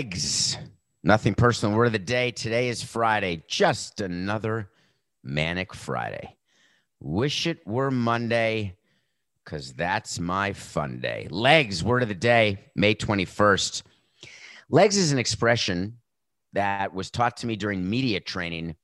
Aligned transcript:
Legs. 0.00 0.56
Nothing 1.02 1.34
personal. 1.34 1.76
Word 1.76 1.84
of 1.88 1.92
the 1.92 1.98
day. 1.98 2.30
Today 2.30 2.70
is 2.70 2.82
Friday. 2.82 3.44
Just 3.46 4.00
another 4.00 4.70
manic 5.22 5.74
Friday. 5.74 6.38
Wish 7.00 7.46
it 7.46 7.58
were 7.66 7.90
Monday 7.90 8.78
because 9.44 9.74
that's 9.74 10.18
my 10.18 10.54
fun 10.54 11.00
day. 11.00 11.28
Legs. 11.30 11.84
Word 11.84 12.02
of 12.02 12.08
the 12.08 12.14
day. 12.14 12.70
May 12.74 12.94
21st. 12.94 13.82
Legs 14.70 14.96
is 14.96 15.12
an 15.12 15.18
expression 15.18 15.98
that 16.54 16.94
was 16.94 17.10
taught 17.10 17.36
to 17.36 17.46
me 17.46 17.54
during 17.54 17.86
media 17.86 18.20
training 18.20 18.76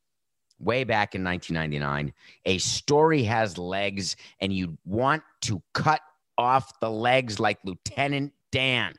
way 0.59 0.85
back 0.85 1.15
in 1.15 1.24
1999. 1.24 2.12
A 2.45 2.59
story 2.59 3.23
has 3.23 3.57
legs, 3.57 4.16
and 4.41 4.52
you 4.52 4.77
want 4.85 5.23
to 5.41 5.62
cut 5.73 6.02
off 6.37 6.79
the 6.80 6.91
legs 6.91 7.41
like 7.41 7.59
Lieutenant 7.65 8.35
Dan. 8.52 8.93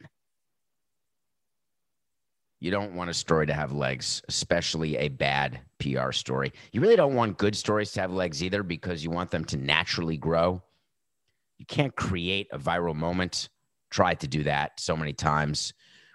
You 2.59 2.71
don't 2.71 2.95
want 2.95 3.11
a 3.11 3.13
story 3.13 3.45
to 3.45 3.53
have 3.53 3.71
legs, 3.71 4.21
especially 4.27 4.97
a 4.97 5.09
bad 5.09 5.59
PR 5.79 6.11
story. 6.11 6.53
You 6.71 6.81
really 6.81 6.95
don't 6.95 7.13
want 7.13 7.37
good 7.37 7.55
stories 7.55 7.91
to 7.91 8.01
have 8.01 8.11
legs 8.11 8.43
either 8.43 8.63
because 8.63 9.03
you 9.03 9.11
want 9.11 9.29
them 9.29 9.45
to 9.45 9.57
naturally 9.57 10.17
grow. 10.17 10.63
You 11.57 11.65
can't 11.67 11.95
create 11.95 12.47
a 12.51 12.57
viral 12.57 12.95
moment. 12.95 13.49
Tried 13.91 14.19
to 14.21 14.27
do 14.27 14.43
that 14.43 14.79
so 14.79 14.97
many 14.97 15.13
times 15.13 15.73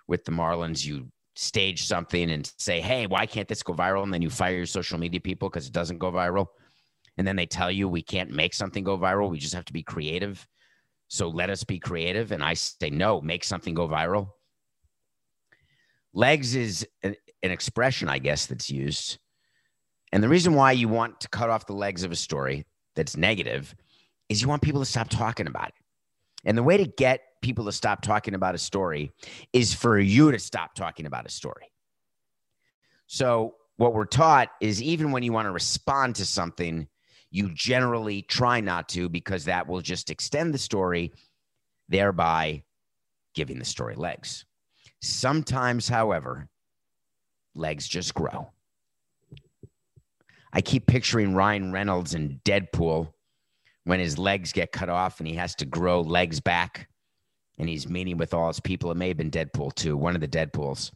with 0.08 0.24
the 0.24 0.32
Marlins. 0.32 0.84
You 0.84 1.06
stage 1.36 1.84
something 1.84 2.30
and 2.30 2.52
say, 2.58 2.80
hey, 2.80 3.06
why 3.06 3.24
can't 3.26 3.48
this 3.48 3.62
go 3.62 3.72
viral? 3.72 4.02
And 4.02 4.12
then 4.12 4.22
you 4.22 4.28
fire 4.28 4.56
your 4.56 4.66
social 4.66 4.98
media 4.98 5.20
people 5.20 5.48
because 5.48 5.66
it 5.66 5.72
doesn't 5.72 5.98
go 5.98 6.10
viral. 6.10 6.46
And 7.18 7.26
then 7.26 7.36
they 7.36 7.46
tell 7.46 7.70
you 7.70 7.88
we 7.88 8.02
can't 8.02 8.30
make 8.30 8.52
something 8.52 8.82
go 8.82 8.98
viral. 8.98 9.30
We 9.30 9.38
just 9.38 9.54
have 9.54 9.64
to 9.66 9.72
be 9.72 9.82
creative. 9.82 10.46
So 11.08 11.28
let 11.28 11.50
us 11.50 11.62
be 11.62 11.78
creative. 11.78 12.32
And 12.32 12.42
I 12.42 12.54
say, 12.54 12.90
no, 12.90 13.20
make 13.20 13.44
something 13.44 13.74
go 13.74 13.86
viral. 13.86 14.30
Legs 16.14 16.54
is 16.54 16.86
an, 17.02 17.16
expression, 17.42 18.08
I 18.08 18.18
guess, 18.18 18.46
that's 18.46 18.70
used. 18.70 19.18
And 20.12 20.22
the 20.22 20.28
reason 20.28 20.54
why 20.54 20.72
you 20.72 20.88
want 20.88 21.20
to 21.20 21.28
cut 21.28 21.50
off 21.50 21.66
the 21.66 21.72
legs 21.72 22.04
of 22.04 22.12
a 22.12 22.16
story 22.16 22.66
that's 22.94 23.16
negative 23.16 23.74
is 24.28 24.42
you 24.42 24.48
want 24.48 24.62
people 24.62 24.80
to 24.80 24.86
stop 24.86 25.08
talking 25.08 25.46
about 25.46 25.68
it. 25.68 25.74
And 26.44 26.56
the 26.56 26.62
way 26.62 26.76
to 26.76 26.86
get 26.86 27.20
people 27.40 27.64
to 27.64 27.72
stop 27.72 28.02
talking 28.02 28.34
about 28.34 28.54
a 28.54 28.58
story 28.58 29.10
is 29.52 29.74
for 29.74 29.98
you 29.98 30.30
to 30.32 30.38
stop 30.38 30.74
talking 30.74 31.06
about 31.06 31.26
a 31.26 31.30
story. 31.30 31.72
So, 33.06 33.56
what 33.76 33.94
we're 33.94 34.04
taught 34.04 34.50
is 34.60 34.82
even 34.82 35.12
when 35.12 35.22
you 35.22 35.32
want 35.32 35.46
to 35.46 35.50
respond 35.50 36.16
to 36.16 36.26
something, 36.26 36.86
you 37.30 37.50
generally 37.54 38.22
try 38.22 38.60
not 38.60 38.88
to 38.90 39.08
because 39.08 39.46
that 39.46 39.66
will 39.66 39.80
just 39.80 40.10
extend 40.10 40.52
the 40.52 40.58
story, 40.58 41.12
thereby 41.88 42.62
giving 43.34 43.58
the 43.58 43.64
story 43.64 43.94
legs. 43.96 44.44
Sometimes, 45.02 45.88
however, 45.88 46.48
legs 47.56 47.88
just 47.88 48.14
grow. 48.14 48.52
I 50.52 50.60
keep 50.60 50.86
picturing 50.86 51.34
Ryan 51.34 51.72
Reynolds 51.72 52.14
in 52.14 52.40
Deadpool 52.44 53.12
when 53.84 53.98
his 53.98 54.16
legs 54.16 54.52
get 54.52 54.70
cut 54.70 54.88
off 54.88 55.18
and 55.18 55.26
he 55.26 55.34
has 55.34 55.56
to 55.56 55.64
grow 55.64 56.02
legs 56.02 56.38
back 56.38 56.88
and 57.58 57.68
he's 57.68 57.88
meeting 57.88 58.16
with 58.16 58.32
all 58.32 58.46
his 58.46 58.60
people. 58.60 58.92
It 58.92 58.96
may 58.96 59.08
have 59.08 59.16
been 59.16 59.30
Deadpool 59.30 59.74
too, 59.74 59.96
one 59.96 60.14
of 60.14 60.20
the 60.20 60.28
Deadpools. 60.28 60.92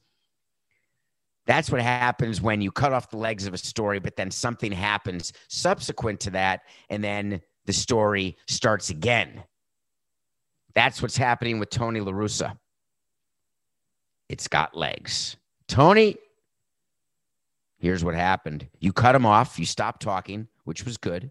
That's 1.46 1.70
what 1.70 1.80
happens 1.80 2.40
when 2.40 2.60
you 2.60 2.70
cut 2.70 2.92
off 2.92 3.10
the 3.10 3.16
legs 3.16 3.46
of 3.46 3.54
a 3.54 3.58
story, 3.58 3.98
but 3.98 4.16
then 4.16 4.30
something 4.30 4.72
happens 4.72 5.32
subsequent 5.48 6.20
to 6.20 6.30
that, 6.30 6.62
and 6.90 7.02
then 7.02 7.40
the 7.66 7.72
story 7.72 8.36
starts 8.48 8.90
again. 8.90 9.44
That's 10.74 11.00
what's 11.00 11.16
happening 11.16 11.58
with 11.60 11.70
Tony 11.70 12.00
La 12.00 12.12
Russa 12.12 12.56
it's 14.28 14.48
got 14.48 14.76
legs. 14.76 15.36
Tony, 15.68 16.16
here's 17.78 18.04
what 18.04 18.14
happened. 18.14 18.68
You 18.78 18.92
cut 18.92 19.14
him 19.14 19.26
off, 19.26 19.58
you 19.58 19.66
stopped 19.66 20.02
talking, 20.02 20.48
which 20.64 20.84
was 20.84 20.96
good. 20.96 21.30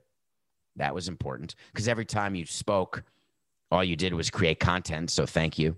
That 0.77 0.93
was 0.93 1.07
important 1.07 1.55
because 1.71 1.87
every 1.87 2.05
time 2.05 2.35
you 2.35 2.45
spoke, 2.45 3.03
all 3.71 3.83
you 3.83 3.95
did 3.95 4.13
was 4.13 4.29
create 4.29 4.59
content. 4.59 5.09
So 5.09 5.25
thank 5.25 5.57
you. 5.57 5.77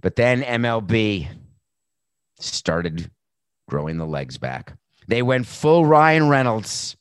But 0.00 0.16
then 0.16 0.42
MLB 0.42 1.28
started 2.38 3.10
growing 3.68 3.98
the 3.98 4.06
legs 4.06 4.38
back. 4.38 4.74
They 5.08 5.22
went 5.22 5.46
full 5.46 5.84
Ryan 5.84 6.28
Reynolds. 6.28 6.96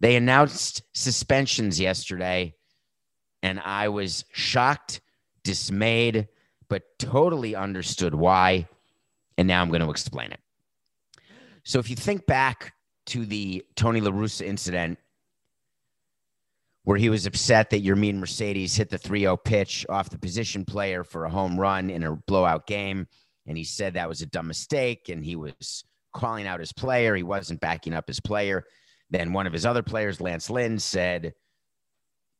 They 0.00 0.16
announced 0.16 0.82
suspensions 0.92 1.80
yesterday, 1.80 2.54
and 3.42 3.58
I 3.60 3.88
was 3.88 4.24
shocked, 4.32 5.00
dismayed, 5.42 6.28
but 6.68 6.82
totally 6.98 7.54
understood 7.54 8.14
why. 8.14 8.68
And 9.36 9.48
now 9.48 9.60
I'm 9.60 9.68
going 9.68 9.82
to 9.82 9.90
explain 9.90 10.32
it. 10.32 10.40
So 11.64 11.78
if 11.78 11.90
you 11.90 11.96
think 11.96 12.26
back 12.26 12.74
to 13.06 13.24
the 13.26 13.64
Tony 13.74 14.00
La 14.00 14.10
Russa 14.10 14.42
incident, 14.42 14.98
where 16.84 16.98
he 16.98 17.08
was 17.08 17.26
upset 17.26 17.70
that 17.70 17.84
Yermin 17.84 18.16
Mercedes 18.16 18.76
hit 18.76 18.90
the 18.90 18.98
3 18.98 19.20
0 19.20 19.36
pitch 19.38 19.86
off 19.88 20.10
the 20.10 20.18
position 20.18 20.64
player 20.64 21.02
for 21.02 21.24
a 21.24 21.30
home 21.30 21.58
run 21.58 21.90
in 21.90 22.04
a 22.04 22.14
blowout 22.14 22.66
game. 22.66 23.08
And 23.46 23.56
he 23.56 23.64
said 23.64 23.94
that 23.94 24.08
was 24.08 24.22
a 24.22 24.26
dumb 24.26 24.46
mistake. 24.46 25.08
And 25.08 25.24
he 25.24 25.36
was 25.36 25.84
calling 26.12 26.46
out 26.46 26.60
his 26.60 26.72
player. 26.72 27.16
He 27.16 27.22
wasn't 27.22 27.60
backing 27.60 27.94
up 27.94 28.06
his 28.06 28.20
player. 28.20 28.64
Then 29.10 29.32
one 29.32 29.46
of 29.46 29.52
his 29.52 29.66
other 29.66 29.82
players, 29.82 30.20
Lance 30.20 30.50
Lynn, 30.50 30.78
said, 30.78 31.34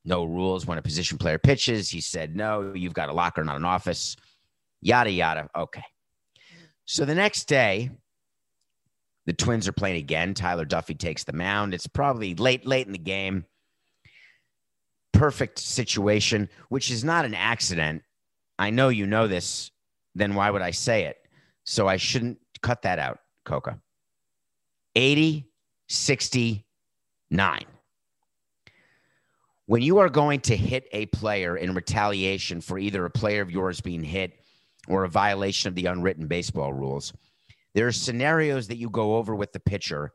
no 0.05 0.23
rules 0.23 0.65
when 0.65 0.77
a 0.77 0.81
position 0.81 1.17
player 1.17 1.37
pitches. 1.37 1.89
He 1.89 2.01
said, 2.01 2.35
no, 2.35 2.73
you've 2.73 2.93
got 2.93 3.09
a 3.09 3.13
locker, 3.13 3.43
not 3.43 3.55
an 3.55 3.65
office, 3.65 4.15
yada, 4.81 5.11
yada. 5.11 5.49
Okay. 5.55 5.83
So 6.85 7.05
the 7.05 7.15
next 7.15 7.45
day, 7.45 7.89
the 9.25 9.33
Twins 9.33 9.67
are 9.67 9.73
playing 9.73 9.97
again. 9.97 10.33
Tyler 10.33 10.65
Duffey 10.65 10.97
takes 10.97 11.23
the 11.23 11.33
mound. 11.33 11.73
It's 11.73 11.87
probably 11.87 12.35
late, 12.35 12.65
late 12.67 12.85
in 12.85 12.93
the 12.93 12.99
game. 12.99 13.45
Perfect 15.13 15.59
situation, 15.59 16.49
which 16.69 16.91
is 16.91 17.03
not 17.03 17.25
an 17.25 17.33
accident. 17.33 18.03
I 18.59 18.69
know 18.69 18.89
you 18.89 19.07
know 19.07 19.27
this. 19.27 19.71
Then 20.13 20.35
why 20.35 20.51
would 20.51 20.61
I 20.61 20.71
say 20.71 21.05
it? 21.05 21.17
So 21.63 21.87
I 21.87 21.97
shouldn't 21.97 22.37
cut 22.61 22.83
that 22.83 22.99
out, 22.99 23.19
Coca. 23.43 23.79
80, 24.95 25.49
69 25.89 27.65
when 29.67 29.81
you 29.81 29.97
are 29.97 30.09
going 30.09 30.39
to 30.41 30.55
hit 30.55 30.87
a 30.91 31.07
player 31.07 31.57
in 31.57 31.73
retaliation 31.73 32.61
for 32.61 32.77
either 32.77 33.05
a 33.05 33.09
player 33.09 33.41
of 33.41 33.51
yours 33.51 33.81
being 33.81 34.03
hit 34.03 34.39
or 34.87 35.03
a 35.03 35.09
violation 35.09 35.67
of 35.67 35.75
the 35.75 35.87
unwritten 35.87 36.27
baseball 36.27 36.73
rules, 36.73 37.13
there 37.73 37.87
are 37.87 37.91
scenarios 37.91 38.67
that 38.67 38.77
you 38.77 38.89
go 38.89 39.15
over 39.15 39.35
with 39.35 39.51
the 39.51 39.59
pitcher 39.59 40.13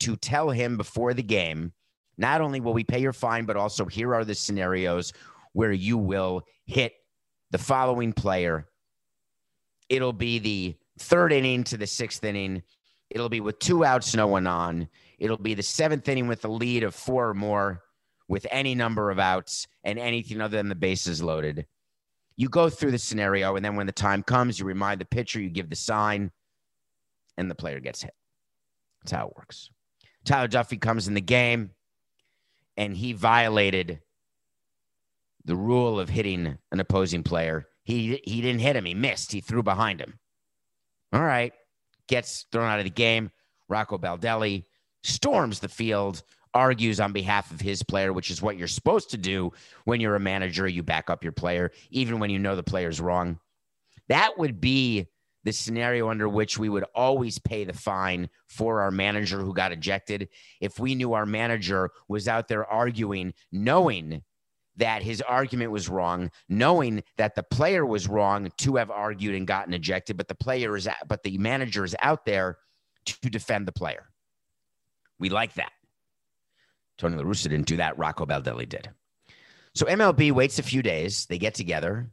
to 0.00 0.16
tell 0.16 0.50
him 0.50 0.76
before 0.76 1.14
the 1.14 1.22
game 1.22 1.72
not 2.18 2.40
only 2.40 2.60
will 2.60 2.72
we 2.72 2.84
pay 2.84 2.98
your 2.98 3.12
fine, 3.12 3.44
but 3.44 3.56
also 3.56 3.84
here 3.84 4.14
are 4.14 4.24
the 4.24 4.34
scenarios 4.34 5.12
where 5.52 5.72
you 5.72 5.98
will 5.98 6.42
hit 6.64 6.94
the 7.50 7.58
following 7.58 8.12
player. 8.12 8.68
It'll 9.88 10.12
be 10.12 10.38
the 10.38 10.76
third 10.98 11.32
inning 11.32 11.64
to 11.64 11.76
the 11.76 11.86
sixth 11.86 12.24
inning. 12.24 12.62
It'll 13.10 13.28
be 13.28 13.40
with 13.40 13.58
two 13.58 13.84
outs, 13.84 14.14
no 14.14 14.26
one 14.26 14.46
on. 14.46 14.88
It'll 15.18 15.36
be 15.36 15.54
the 15.54 15.62
seventh 15.62 16.08
inning 16.08 16.26
with 16.26 16.44
a 16.44 16.48
lead 16.48 16.82
of 16.82 16.94
four 16.94 17.28
or 17.28 17.34
more 17.34 17.82
with 18.28 18.46
any 18.50 18.74
number 18.74 19.10
of 19.10 19.18
outs 19.18 19.66
and 19.84 19.98
anything 19.98 20.40
other 20.40 20.56
than 20.56 20.68
the 20.68 20.74
bases 20.74 21.22
loaded. 21.22 21.66
You 22.36 22.48
go 22.48 22.68
through 22.68 22.90
the 22.90 22.98
scenario, 22.98 23.56
and 23.56 23.64
then 23.64 23.76
when 23.76 23.86
the 23.86 23.92
time 23.92 24.22
comes, 24.22 24.58
you 24.58 24.66
remind 24.66 25.00
the 25.00 25.06
pitcher, 25.06 25.40
you 25.40 25.48
give 25.48 25.70
the 25.70 25.76
sign, 25.76 26.30
and 27.38 27.50
the 27.50 27.54
player 27.54 27.80
gets 27.80 28.02
hit. 28.02 28.14
That's 29.02 29.12
how 29.12 29.28
it 29.28 29.36
works. 29.36 29.70
Tyler 30.24 30.48
Duffey 30.48 30.80
comes 30.80 31.08
in 31.08 31.14
the 31.14 31.20
game, 31.20 31.70
and 32.76 32.96
he 32.96 33.12
violated 33.12 34.00
the 35.44 35.56
rule 35.56 36.00
of 36.00 36.08
hitting 36.08 36.58
an 36.72 36.80
opposing 36.80 37.22
player. 37.22 37.66
He 37.84 38.20
he 38.24 38.40
didn't 38.42 38.60
hit 38.60 38.76
him. 38.76 38.84
He 38.84 38.94
missed. 38.94 39.32
He 39.32 39.40
threw 39.40 39.62
behind 39.62 40.00
him. 40.00 40.18
All 41.12 41.22
right, 41.22 41.52
gets 42.08 42.46
thrown 42.50 42.68
out 42.68 42.80
of 42.80 42.84
the 42.84 42.90
game. 42.90 43.30
Rocco 43.68 43.96
Baldelli 43.96 44.64
storms 45.04 45.60
the 45.60 45.68
field 45.68 46.22
argues 46.56 46.98
on 47.00 47.12
behalf 47.12 47.50
of 47.50 47.60
his 47.60 47.82
player, 47.82 48.12
which 48.12 48.30
is 48.30 48.40
what 48.40 48.56
you're 48.56 48.66
supposed 48.66 49.10
to 49.10 49.18
do 49.18 49.52
when 49.84 50.00
you're 50.00 50.16
a 50.16 50.20
manager. 50.20 50.66
You 50.66 50.82
back 50.82 51.10
up 51.10 51.22
your 51.22 51.32
player, 51.32 51.70
even 51.90 52.18
when 52.18 52.30
you 52.30 52.38
know 52.38 52.56
the 52.56 52.62
player's 52.62 53.00
wrong. 53.00 53.38
That 54.08 54.38
would 54.38 54.60
be 54.60 55.06
the 55.44 55.52
scenario 55.52 56.08
under 56.08 56.28
which 56.28 56.58
we 56.58 56.68
would 56.68 56.84
always 56.94 57.38
pay 57.38 57.64
the 57.64 57.72
fine 57.72 58.28
for 58.48 58.80
our 58.80 58.90
manager 58.90 59.42
who 59.42 59.52
got 59.52 59.70
ejected 59.70 60.28
if 60.60 60.80
we 60.80 60.94
knew 60.94 61.12
our 61.12 61.26
manager 61.26 61.90
was 62.08 62.26
out 62.26 62.48
there 62.48 62.66
arguing, 62.66 63.34
knowing 63.52 64.22
that 64.76 65.02
his 65.02 65.22
argument 65.22 65.70
was 65.70 65.88
wrong, 65.88 66.30
knowing 66.48 67.02
that 67.16 67.34
the 67.34 67.42
player 67.42 67.84
was 67.84 68.08
wrong 68.08 68.50
to 68.58 68.76
have 68.76 68.90
argued 68.90 69.34
and 69.34 69.46
gotten 69.46 69.74
ejected, 69.74 70.16
but 70.16 70.28
the 70.28 70.34
player 70.34 70.76
is, 70.76 70.88
but 71.06 71.22
the 71.22 71.38
manager 71.38 71.84
is 71.84 71.94
out 72.00 72.24
there 72.24 72.58
to 73.04 73.30
defend 73.30 73.68
the 73.68 73.72
player. 73.72 74.08
We 75.18 75.28
like 75.28 75.54
that. 75.54 75.70
Tony 76.98 77.16
La 77.16 77.22
Russa 77.22 77.44
didn't 77.44 77.66
do 77.66 77.76
that. 77.76 77.98
Rocco 77.98 78.26
Baldelli 78.26 78.68
did. 78.68 78.90
So 79.74 79.86
MLB 79.86 80.32
waits 80.32 80.58
a 80.58 80.62
few 80.62 80.82
days. 80.82 81.26
They 81.26 81.38
get 81.38 81.54
together, 81.54 82.10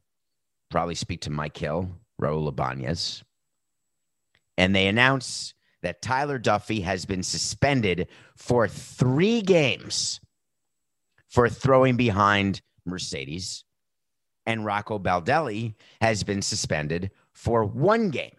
probably 0.70 0.96
speak 0.96 1.22
to 1.22 1.30
Mike 1.30 1.58
Hill, 1.58 1.90
Raul 2.22 2.50
Ibanez, 2.50 3.24
and 4.58 4.76
they 4.76 4.88
announce 4.88 5.54
that 5.82 6.02
Tyler 6.02 6.40
Duffey 6.40 6.84
has 6.84 7.06
been 7.06 7.24
suspended 7.24 8.08
for 8.36 8.68
three 8.68 9.42
games 9.42 10.20
for 11.30 11.50
throwing 11.50 11.98
behind 11.98 12.62
Mercedes, 12.86 13.64
and 14.46 14.66
Rocco 14.66 15.00
Baldelli 15.00 15.76
has 16.02 16.24
been 16.24 16.42
suspended 16.42 17.12
for 17.32 17.66
one 17.66 18.10
game. 18.12 18.36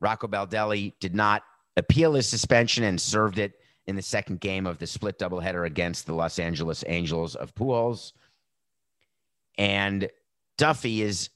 Rocco 0.00 0.26
Baldelli 0.26 0.94
did 0.98 1.14
not 1.14 1.42
appeal 1.76 2.14
his 2.14 2.26
suspension 2.26 2.84
and 2.84 3.00
served 3.00 3.38
it 3.38 3.60
in 3.86 3.96
the 3.96 4.02
second 4.02 4.40
game 4.40 4.66
of 4.66 4.78
the 4.78 4.86
split 4.86 5.18
doubleheader 5.18 5.66
against 5.66 6.06
the 6.06 6.14
Los 6.14 6.38
Angeles 6.38 6.84
Angels 6.86 7.34
of 7.34 7.54
Pujols. 7.54 8.12
And 9.58 10.08
Duffey 10.58 11.00
is 11.00 11.30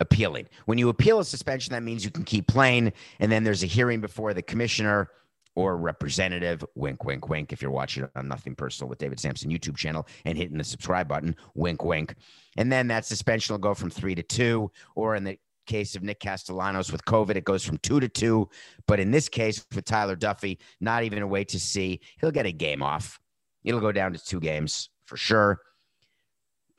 appealing. 0.00 0.46
When 0.66 0.78
you 0.78 0.88
appeal 0.88 1.20
a 1.20 1.24
suspension, 1.24 1.72
that 1.72 1.82
means 1.82 2.04
you 2.04 2.10
can 2.10 2.24
keep 2.24 2.46
playing, 2.46 2.92
and 3.18 3.32
then 3.32 3.44
there's 3.44 3.62
a 3.62 3.66
hearing 3.66 4.00
before 4.00 4.34
the 4.34 4.42
commissioner 4.42 5.10
or 5.54 5.76
representative. 5.78 6.62
Wink, 6.74 7.04
wink, 7.04 7.28
wink. 7.28 7.52
If 7.52 7.62
you're 7.62 7.70
watching 7.70 8.06
on 8.14 8.28
Nothing 8.28 8.54
Personal 8.54 8.90
with 8.90 8.98
David 8.98 9.18
Samson 9.18 9.50
YouTube 9.50 9.76
channel 9.76 10.06
and 10.26 10.36
hitting 10.36 10.58
the 10.58 10.64
subscribe 10.64 11.08
button, 11.08 11.34
wink, 11.54 11.82
wink. 11.82 12.14
And 12.58 12.70
then 12.70 12.88
that 12.88 13.06
suspension 13.06 13.54
will 13.54 13.58
go 13.58 13.74
from 13.74 13.90
three 13.90 14.14
to 14.14 14.22
two, 14.22 14.70
or 14.94 15.16
in 15.16 15.24
the 15.24 15.38
case 15.66 15.94
of 15.94 16.02
Nick 16.02 16.20
Castellanos 16.20 16.90
with 16.90 17.04
COVID, 17.04 17.36
it 17.36 17.44
goes 17.44 17.64
from 17.64 17.78
two 17.78 18.00
to 18.00 18.08
two. 18.08 18.48
But 18.86 19.00
in 19.00 19.10
this 19.10 19.28
case, 19.28 19.64
with 19.74 19.84
Tyler 19.84 20.16
Duffey, 20.16 20.58
not 20.80 21.02
even 21.02 21.22
a 21.22 21.26
wait 21.26 21.48
to 21.48 21.60
see. 21.60 22.00
He'll 22.20 22.30
get 22.30 22.46
a 22.46 22.52
game 22.52 22.82
off. 22.82 23.18
It'll 23.64 23.80
go 23.80 23.92
down 23.92 24.12
to 24.12 24.24
two 24.24 24.40
games 24.40 24.90
for 25.06 25.16
sure. 25.16 25.60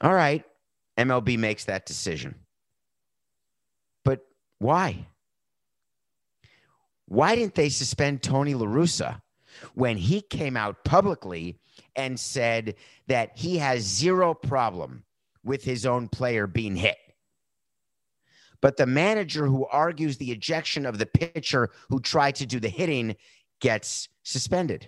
All 0.01 0.13
right. 0.13 0.43
MLB 0.97 1.37
makes 1.37 1.65
that 1.65 1.85
decision. 1.85 2.35
But 4.03 4.21
why? 4.59 5.07
Why 7.07 7.35
didn't 7.35 7.55
they 7.55 7.69
suspend 7.69 8.21
Tony 8.21 8.53
LaRussa 8.53 9.21
when 9.73 9.97
he 9.97 10.21
came 10.21 10.57
out 10.57 10.83
publicly 10.83 11.59
and 11.95 12.19
said 12.19 12.75
that 13.07 13.31
he 13.35 13.57
has 13.57 13.83
zero 13.83 14.33
problem 14.33 15.03
with 15.43 15.63
his 15.63 15.85
own 15.85 16.09
player 16.09 16.47
being 16.47 16.75
hit? 16.75 16.97
But 18.61 18.77
the 18.77 18.85
manager 18.85 19.45
who 19.45 19.65
argues 19.67 20.17
the 20.17 20.31
ejection 20.31 20.85
of 20.85 20.97
the 20.97 21.05
pitcher 21.05 21.69
who 21.89 21.99
tried 21.99 22.35
to 22.35 22.45
do 22.45 22.59
the 22.59 22.69
hitting 22.69 23.15
gets 23.59 24.09
suspended. 24.23 24.87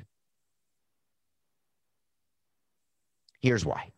Here's 3.42 3.66
why 3.66 3.92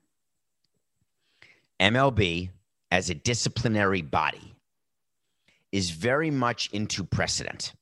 MLB, 1.80 2.50
as 2.92 3.10
a 3.10 3.16
disciplinary 3.16 4.02
body, 4.02 4.54
is 5.72 5.90
very 5.90 6.30
much 6.30 6.70
into 6.74 7.04
precedent. 7.04 7.74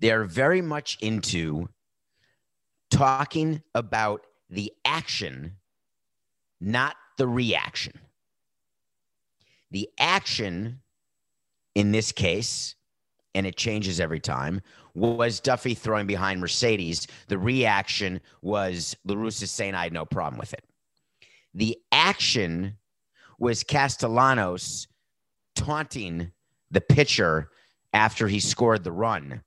They 0.00 0.10
are 0.10 0.24
very 0.24 0.62
much 0.62 0.98
into 1.00 1.68
talking 2.90 3.62
about 3.74 4.26
the 4.48 4.72
action, 4.84 5.56
not 6.60 6.96
the 7.18 7.28
reaction. 7.28 7.92
The 9.70 9.88
action 9.98 10.80
in 11.74 11.92
this 11.92 12.12
case, 12.12 12.74
and 13.34 13.46
it 13.46 13.56
changes 13.56 14.00
every 14.00 14.20
time, 14.20 14.60
was 14.94 15.40
Duffey 15.40 15.76
throwing 15.76 16.06
behind 16.06 16.40
Mercedes. 16.40 17.06
The 17.28 17.38
reaction 17.38 18.20
was 18.42 18.96
LaRussa 19.06 19.46
saying, 19.46 19.74
I 19.74 19.84
had 19.84 19.92
no 19.92 20.04
problem 20.04 20.38
with 20.38 20.52
it. 20.52 20.64
The 21.54 21.78
action 21.92 22.76
was 23.38 23.62
Castellanos 23.62 24.88
taunting 25.54 26.32
the 26.70 26.80
pitcher 26.80 27.50
after 27.92 28.28
he 28.28 28.40
scored 28.40 28.84
the 28.84 28.92
run. 28.92 29.42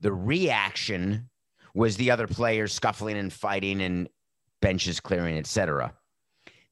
The 0.00 0.12
reaction 0.12 1.28
was 1.74 1.96
the 1.96 2.10
other 2.10 2.26
players 2.26 2.72
scuffling 2.72 3.16
and 3.16 3.32
fighting 3.32 3.80
and 3.82 4.08
benches 4.60 5.00
clearing, 5.00 5.36
etc. 5.36 5.94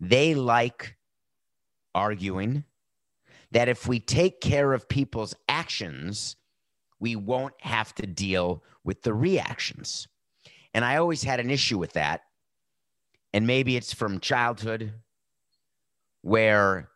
They 0.00 0.34
like 0.34 0.96
arguing 1.94 2.64
that 3.50 3.68
if 3.68 3.86
we 3.86 4.00
take 4.00 4.40
care 4.40 4.72
of 4.72 4.88
people's 4.88 5.34
actions, 5.48 6.36
we 7.00 7.16
won't 7.16 7.54
have 7.60 7.94
to 7.94 8.06
deal 8.06 8.62
with 8.84 9.02
the 9.02 9.14
reactions. 9.14 10.08
And 10.74 10.84
I 10.84 10.96
always 10.96 11.22
had 11.22 11.40
an 11.40 11.50
issue 11.50 11.78
with 11.78 11.94
that. 11.94 12.22
And 13.32 13.46
maybe 13.46 13.76
it's 13.76 13.92
from 13.92 14.20
childhood 14.20 14.92
where, 16.22 16.88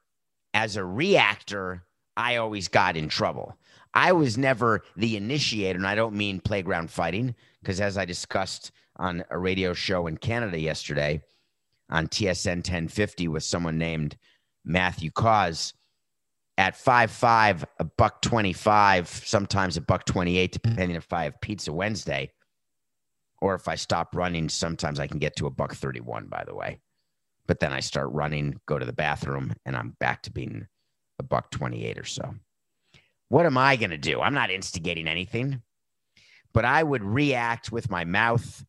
as 0.54 0.76
a 0.76 0.84
reactor, 0.84 1.84
I 2.16 2.36
always 2.36 2.68
got 2.68 2.96
in 2.96 3.08
trouble. 3.08 3.56
I 3.94 4.12
was 4.12 4.38
never 4.38 4.82
the 4.96 5.16
initiator, 5.16 5.78
and 5.78 5.86
I 5.86 5.94
don't 5.94 6.14
mean 6.14 6.40
playground 6.40 6.90
fighting, 6.90 7.34
because 7.60 7.80
as 7.80 7.98
I 7.98 8.04
discussed 8.04 8.72
on 8.96 9.24
a 9.30 9.38
radio 9.38 9.74
show 9.74 10.06
in 10.06 10.16
Canada 10.16 10.58
yesterday 10.58 11.22
on 11.90 12.08
TSN 12.08 12.56
1050 12.56 13.28
with 13.28 13.44
someone 13.44 13.78
named 13.78 14.16
Matthew 14.64 15.10
Cauz 15.10 15.74
at 16.58 16.76
five 16.76 17.10
five, 17.10 17.64
a 17.78 17.84
buck 17.84 18.22
twenty 18.22 18.52
five, 18.52 19.08
sometimes 19.08 19.76
a 19.76 19.80
buck 19.80 20.04
twenty 20.04 20.38
eight, 20.38 20.52
depending 20.52 20.96
if 20.96 21.12
I 21.12 21.24
have 21.24 21.40
pizza 21.40 21.72
Wednesday, 21.72 22.30
or 23.40 23.54
if 23.54 23.68
I 23.68 23.74
stop 23.74 24.14
running. 24.14 24.48
Sometimes 24.48 25.00
I 25.00 25.06
can 25.06 25.18
get 25.18 25.36
to 25.36 25.46
a 25.46 25.50
buck 25.50 25.74
thirty 25.74 26.00
one. 26.00 26.26
By 26.26 26.44
the 26.44 26.54
way, 26.54 26.80
but 27.46 27.58
then 27.60 27.72
I 27.72 27.80
start 27.80 28.12
running, 28.12 28.60
go 28.66 28.78
to 28.78 28.86
the 28.86 28.92
bathroom, 28.92 29.54
and 29.64 29.76
I'm 29.76 29.96
back 29.98 30.22
to 30.22 30.30
being 30.30 30.66
a 31.18 31.22
buck 31.22 31.50
twenty 31.50 31.84
eight 31.86 31.98
or 31.98 32.04
so. 32.04 32.34
What 33.28 33.46
am 33.46 33.56
I 33.56 33.76
going 33.76 33.90
to 33.90 33.98
do? 33.98 34.20
I'm 34.20 34.34
not 34.34 34.50
instigating 34.50 35.08
anything, 35.08 35.62
but 36.52 36.66
I 36.66 36.82
would 36.82 37.02
react 37.02 37.72
with 37.72 37.90
my 37.90 38.04
mouth. 38.04 38.64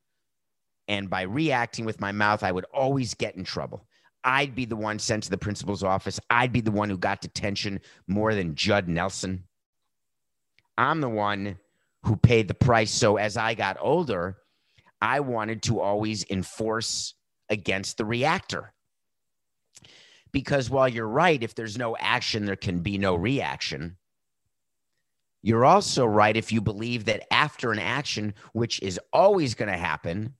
And 0.87 1.09
by 1.09 1.21
reacting 1.23 1.85
with 1.85 2.01
my 2.01 2.11
mouth, 2.11 2.43
I 2.43 2.51
would 2.51 2.65
always 2.73 3.13
get 3.13 3.35
in 3.35 3.43
trouble. 3.43 3.85
I'd 4.23 4.55
be 4.55 4.65
the 4.65 4.75
one 4.75 4.99
sent 4.99 5.23
to 5.23 5.29
the 5.29 5.37
principal's 5.37 5.83
office. 5.83 6.19
I'd 6.29 6.53
be 6.53 6.61
the 6.61 6.71
one 6.71 6.89
who 6.89 6.97
got 6.97 7.21
detention 7.21 7.81
more 8.07 8.33
than 8.33 8.55
Judd 8.55 8.87
Nelson. 8.87 9.43
I'm 10.77 11.01
the 11.01 11.09
one 11.09 11.57
who 12.03 12.15
paid 12.15 12.47
the 12.47 12.53
price. 12.53 12.91
So 12.91 13.17
as 13.17 13.37
I 13.37 13.53
got 13.53 13.77
older, 13.79 14.37
I 15.01 15.19
wanted 15.19 15.63
to 15.63 15.79
always 15.79 16.25
enforce 16.29 17.13
against 17.49 17.97
the 17.97 18.05
reactor. 18.05 18.73
Because 20.31 20.69
while 20.69 20.89
you're 20.89 21.07
right, 21.07 21.43
if 21.43 21.53
there's 21.53 21.77
no 21.77 21.95
action, 21.97 22.45
there 22.45 22.55
can 22.55 22.79
be 22.79 22.97
no 22.97 23.15
reaction. 23.15 23.97
You're 25.43 25.65
also 25.65 26.05
right 26.05 26.35
if 26.35 26.51
you 26.51 26.61
believe 26.61 27.05
that 27.05 27.31
after 27.31 27.71
an 27.71 27.79
action, 27.79 28.33
which 28.53 28.81
is 28.81 28.99
always 29.11 29.53
going 29.55 29.71
to 29.71 29.77
happen, 29.77 30.33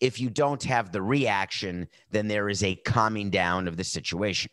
if 0.00 0.20
you 0.20 0.30
don't 0.30 0.62
have 0.64 0.92
the 0.92 1.02
reaction, 1.02 1.88
then 2.10 2.28
there 2.28 2.48
is 2.48 2.62
a 2.62 2.76
calming 2.76 3.30
down 3.30 3.68
of 3.68 3.76
the 3.76 3.84
situation. 3.84 4.50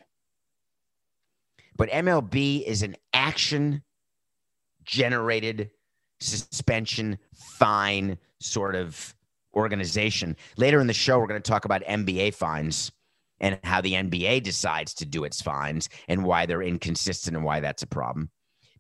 But 1.75 1.89
MLB 1.89 2.63
is 2.63 2.83
an 2.83 2.95
action 3.13 3.83
generated 4.83 5.71
suspension 6.19 7.17
fine 7.33 8.17
sort 8.39 8.75
of 8.75 9.13
organization. 9.55 10.35
Later 10.57 10.79
in 10.79 10.87
the 10.87 10.93
show, 10.93 11.19
we're 11.19 11.27
going 11.27 11.41
to 11.41 11.51
talk 11.51 11.65
about 11.65 11.83
NBA 11.83 12.35
fines 12.35 12.91
and 13.39 13.59
how 13.63 13.81
the 13.81 13.93
NBA 13.93 14.43
decides 14.43 14.93
to 14.95 15.05
do 15.05 15.25
its 15.25 15.41
fines 15.41 15.89
and 16.07 16.23
why 16.23 16.45
they're 16.45 16.61
inconsistent 16.61 17.35
and 17.35 17.45
why 17.45 17.59
that's 17.59 17.83
a 17.83 17.87
problem 17.87 18.29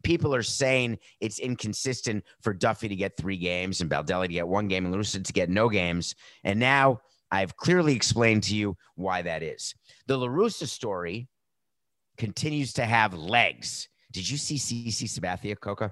people 0.05 0.35
are 0.35 0.43
saying 0.43 0.99
it's 1.19 1.39
inconsistent 1.39 2.23
for 2.41 2.53
Duffey 2.53 2.87
to 2.87 2.95
get 2.95 3.17
three 3.17 3.37
games 3.37 3.81
and 3.81 3.89
Baldelli 3.89 4.27
to 4.27 4.33
get 4.33 4.47
one 4.47 4.67
game 4.67 4.85
and 4.85 4.93
Lucid 4.93 5.25
to 5.25 5.33
get 5.33 5.49
no 5.49 5.67
games. 5.67 6.13
And 6.43 6.59
now 6.59 7.01
I've 7.31 7.57
clearly 7.57 7.95
explained 7.95 8.43
to 8.43 8.55
you 8.55 8.77
why 8.93 9.23
that 9.23 9.41
is. 9.41 9.73
The 10.05 10.17
LaRussa 10.17 10.67
story 10.67 11.27
continues 12.17 12.71
to 12.73 12.85
have 12.85 13.15
legs. 13.15 13.89
Did 14.13 14.29
you 14.29 14.37
see 14.37 14.57
CC 14.57 15.09
Sabathia, 15.09 15.59
Coca? 15.59 15.91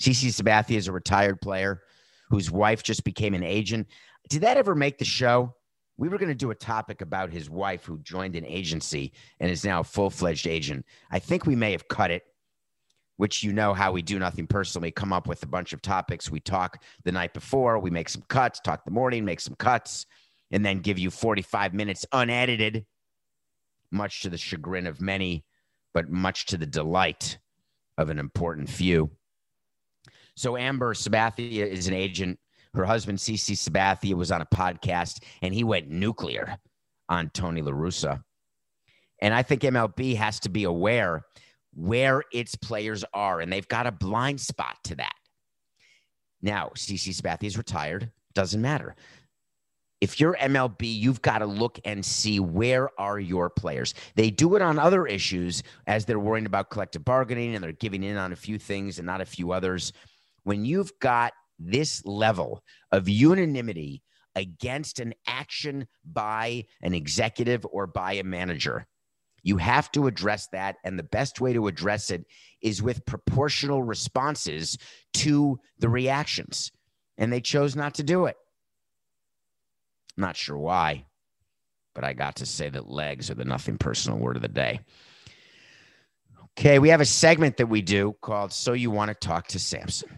CC 0.00 0.30
Sabathia 0.30 0.78
is 0.78 0.88
a 0.88 0.92
retired 0.92 1.38
player 1.42 1.82
whose 2.30 2.50
wife 2.50 2.82
just 2.82 3.04
became 3.04 3.34
an 3.34 3.44
agent. 3.44 3.86
Did 4.30 4.40
that 4.40 4.56
ever 4.56 4.74
make 4.74 4.96
the 4.96 5.04
show? 5.04 5.54
We 5.98 6.08
were 6.08 6.16
going 6.16 6.30
to 6.30 6.34
do 6.34 6.52
a 6.52 6.54
topic 6.54 7.02
about 7.02 7.30
his 7.30 7.50
wife 7.50 7.84
who 7.84 7.98
joined 7.98 8.34
an 8.34 8.46
agency 8.46 9.12
and 9.40 9.50
is 9.50 9.62
now 9.62 9.80
a 9.80 9.84
full 9.84 10.08
fledged 10.08 10.46
agent. 10.46 10.86
I 11.10 11.18
think 11.18 11.44
we 11.44 11.54
may 11.54 11.72
have 11.72 11.86
cut 11.88 12.10
it 12.10 12.24
which 13.16 13.42
you 13.42 13.52
know 13.52 13.74
how 13.74 13.92
we 13.92 14.02
do 14.02 14.18
nothing 14.18 14.46
personally, 14.46 14.90
come 14.90 15.12
up 15.12 15.26
with 15.26 15.42
a 15.42 15.48
bunch 15.48 15.72
of 15.72 15.82
topics. 15.82 16.30
We 16.30 16.40
talk 16.40 16.82
the 17.04 17.12
night 17.12 17.34
before, 17.34 17.78
we 17.78 17.90
make 17.90 18.08
some 18.08 18.22
cuts, 18.28 18.60
talk 18.60 18.84
the 18.84 18.90
morning, 18.90 19.24
make 19.24 19.40
some 19.40 19.54
cuts, 19.56 20.06
and 20.50 20.64
then 20.64 20.80
give 20.80 20.98
you 20.98 21.10
45 21.10 21.74
minutes 21.74 22.06
unedited, 22.12 22.84
much 23.90 24.22
to 24.22 24.30
the 24.30 24.38
chagrin 24.38 24.86
of 24.86 25.00
many, 25.00 25.44
but 25.94 26.10
much 26.10 26.46
to 26.46 26.56
the 26.56 26.66
delight 26.66 27.38
of 27.98 28.08
an 28.08 28.18
important 28.18 28.68
few. 28.68 29.10
So 30.34 30.56
Amber 30.56 30.94
Sabathia 30.94 31.66
is 31.66 31.88
an 31.88 31.94
agent. 31.94 32.38
Her 32.74 32.84
husband, 32.84 33.18
CC 33.18 33.52
Sabathia, 33.52 34.14
was 34.14 34.32
on 34.32 34.40
a 34.40 34.46
podcast 34.46 35.22
and 35.42 35.52
he 35.54 35.62
went 35.62 35.90
nuclear 35.90 36.56
on 37.08 37.28
Tony 37.30 37.60
LaRussa 37.60 38.22
And 39.20 39.34
I 39.34 39.42
think 39.42 39.62
MLB 39.62 40.16
has 40.16 40.40
to 40.40 40.48
be 40.48 40.64
aware 40.64 41.22
where 41.74 42.22
its 42.32 42.54
players 42.54 43.04
are, 43.14 43.40
and 43.40 43.52
they've 43.52 43.68
got 43.68 43.86
a 43.86 43.92
blind 43.92 44.40
spot 44.40 44.76
to 44.84 44.96
that. 44.96 45.14
Now, 46.42 46.70
CC 46.74 47.14
Sabathia's 47.14 47.56
retired. 47.56 48.10
Doesn't 48.34 48.60
matter. 48.60 48.96
If 50.00 50.18
you're 50.18 50.34
MLB, 50.34 50.80
you've 50.82 51.22
got 51.22 51.38
to 51.38 51.46
look 51.46 51.78
and 51.84 52.04
see 52.04 52.40
where 52.40 52.90
are 52.98 53.20
your 53.20 53.48
players. 53.48 53.94
They 54.16 54.30
do 54.30 54.56
it 54.56 54.62
on 54.62 54.78
other 54.78 55.06
issues 55.06 55.62
as 55.86 56.04
they're 56.04 56.18
worrying 56.18 56.46
about 56.46 56.70
collective 56.70 57.04
bargaining 57.04 57.54
and 57.54 57.62
they're 57.62 57.72
giving 57.72 58.02
in 58.02 58.16
on 58.16 58.32
a 58.32 58.36
few 58.36 58.58
things 58.58 58.98
and 58.98 59.06
not 59.06 59.20
a 59.20 59.24
few 59.26 59.52
others. 59.52 59.92
When 60.42 60.64
you've 60.64 60.90
got 60.98 61.34
this 61.60 62.04
level 62.04 62.64
of 62.90 63.08
unanimity 63.08 64.02
against 64.34 64.98
an 64.98 65.14
action 65.28 65.86
by 66.04 66.64
an 66.80 66.94
executive 66.94 67.64
or 67.70 67.86
by 67.86 68.14
a 68.14 68.24
manager, 68.24 68.88
you 69.42 69.56
have 69.56 69.90
to 69.92 70.06
address 70.06 70.48
that. 70.48 70.76
And 70.84 70.98
the 70.98 71.02
best 71.04 71.40
way 71.40 71.52
to 71.52 71.66
address 71.66 72.10
it 72.10 72.24
is 72.60 72.82
with 72.82 73.04
proportional 73.04 73.82
responses 73.82 74.78
to 75.14 75.58
the 75.78 75.88
reactions. 75.88 76.70
And 77.18 77.32
they 77.32 77.40
chose 77.40 77.76
not 77.76 77.94
to 77.94 78.02
do 78.02 78.26
it. 78.26 78.36
Not 80.16 80.36
sure 80.36 80.58
why, 80.58 81.06
but 81.94 82.04
I 82.04 82.12
got 82.12 82.36
to 82.36 82.46
say 82.46 82.68
that 82.68 82.88
legs 82.88 83.30
are 83.30 83.34
the 83.34 83.44
nothing 83.44 83.78
personal 83.78 84.18
word 84.18 84.36
of 84.36 84.42
the 84.42 84.48
day. 84.48 84.80
Okay, 86.58 86.78
we 86.78 86.90
have 86.90 87.00
a 87.00 87.06
segment 87.06 87.56
that 87.56 87.68
we 87.68 87.80
do 87.80 88.14
called 88.20 88.52
So 88.52 88.74
You 88.74 88.90
Want 88.90 89.08
to 89.08 89.14
Talk 89.14 89.48
to 89.48 89.58
Samson. 89.58 90.10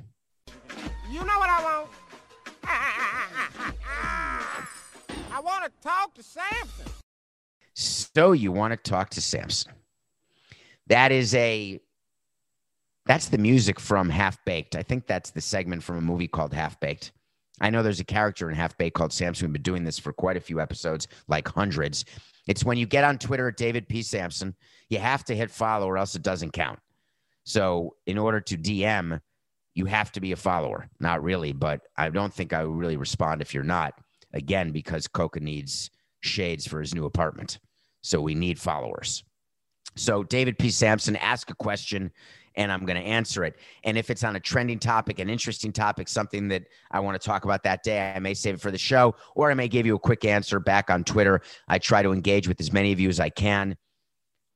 You 1.09 1.21
know 1.21 1.39
what 1.39 1.49
I 1.49 1.63
want? 1.63 1.91
I 5.33 5.41
want 5.41 5.65
to 5.65 5.71
talk 5.81 6.15
to 6.15 6.23
Samson. 6.23 6.94
So 7.75 8.33
you 8.33 8.53
want 8.53 8.73
to 8.73 8.91
talk 8.91 9.11
to 9.11 9.21
Samson. 9.21 9.73
That 10.87 11.13
is 11.13 11.35
a 11.35 11.81
that's 13.07 13.29
the 13.29 13.39
music 13.39 13.79
from 13.79 14.09
Half 14.09 14.43
Baked. 14.47 14.77
I 14.77 14.83
think 14.83 15.07
that's 15.07 15.31
the 15.31 15.41
segment 15.41 15.83
from 15.83 15.99
a 15.99 16.01
movie 16.01 16.29
called 16.29 16.55
Half 16.55 16.81
Baked. 16.81 17.13
I 17.61 17.71
know 17.71 17.83
there's 17.83 18.01
a 18.01 18.05
character 18.05 18.49
in 18.49 18.57
Half 18.57 18.79
Baked 18.79 18.97
called 18.97 19.13
Samson. 19.13 19.49
We've 19.49 19.53
been 19.53 19.63
doing 19.63 19.85
this 19.85 19.99
for 19.99 20.13
quite 20.13 20.37
a 20.37 20.41
few 20.41 20.61
episodes, 20.61 21.07
like 21.29 21.47
hundreds. 21.47 22.05
It's 22.49 22.65
when 22.65 22.79
you 22.79 22.87
get 22.87 23.05
on 23.05 23.19
Twitter 23.19 23.49
at 23.49 23.57
David 23.57 23.89
P. 23.89 24.03
Samson, 24.03 24.55
you 24.89 24.99
have 24.99 25.25
to 25.25 25.37
hit 25.37 25.51
follow 25.51 25.87
or 25.87 25.99
else 25.99 26.15
it 26.15 26.23
doesn't 26.23 26.53
count. 26.53 26.79
So 27.45 27.95
in 28.07 28.19
order 28.19 28.41
to 28.41 28.57
DM, 28.57 29.21
you 29.75 29.87
have 29.87 30.13
to 30.13 30.21
be 30.21 30.33
a 30.33 30.37
follower. 30.37 30.89
Not 31.01 31.23
really, 31.23 31.53
but 31.53 31.83
I 31.97 32.09
don't 32.09 32.33
think 32.33 32.53
I 32.53 32.65
would 32.65 32.77
really 32.77 32.97
respond 32.97 33.43
if 33.43 33.53
you're 33.53 33.63
not. 33.63 33.95
Again, 34.33 34.73
because 34.73 35.07
Coca 35.07 35.41
needs 35.41 35.91
shades 36.25 36.67
for 36.67 36.81
his 36.81 36.95
new 36.95 37.05
apartment. 37.05 37.59
So 38.03 38.21
we 38.21 38.35
need 38.35 38.59
followers. 38.59 39.25
So, 39.97 40.25
David 40.25 40.59
P. 40.59 40.71
Samson, 40.71 41.15
ask 41.17 41.51
a 41.51 41.55
question 41.55 42.11
and 42.57 42.71
I'm 42.71 42.85
going 42.85 43.01
to 43.01 43.07
answer 43.07 43.45
it. 43.45 43.57
And 43.85 43.99
if 43.99 44.11
it's 44.11 44.25
on 44.25 44.37
a 44.37 44.41
trending 44.41 44.79
topic, 44.79 45.19
an 45.19 45.29
interesting 45.29 45.73
topic, 45.73 46.09
something 46.09 46.49
that 46.49 46.65
I 46.91 47.01
want 47.01 47.21
to 47.21 47.25
talk 47.25 47.45
about 47.45 47.63
that 47.65 47.83
day, 47.83 48.13
I 48.15 48.19
may 48.19 48.35
save 48.35 48.55
it 48.55 48.61
for 48.61 48.71
the 48.71 48.79
show 48.79 49.15
or 49.35 49.51
I 49.51 49.55
may 49.55 49.69
give 49.69 49.87
you 49.87 49.95
a 49.95 49.99
quick 49.99 50.25
answer 50.25 50.61
back 50.61 50.91
on 50.91 51.05
Twitter. 51.05 51.41
I 51.69 51.79
try 51.79 52.03
to 52.03 52.13
engage 52.13 52.49
with 52.49 52.61
as 52.61 52.73
many 52.73 52.93
of 52.93 53.01
you 53.01 53.09
as 53.09 53.21
I 53.21 53.29
can. 53.29 53.77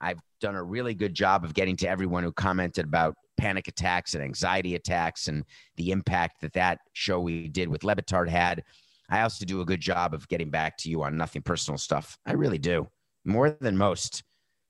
I've 0.00 0.20
done 0.40 0.54
a 0.54 0.62
really 0.62 0.94
good 0.94 1.14
job 1.14 1.44
of 1.44 1.54
getting 1.54 1.76
to 1.76 1.88
everyone 1.88 2.22
who 2.22 2.32
commented 2.32 2.84
about 2.84 3.16
panic 3.36 3.68
attacks 3.68 4.14
and 4.14 4.22
anxiety 4.22 4.74
attacks 4.74 5.28
and 5.28 5.44
the 5.76 5.90
impact 5.90 6.40
that 6.40 6.52
that 6.52 6.78
show 6.92 7.20
we 7.20 7.48
did 7.48 7.68
with 7.68 7.84
Le 7.84 7.96
Batard 7.96 8.28
had. 8.28 8.62
I 9.10 9.22
also 9.22 9.44
do 9.44 9.60
a 9.60 9.64
good 9.64 9.80
job 9.80 10.14
of 10.14 10.28
getting 10.28 10.50
back 10.50 10.76
to 10.78 10.90
you 10.90 11.02
on 11.02 11.16
nothing 11.16 11.42
personal 11.42 11.78
stuff. 11.78 12.18
I 12.26 12.32
really 12.32 12.58
do, 12.58 12.88
more 13.24 13.50
than 13.50 13.76
most. 13.76 14.22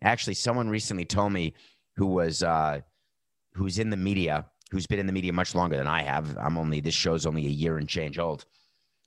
Actually, 0.03 0.35
someone 0.35 0.69
recently 0.69 1.05
told 1.05 1.33
me 1.33 1.55
who 1.97 2.07
was 2.07 2.43
uh, 2.43 2.81
who's 3.55 3.79
in 3.79 3.91
the 3.91 3.97
media, 3.97 4.47
who's 4.71 4.87
been 4.87 5.01
in 5.01 5.07
the 5.07 5.13
media 5.13 5.33
much 5.33 5.55
longer 5.55 5.77
than 5.77 5.89
I 5.89 6.03
have. 6.03 6.37
I'm 6.39 6.57
only 6.57 6.81
this 6.81 6.95
show's 6.95 7.27
only 7.27 7.47
a 7.47 7.51
year 7.51 7.79
and 7.79 7.89
change 7.89 8.19
old, 8.19 8.45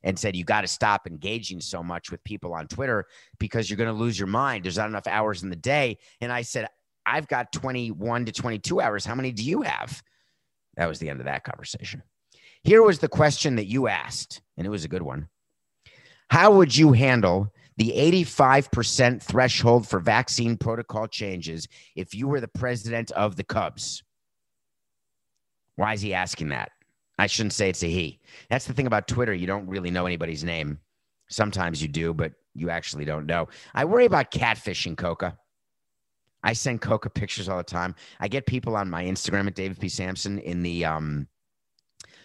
and 0.03 0.19
said 0.19 0.35
you 0.35 0.43
got 0.43 0.61
to 0.61 0.67
stop 0.67 1.07
engaging 1.07 1.61
so 1.61 1.81
much 1.81 2.11
with 2.11 2.23
people 2.23 2.53
on 2.53 2.67
Twitter 2.67 3.05
because 3.39 3.69
you're 3.69 3.77
going 3.77 3.93
to 3.93 3.99
lose 3.99 4.19
your 4.19 4.27
mind. 4.27 4.65
There's 4.65 4.77
not 4.77 4.89
enough 4.89 5.07
hours 5.07 5.43
in 5.43 5.49
the 5.49 5.55
day. 5.55 5.99
And 6.19 6.31
I 6.31 6.41
said, 6.41 6.67
I've 7.05 7.27
got 7.27 7.51
21 7.51 8.25
to 8.25 8.31
22 8.31 8.81
hours. 8.81 9.05
How 9.05 9.15
many 9.15 9.31
do 9.31 9.43
you 9.43 9.61
have? 9.61 10.01
That 10.75 10.87
was 10.87 10.99
the 10.99 11.09
end 11.09 11.19
of 11.19 11.25
that 11.25 11.43
conversation. 11.43 12.03
Here 12.63 12.83
was 12.83 12.99
the 12.99 13.07
question 13.07 13.55
that 13.55 13.65
you 13.65 13.87
asked, 13.87 14.41
and 14.57 14.67
it 14.67 14.69
was 14.69 14.85
a 14.85 14.89
good 14.89 15.01
one. 15.01 15.27
How 16.29 16.51
would 16.53 16.75
you 16.75 16.93
handle 16.93 17.51
the 17.77 17.91
85% 17.91 19.21
threshold 19.21 19.87
for 19.87 19.99
vaccine 19.99 20.57
protocol 20.57 21.07
changes 21.07 21.67
if 21.95 22.13
you 22.13 22.27
were 22.27 22.39
the 22.39 22.47
president 22.47 23.11
of 23.11 23.35
the 23.35 23.43
Cubs? 23.43 24.03
Why 25.75 25.93
is 25.93 26.01
he 26.01 26.13
asking 26.13 26.49
that? 26.49 26.71
I 27.17 27.27
shouldn't 27.27 27.53
say 27.53 27.69
it's 27.69 27.83
a 27.83 27.87
he. 27.87 28.19
That's 28.49 28.65
the 28.65 28.73
thing 28.73 28.87
about 28.87 29.07
Twitter. 29.07 29.33
You 29.33 29.47
don't 29.47 29.67
really 29.67 29.91
know 29.91 30.05
anybody's 30.05 30.43
name. 30.43 30.79
Sometimes 31.29 31.81
you 31.81 31.87
do, 31.87 32.13
but 32.13 32.33
you 32.53 32.69
actually 32.69 33.05
don't 33.05 33.25
know. 33.25 33.47
I 33.73 33.85
worry 33.85 34.05
about 34.05 34.31
catfishing, 34.31 34.97
Coca. 34.97 35.37
I 36.43 36.53
send 36.53 36.81
Coca 36.81 37.09
pictures 37.09 37.47
all 37.47 37.57
the 37.57 37.63
time. 37.63 37.95
I 38.19 38.27
get 38.27 38.45
people 38.45 38.75
on 38.75 38.89
my 38.89 39.03
Instagram 39.03 39.47
at 39.47 39.55
David 39.55 39.79
P. 39.79 39.89
Samson 39.89 40.39
in 40.39 40.63
the 40.63 40.85
um 40.85 41.27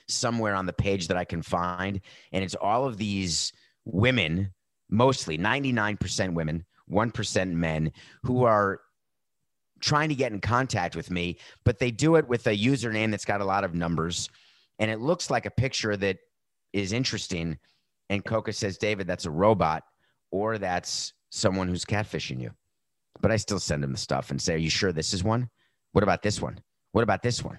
somewhere 0.08 0.54
on 0.54 0.66
the 0.66 0.72
page 0.72 1.08
that 1.08 1.16
I 1.16 1.24
can 1.24 1.42
find. 1.42 2.00
And 2.32 2.44
it's 2.44 2.54
all 2.54 2.86
of 2.86 2.96
these 2.96 3.52
women, 3.84 4.52
mostly 4.88 5.38
99% 5.38 6.34
women, 6.34 6.64
1% 6.90 7.52
men, 7.52 7.92
who 8.22 8.44
are 8.44 8.80
trying 9.80 10.08
to 10.08 10.14
get 10.14 10.32
in 10.32 10.40
contact 10.40 10.96
with 10.96 11.10
me, 11.10 11.38
but 11.64 11.78
they 11.78 11.90
do 11.90 12.16
it 12.16 12.28
with 12.28 12.46
a 12.46 12.56
username 12.56 13.10
that's 13.10 13.24
got 13.24 13.40
a 13.40 13.44
lot 13.44 13.64
of 13.64 13.74
numbers. 13.74 14.28
And 14.78 14.90
it 14.90 15.00
looks 15.00 15.30
like 15.30 15.46
a 15.46 15.50
picture 15.50 15.96
that 15.96 16.18
is 16.72 16.92
interesting. 16.92 17.58
And 18.08 18.24
Coca 18.24 18.52
says, 18.52 18.78
David, 18.78 19.06
that's 19.06 19.26
a 19.26 19.30
robot, 19.30 19.82
or 20.30 20.58
that's 20.58 21.12
someone 21.30 21.68
who's 21.68 21.84
catfishing 21.84 22.40
you. 22.40 22.50
But 23.20 23.32
I 23.32 23.36
still 23.36 23.58
send 23.58 23.82
him 23.82 23.92
the 23.92 23.98
stuff 23.98 24.30
and 24.30 24.40
say, 24.40 24.54
Are 24.54 24.58
you 24.58 24.70
sure 24.70 24.92
this 24.92 25.14
is 25.14 25.24
one? 25.24 25.48
What 25.92 26.04
about 26.04 26.22
this 26.22 26.40
one? 26.40 26.60
What 26.92 27.02
about 27.02 27.22
this 27.22 27.42
one? 27.42 27.58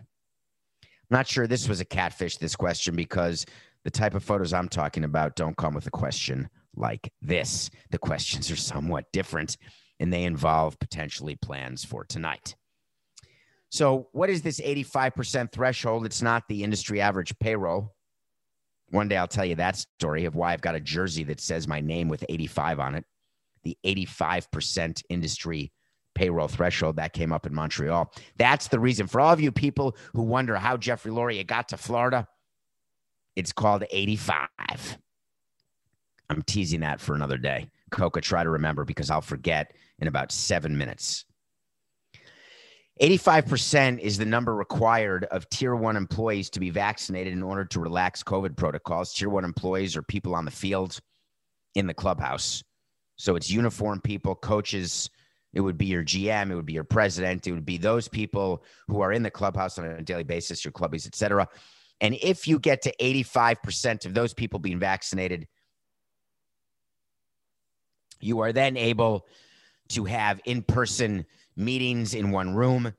Not 1.09 1.27
sure 1.27 1.47
this 1.47 1.69
was 1.69 1.79
a 1.79 1.85
catfish, 1.85 2.37
this 2.37 2.55
question, 2.55 2.95
because 2.95 3.45
the 3.83 3.91
type 3.91 4.13
of 4.13 4.23
photos 4.23 4.53
I'm 4.53 4.67
talking 4.67 5.03
about 5.03 5.35
don't 5.35 5.55
come 5.55 5.73
with 5.73 5.87
a 5.87 5.91
question 5.91 6.49
like 6.75 7.11
this. 7.21 7.69
The 7.91 7.97
questions 7.97 8.51
are 8.51 8.57
somewhat 8.57 9.05
different 9.13 9.57
and 9.99 10.11
they 10.11 10.23
involve 10.23 10.79
potentially 10.79 11.35
plans 11.35 11.83
for 11.83 12.03
tonight. 12.03 12.55
So, 13.69 14.07
what 14.11 14.29
is 14.29 14.41
this 14.41 14.61
85% 14.61 15.51
threshold? 15.51 16.05
It's 16.05 16.21
not 16.21 16.43
the 16.47 16.63
industry 16.63 17.01
average 17.01 17.37
payroll. 17.39 17.95
One 18.89 19.09
day 19.09 19.17
I'll 19.17 19.27
tell 19.27 19.45
you 19.45 19.55
that 19.55 19.75
story 19.75 20.25
of 20.25 20.35
why 20.35 20.53
I've 20.53 20.61
got 20.61 20.75
a 20.75 20.79
jersey 20.79 21.23
that 21.25 21.41
says 21.41 21.67
my 21.67 21.81
name 21.81 22.07
with 22.07 22.23
85 22.29 22.79
on 22.79 22.95
it. 22.95 23.05
The 23.63 23.77
85% 23.85 25.03
industry 25.09 25.73
payroll 26.17 26.47
threshold 26.47 26.95
that 26.95 27.13
came 27.13 27.31
up 27.31 27.45
in 27.45 27.53
Montreal. 27.53 28.11
That's 28.37 28.69
the 28.69 28.79
reason 28.79 29.05
for 29.05 29.21
all 29.21 29.31
of 29.31 29.39
you 29.39 29.51
people 29.51 29.95
who 30.13 30.23
wonder 30.23 30.55
how 30.55 30.75
Jeffrey 30.75 31.11
Loria 31.11 31.43
got 31.43 31.69
to 31.69 31.77
Florida. 31.77 32.27
It's 33.35 33.53
called 33.53 33.83
85. 33.91 34.47
I'm 36.31 36.41
teasing 36.41 36.79
that 36.79 36.99
for 36.99 37.13
another 37.13 37.37
day. 37.37 37.69
Coca, 37.91 38.19
try 38.19 38.43
to 38.43 38.49
remember 38.49 38.83
because 38.83 39.11
I'll 39.11 39.21
forget 39.21 39.75
in 39.99 40.07
about 40.07 40.31
seven 40.31 40.75
minutes. 40.75 41.25
85% 42.99 43.99
is 43.99 44.17
the 44.17 44.25
number 44.25 44.55
required 44.55 45.25
of 45.25 45.47
tier 45.51 45.75
one 45.75 45.95
employees 45.95 46.49
to 46.49 46.59
be 46.59 46.71
vaccinated 46.71 47.31
in 47.31 47.43
order 47.43 47.63
to 47.63 47.79
relax 47.79 48.23
COVID 48.23 48.57
protocols. 48.57 49.13
Tier 49.13 49.29
one 49.29 49.45
employees 49.45 49.95
are 49.95 50.01
people 50.01 50.33
on 50.33 50.45
the 50.45 50.51
field 50.51 50.99
in 51.75 51.85
the 51.85 51.93
clubhouse. 51.93 52.63
So 53.17 53.35
it's 53.35 53.51
uniform 53.51 54.01
people, 54.01 54.33
coaches. 54.33 55.11
It 55.57 55.61
would 55.61 55.75
be 55.75 55.87
your 55.87 56.03
GM, 56.03 56.51
it 56.51 56.55
would 56.55 56.67
be 56.67 56.73
your 56.73 56.83
president, 56.83 57.47
it 57.47 57.51
would 57.51 57.65
be 57.65 57.79
those 57.79 58.07
people 58.07 58.63
who 58.87 59.01
are 59.01 59.11
in 59.11 59.23
the 59.23 59.31
clubhouse 59.31 59.79
on 59.79 59.85
a 59.87 60.03
daily 60.03 60.21
basis, 60.21 60.63
your 60.63 60.71
clubbies, 60.71 61.07
et 61.07 61.15
cetera. 61.15 61.47
And 61.99 62.15
if 62.21 62.47
you 62.47 62.59
get 62.59 62.83
to 62.83 62.95
85% 63.01 64.05
of 64.05 64.13
those 64.13 64.35
people 64.35 64.59
being 64.59 64.77
vaccinated, 64.77 65.47
you 68.19 68.41
are 68.41 68.53
then 68.53 68.77
able 68.77 69.25
to 69.89 70.05
have 70.05 70.39
in 70.45 70.61
person 70.61 71.25
meetings 71.55 72.13
in 72.13 72.29
one 72.29 72.53
room. 72.53 72.93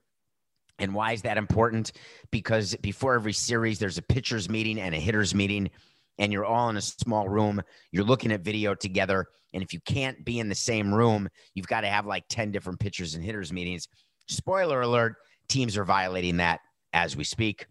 And 0.81 0.95
why 0.97 1.13
is 1.13 1.23
that 1.23 1.39
important? 1.39 1.93
Because 2.33 2.75
before 2.83 3.15
every 3.15 3.35
series, 3.35 3.79
there's 3.79 3.99
a 3.99 4.03
pitcher's 4.03 4.51
meeting 4.51 4.81
and 4.81 4.97
a 4.97 4.99
hitter's 4.99 5.33
meeting, 5.33 5.71
and 6.19 6.33
you're 6.33 6.45
all 6.45 6.69
in 6.69 6.77
a 6.77 6.83
small 6.83 7.29
room. 7.29 7.61
You're 7.93 8.05
looking 8.05 8.33
at 8.33 8.41
video 8.41 8.75
together. 8.75 9.27
And 9.55 9.63
if 9.63 9.73
you 9.73 9.81
can't 9.81 10.25
be 10.25 10.41
in 10.41 10.49
the 10.49 10.55
same 10.55 10.95
room, 10.95 11.29
you've 11.55 11.69
got 11.69 11.83
to 11.83 11.89
have 11.89 12.07
like 12.07 12.25
10 12.29 12.51
different 12.51 12.81
pitchers 12.81 13.15
and 13.15 13.25
hitters 13.25 13.53
meetings. 13.53 13.89
Spoiler 14.27 14.83
alert 14.83 15.17
teams 15.49 15.77
are 15.77 15.85
violating 15.85 16.37
that 16.39 16.61
as 16.93 17.17
we 17.17 17.25
speak 17.25 17.67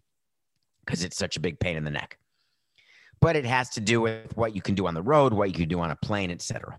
because 0.84 1.04
it's 1.04 1.16
such 1.16 1.36
a 1.36 1.40
big 1.40 1.60
pain 1.60 1.76
in 1.76 1.84
the 1.84 1.90
neck. 1.90 2.18
But 3.20 3.36
it 3.36 3.44
has 3.44 3.70
to 3.70 3.80
do 3.80 4.00
with 4.00 4.36
what 4.36 4.54
you 4.54 4.62
can 4.62 4.74
do 4.74 4.86
on 4.86 4.94
the 4.94 5.02
road, 5.02 5.32
what 5.32 5.48
you 5.48 5.54
can 5.54 5.68
do 5.68 5.80
on 5.80 5.90
a 5.90 5.96
plane, 5.96 6.30
etc. 6.30 6.78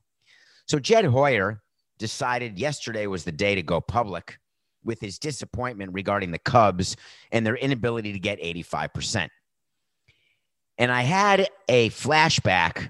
So 0.67 0.79
Jed 0.79 1.05
Hoyer 1.05 1.61
decided 1.97 2.57
yesterday 2.57 3.07
was 3.07 3.23
the 3.23 3.31
day 3.31 3.55
to 3.55 3.61
go 3.61 3.81
public 3.81 4.37
with 4.83 4.99
his 5.01 5.19
disappointment 5.19 5.93
regarding 5.93 6.31
the 6.31 6.39
Cubs 6.39 6.95
and 7.31 7.45
their 7.45 7.55
inability 7.55 8.13
to 8.13 8.19
get 8.19 8.41
85%. 8.41 9.27
And 10.79 10.91
I 10.91 11.01
had 11.01 11.47
a 11.67 11.89
flashback 11.89 12.89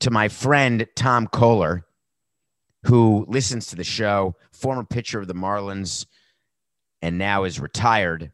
to 0.00 0.10
my 0.10 0.28
friend 0.28 0.86
Tom 0.94 1.26
Koehler, 1.26 1.84
who 2.86 3.24
listens 3.28 3.66
to 3.68 3.76
the 3.76 3.84
show, 3.84 4.34
former 4.52 4.84
pitcher 4.84 5.20
of 5.20 5.26
the 5.26 5.34
Marlins, 5.34 6.04
and 7.00 7.16
now 7.16 7.44
is 7.44 7.58
retired. 7.58 8.30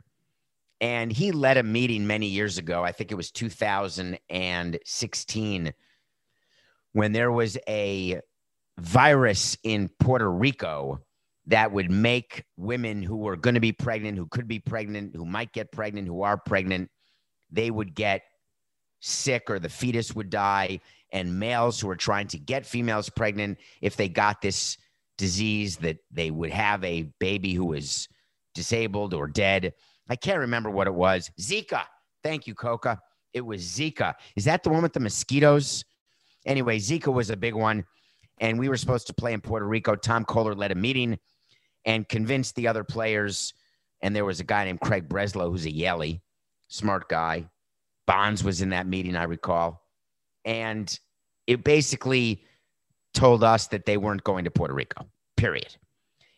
And 0.80 1.12
he 1.12 1.30
led 1.30 1.56
a 1.56 1.62
meeting 1.62 2.08
many 2.08 2.26
years 2.26 2.58
ago. 2.58 2.82
I 2.82 2.90
think 2.90 3.12
it 3.12 3.14
was 3.14 3.30
2016 3.30 5.72
when 6.92 7.12
there 7.12 7.30
was 7.30 7.56
a 7.68 8.20
virus 8.78 9.56
in 9.62 9.88
Puerto 10.00 10.28
Rico 10.30 10.98
that 11.46 11.70
would 11.70 11.92
make 11.92 12.42
women 12.56 13.04
who 13.04 13.18
were 13.18 13.36
going 13.36 13.54
to 13.54 13.60
be 13.60 13.70
pregnant, 13.70 14.18
who 14.18 14.26
could 14.26 14.48
be 14.48 14.58
pregnant, 14.58 15.14
who 15.14 15.24
might 15.24 15.52
get 15.52 15.70
pregnant, 15.70 16.08
who 16.08 16.22
are 16.22 16.36
pregnant, 16.36 16.90
they 17.52 17.70
would 17.70 17.94
get 17.94 18.22
sick 19.00 19.50
or 19.50 19.58
the 19.58 19.68
fetus 19.68 20.14
would 20.14 20.30
die. 20.30 20.80
And 21.12 21.38
males 21.38 21.80
who 21.80 21.88
are 21.88 21.96
trying 21.96 22.26
to 22.28 22.38
get 22.38 22.66
females 22.66 23.08
pregnant, 23.08 23.58
if 23.80 23.96
they 23.96 24.08
got 24.08 24.42
this 24.42 24.76
disease, 25.16 25.76
that 25.78 25.98
they 26.10 26.30
would 26.30 26.50
have 26.50 26.82
a 26.84 27.04
baby 27.20 27.54
who 27.54 27.66
was 27.66 28.08
disabled 28.54 29.14
or 29.14 29.28
dead. 29.28 29.72
I 30.08 30.16
can't 30.16 30.40
remember 30.40 30.70
what 30.70 30.86
it 30.86 30.94
was. 30.94 31.30
Zika. 31.40 31.82
Thank 32.22 32.46
you, 32.46 32.54
Coca. 32.54 33.00
It 33.32 33.40
was 33.40 33.62
Zika. 33.62 34.14
Is 34.34 34.44
that 34.46 34.62
the 34.62 34.70
one 34.70 34.82
with 34.82 34.92
the 34.92 35.00
mosquitoes? 35.00 35.84
Anyway, 36.44 36.78
Zika 36.78 37.12
was 37.12 37.30
a 37.30 37.36
big 37.36 37.54
one. 37.54 37.84
And 38.38 38.58
we 38.58 38.68
were 38.68 38.76
supposed 38.76 39.06
to 39.06 39.14
play 39.14 39.32
in 39.32 39.40
Puerto 39.40 39.66
Rico. 39.66 39.94
Tom 39.94 40.24
Koehler 40.24 40.56
led 40.56 40.72
a 40.72 40.74
meeting 40.74 41.18
and 41.84 42.08
convinced 42.08 42.54
the 42.56 42.68
other 42.68 42.84
players. 42.84 43.54
And 44.02 44.14
there 44.14 44.24
was 44.24 44.40
a 44.40 44.44
guy 44.44 44.64
named 44.64 44.80
Craig 44.80 45.08
Breslow, 45.08 45.50
who's 45.50 45.66
a 45.66 45.72
Yelly, 45.72 46.20
smart 46.68 47.08
guy. 47.08 47.48
Bonds 48.06 48.44
was 48.44 48.62
in 48.62 48.70
that 48.70 48.86
meeting, 48.86 49.16
I 49.16 49.24
recall. 49.24 49.82
And 50.44 50.98
it 51.46 51.64
basically 51.64 52.44
told 53.14 53.42
us 53.42 53.66
that 53.68 53.86
they 53.86 53.96
weren't 53.96 54.24
going 54.24 54.44
to 54.44 54.50
Puerto 54.50 54.74
Rico, 54.74 55.06
period. 55.36 55.76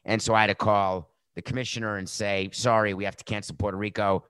And 0.04 0.20
so 0.20 0.34
I 0.34 0.42
had 0.42 0.46
to 0.46 0.54
call 0.54 1.14
the 1.34 1.42
commissioner 1.42 1.96
and 1.96 2.08
say, 2.08 2.50
sorry, 2.52 2.94
we 2.94 3.04
have 3.04 3.16
to 3.16 3.24
cancel 3.24 3.56
Puerto 3.56 3.76
Rico. 3.76 4.24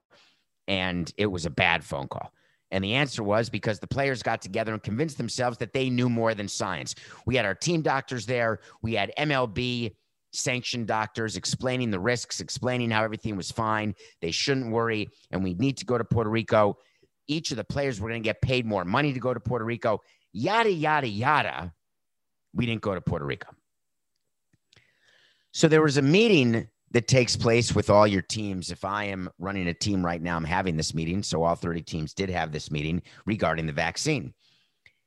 And 0.66 1.12
it 1.16 1.26
was 1.26 1.46
a 1.46 1.50
bad 1.50 1.84
phone 1.84 2.08
call. 2.08 2.32
And 2.70 2.84
the 2.84 2.94
answer 2.94 3.22
was 3.22 3.48
because 3.48 3.78
the 3.78 3.86
players 3.86 4.22
got 4.22 4.42
together 4.42 4.72
and 4.72 4.82
convinced 4.82 5.16
themselves 5.16 5.56
that 5.58 5.72
they 5.72 5.88
knew 5.88 6.10
more 6.10 6.34
than 6.34 6.48
science. 6.48 6.94
We 7.24 7.36
had 7.36 7.46
our 7.46 7.54
team 7.54 7.80
doctors 7.82 8.26
there, 8.26 8.60
we 8.82 8.94
had 8.94 9.12
MLB 9.18 9.94
sanctioned 10.32 10.86
doctors 10.86 11.36
explaining 11.36 11.90
the 11.90 12.00
risks, 12.00 12.40
explaining 12.40 12.90
how 12.90 13.02
everything 13.02 13.36
was 13.36 13.50
fine. 13.50 13.94
They 14.20 14.30
shouldn't 14.30 14.70
worry. 14.70 15.08
And 15.30 15.42
we 15.42 15.54
need 15.54 15.78
to 15.78 15.86
go 15.86 15.96
to 15.96 16.04
Puerto 16.04 16.30
Rico. 16.30 16.76
Each 17.28 17.50
of 17.50 17.56
the 17.56 17.64
players 17.64 18.00
were 18.00 18.08
going 18.08 18.22
to 18.22 18.26
get 18.26 18.42
paid 18.42 18.66
more 18.66 18.84
money 18.84 19.12
to 19.12 19.20
go 19.20 19.32
to 19.32 19.40
Puerto 19.40 19.64
Rico, 19.64 20.00
yada, 20.32 20.72
yada, 20.72 21.06
yada. 21.06 21.72
We 22.54 22.66
didn't 22.66 22.80
go 22.80 22.94
to 22.94 23.00
Puerto 23.00 23.24
Rico. 23.24 23.48
So 25.52 25.68
there 25.68 25.82
was 25.82 25.96
a 25.96 26.02
meeting 26.02 26.68
that 26.90 27.06
takes 27.06 27.36
place 27.36 27.74
with 27.74 27.90
all 27.90 28.06
your 28.06 28.22
teams. 28.22 28.70
If 28.70 28.84
I 28.84 29.04
am 29.04 29.28
running 29.38 29.68
a 29.68 29.74
team 29.74 30.04
right 30.04 30.22
now, 30.22 30.36
I'm 30.36 30.44
having 30.44 30.76
this 30.76 30.94
meeting. 30.94 31.22
So 31.22 31.42
all 31.42 31.54
30 31.54 31.82
teams 31.82 32.14
did 32.14 32.30
have 32.30 32.50
this 32.50 32.70
meeting 32.70 33.02
regarding 33.26 33.66
the 33.66 33.72
vaccine. 33.72 34.32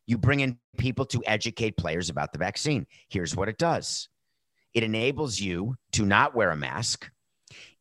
You 0.06 0.17
bring 0.17 0.41
in 0.41 0.60
people 0.78 1.06
to 1.08 1.24
educate 1.26 1.78
players 1.78 2.10
about 2.10 2.34
the 2.34 2.39
vaccine. 2.39 2.86
Here's 3.10 3.36
what 3.36 3.50
it 3.50 3.58
does 3.58 4.10
it 4.74 4.84
enables 4.84 5.39
you 5.39 5.76
to 5.93 6.06
not 6.06 6.36
wear 6.36 6.52
a 6.52 6.56
mask. 6.56 7.10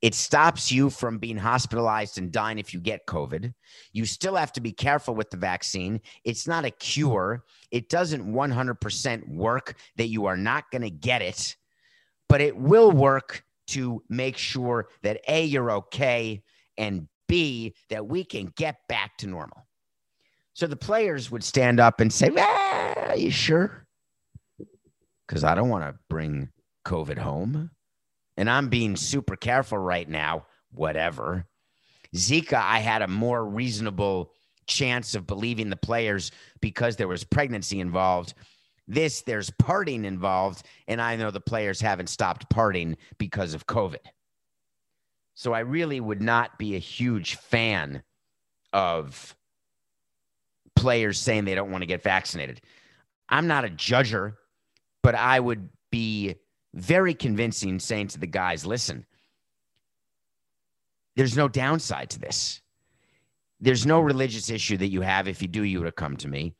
It 0.03 0.15
stops 0.15 0.73
you 0.73 0.89
from 0.89 1.19
being 1.19 1.37
hospitalized 1.37 2.17
and 2.17 2.33
dying 2.33 2.59
if 2.59 2.73
you 2.73 2.81
get 2.81 3.07
COVID. 3.07 3.53
You 3.93 4.07
still 4.07 4.35
have 4.35 4.53
to 4.53 4.61
be 4.61 4.73
careful 4.73 5.15
with 5.15 5.31
the 5.31 5.37
vaccine. 5.37 6.01
It's 6.25 6.47
not 6.47 6.65
a 6.65 6.71
cure. 6.71 7.45
It 7.71 7.91
doesn't 7.91 8.27
100% 8.27 9.29
work 9.29 9.75
that 9.97 10.09
you 10.09 10.27
are 10.27 10.39
not 10.39 10.71
going 10.71 10.83
to 10.83 10.91
get 10.91 11.21
it, 11.21 11.55
but 12.29 12.41
it 12.41 12.57
will 12.57 12.93
work 12.93 13.45
to 13.69 14.03
make 14.09 14.37
sure 14.37 14.89
that 15.03 15.21
A, 15.29 15.45
you're 15.45 15.71
okay, 15.71 16.43
and 16.79 17.07
B, 17.29 17.75
that 17.91 18.07
we 18.07 18.25
can 18.25 18.53
get 18.57 18.77
back 18.89 19.19
to 19.19 19.27
normal. 19.27 19.67
So 20.55 20.67
the 20.67 20.77
players 20.77 21.31
would 21.31 21.45
stand 21.45 21.79
up 21.79 22.01
and 22.01 22.13
say, 22.13 22.31
ah, 22.37 22.95
Are 23.11 23.17
you 23.17 23.31
sure? 23.31 23.87
Because 25.27 25.45
I 25.45 25.55
don't 25.55 25.69
want 25.69 25.85
to 25.85 25.99
bring 26.09 26.49
COVID 26.87 27.19
home. 27.19 27.71
And 28.41 28.49
I'm 28.49 28.71
being 28.71 28.97
super 28.97 29.37
careful 29.37 29.79
right 29.79 30.09
now, 30.09 30.47
whatever. 30.73 31.47
Zika, 32.17 32.55
I 32.55 32.79
had 32.79 33.03
a 33.03 33.09
more 33.09 33.45
reasonable 33.45 34.33
chance 34.67 35.15
of 35.15 35.27
believing 35.27 35.69
the 35.69 35.77
players 35.77 36.33
because 36.61 36.97
there 36.97 37.07
was 37.07 37.23
pregnancy 37.23 37.81
involved 37.81 38.35
this, 38.91 39.23
there's 39.23 39.51
partying 39.51 40.05
involved, 40.05 40.67
and 40.89 41.01
I 41.01 41.15
know 41.15 41.31
the 41.31 41.41
players 41.41 41.81
haven't 41.81 42.09
stopped 42.09 42.51
partying 42.51 42.97
because 43.19 43.55
of 43.55 43.69
COVID. 43.69 44.05
So 45.35 45.53
I 45.53 45.61
really 45.61 46.01
would 46.01 46.21
not 46.21 46.59
be 46.59 46.75
a 46.75 46.81
huge 46.81 47.37
fan 47.37 48.03
of 48.73 49.37
players 50.75 51.21
saying 51.21 51.45
they 51.45 51.55
don't 51.55 51.71
want 51.71 51.83
to 51.83 51.87
get 51.87 52.03
vaccinated. 52.03 52.61
I'm 53.29 53.47
not 53.47 53.65
a 53.65 53.69
judger, 53.69 54.35
but 55.05 55.15
I 55.15 55.39
would 55.39 55.69
be 55.93 56.35
very 56.75 57.15
convincing 57.15 57.79
saying 57.79 58.09
to 58.09 58.19
the 58.19 58.27
guys, 58.27 58.65
listen, 58.65 59.07
there's 61.17 61.37
no 61.37 61.49
downside 61.49 62.11
to 62.11 62.19
this. 62.19 62.61
There's 63.61 63.85
no 63.85 64.01
religious 64.01 64.49
issue 64.49 64.77
that 64.79 64.89
you 64.89 65.03
have. 65.03 65.29
If 65.29 65.43
you 65.43 65.49
do, 65.49 65.65
you 65.65 65.79
would 65.79 65.87
have 65.87 65.97
come 65.97 66.17
to 66.19 66.29
me. 66.29 66.55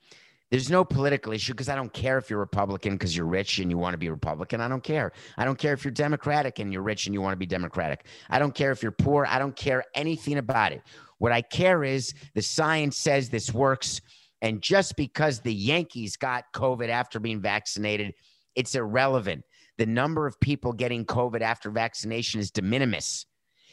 There's 0.51 0.69
no 0.69 0.85
political 0.85 1.33
issue 1.33 1.53
because 1.53 1.69
I 1.69 1.77
don't 1.77 1.93
care 1.93 2.19
if 2.19 2.29
you're 2.29 2.41
Republican 2.41 2.95
because 2.95 3.17
you're 3.17 3.27
rich 3.27 3.61
and 3.61 3.71
you 3.71 3.79
want 3.79 3.95
to 3.95 3.99
be 3.99 4.11
Republican. 4.11 4.61
I 4.61 4.67
don't 4.67 4.83
care. 4.83 5.13
I 5.39 5.45
don't 5.45 5.59
care 5.59 5.73
if 5.73 5.85
you're 5.85 5.93
Democratic 5.93 6.59
and 6.59 6.73
you're 6.73 6.83
rich 6.83 7.07
and 7.07 7.15
you 7.15 7.23
want 7.23 7.33
to 7.35 7.39
be 7.39 7.47
Democratic. 7.47 8.07
I 8.29 8.41
don't 8.41 8.55
care 8.55 8.73
if 8.73 8.83
you're 8.83 8.91
poor. 8.91 9.25
I 9.27 9.39
don't 9.39 9.55
care 9.55 9.85
anything 9.95 10.39
about 10.39 10.73
it. 10.73 10.83
What 11.19 11.31
I 11.31 11.43
care 11.43 11.85
is 11.85 12.15
the 12.35 12.43
science 12.43 12.99
says 12.99 13.29
this 13.29 13.55
works. 13.55 14.01
And 14.43 14.61
just 14.61 14.97
because 14.97 15.41
the 15.41 15.55
Yankees 15.55 16.17
got 16.17 16.53
COVID 16.53 16.89
after 16.89 17.21
being 17.21 17.41
vaccinated, 17.41 18.15
it's 18.57 18.75
irrelevant. 18.75 19.45
The 19.81 19.87
number 19.87 20.27
of 20.27 20.39
people 20.39 20.75
getting 20.75 21.07
COVID 21.07 21.41
after 21.41 21.71
vaccination 21.71 22.39
is 22.39 22.51
de 22.51 22.61
minimis. 22.61 23.25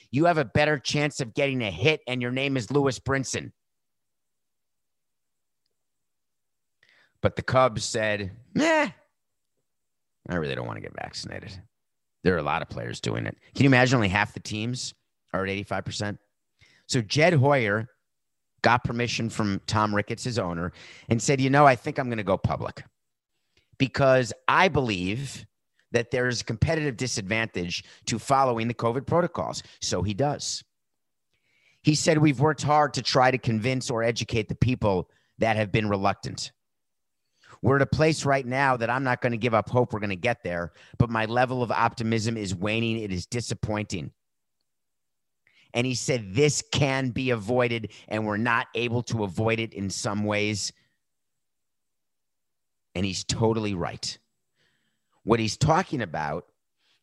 You 0.10 0.24
have 0.24 0.38
a 0.38 0.46
better 0.46 0.80
chance 0.80 1.20
of 1.20 1.34
getting 1.34 1.62
a 1.62 1.70
hit, 1.70 2.00
and 2.08 2.22
your 2.22 2.32
name 2.32 2.56
is 2.56 2.72
Lewis 2.72 2.98
Brinson. 2.98 3.52
But 7.20 7.36
the 7.36 7.42
Cubs 7.42 7.84
said, 7.84 8.32
"Meh, 8.54 8.90
I 10.30 10.36
really 10.36 10.56
don't 10.56 10.66
want 10.66 10.78
to 10.78 10.82
get 10.82 10.96
vaccinated." 10.96 11.62
There 12.24 12.36
are 12.36 12.40
a 12.40 12.42
lot 12.42 12.62
of 12.62 12.70
players 12.70 13.02
doing 13.02 13.26
it. 13.26 13.38
Can 13.54 13.66
you 13.66 13.70
imagine 13.70 13.98
only 13.98 14.08
half 14.08 14.34
the 14.34 14.40
teams 14.40 14.94
are 15.34 15.44
at 15.44 15.50
85%? 15.50 16.20
So 16.86 17.02
Jed 17.02 17.34
Hoyer 17.34 17.90
got 18.62 18.86
permission 18.86 19.30
from 19.30 19.60
Tom 19.68 19.94
Ricketts, 19.94 20.24
his 20.24 20.40
owner, 20.40 20.72
and 21.10 21.22
said, 21.22 21.42
You 21.42 21.50
know, 21.50 21.66
I 21.66 21.76
think 21.76 22.00
I'm 22.00 22.08
going 22.08 22.18
to 22.18 22.24
go 22.24 22.38
public 22.38 22.86
because 23.78 24.32
I 24.48 24.70
believe 24.70 25.46
that 25.92 26.12
there's 26.12 26.42
a 26.42 26.46
competitive 26.46 26.98
disadvantage 26.98 27.84
to 28.06 28.20
following 28.20 28.68
the 28.68 28.74
COVID 28.74 29.06
protocols. 29.06 29.64
So 29.82 30.04
he 30.04 30.14
does. 30.14 30.64
He 31.84 31.96
said, 31.96 32.18
We've 32.18 32.40
worked 32.40 32.64
hard 32.64 32.94
to 32.96 33.02
try 33.02 33.32
to 33.32 33.38
convince 33.38 33.90
or 33.90 34.04
educate 34.04 34.50
the 34.50 34.56
people 34.56 35.10
that 35.38 35.56
have 35.56 35.72
been 35.72 35.90
reluctant. 35.90 36.52
We're 37.62 37.78
at 37.78 37.82
a 37.82 37.88
place 37.88 38.26
right 38.26 38.46
now 38.46 38.78
that 38.78 38.90
I'm 38.90 39.04
not 39.04 39.22
going 39.22 39.32
to 39.32 39.38
give 39.38 39.54
up 39.54 39.70
hope 39.70 39.94
we're 39.94 40.00
going 40.00 40.10
to 40.10 40.16
get 40.16 40.44
there, 40.44 40.74
but 40.98 41.10
my 41.10 41.26
level 41.26 41.64
of 41.64 41.72
optimism 41.72 42.38
is 42.38 42.54
waning. 42.54 43.00
It 43.00 43.12
is 43.12 43.26
disappointing. 43.26 44.12
And 45.74 45.86
he 45.86 45.96
said, 45.96 46.34
This 46.34 46.64
can 46.72 47.10
be 47.10 47.32
avoided, 47.32 47.92
and 48.08 48.26
we're 48.26 48.38
not 48.38 48.68
able 48.76 49.04
to 49.04 49.24
avoid 49.24 49.60
it 49.60 49.74
in 49.74 49.90
some 49.90 50.24
ways. 50.24 50.72
And 52.96 53.06
he's 53.06 53.24
totally 53.24 53.74
right. 53.74 54.18
What 55.28 55.42
he's 55.42 55.58
talking 55.58 56.04
about 56.04 56.46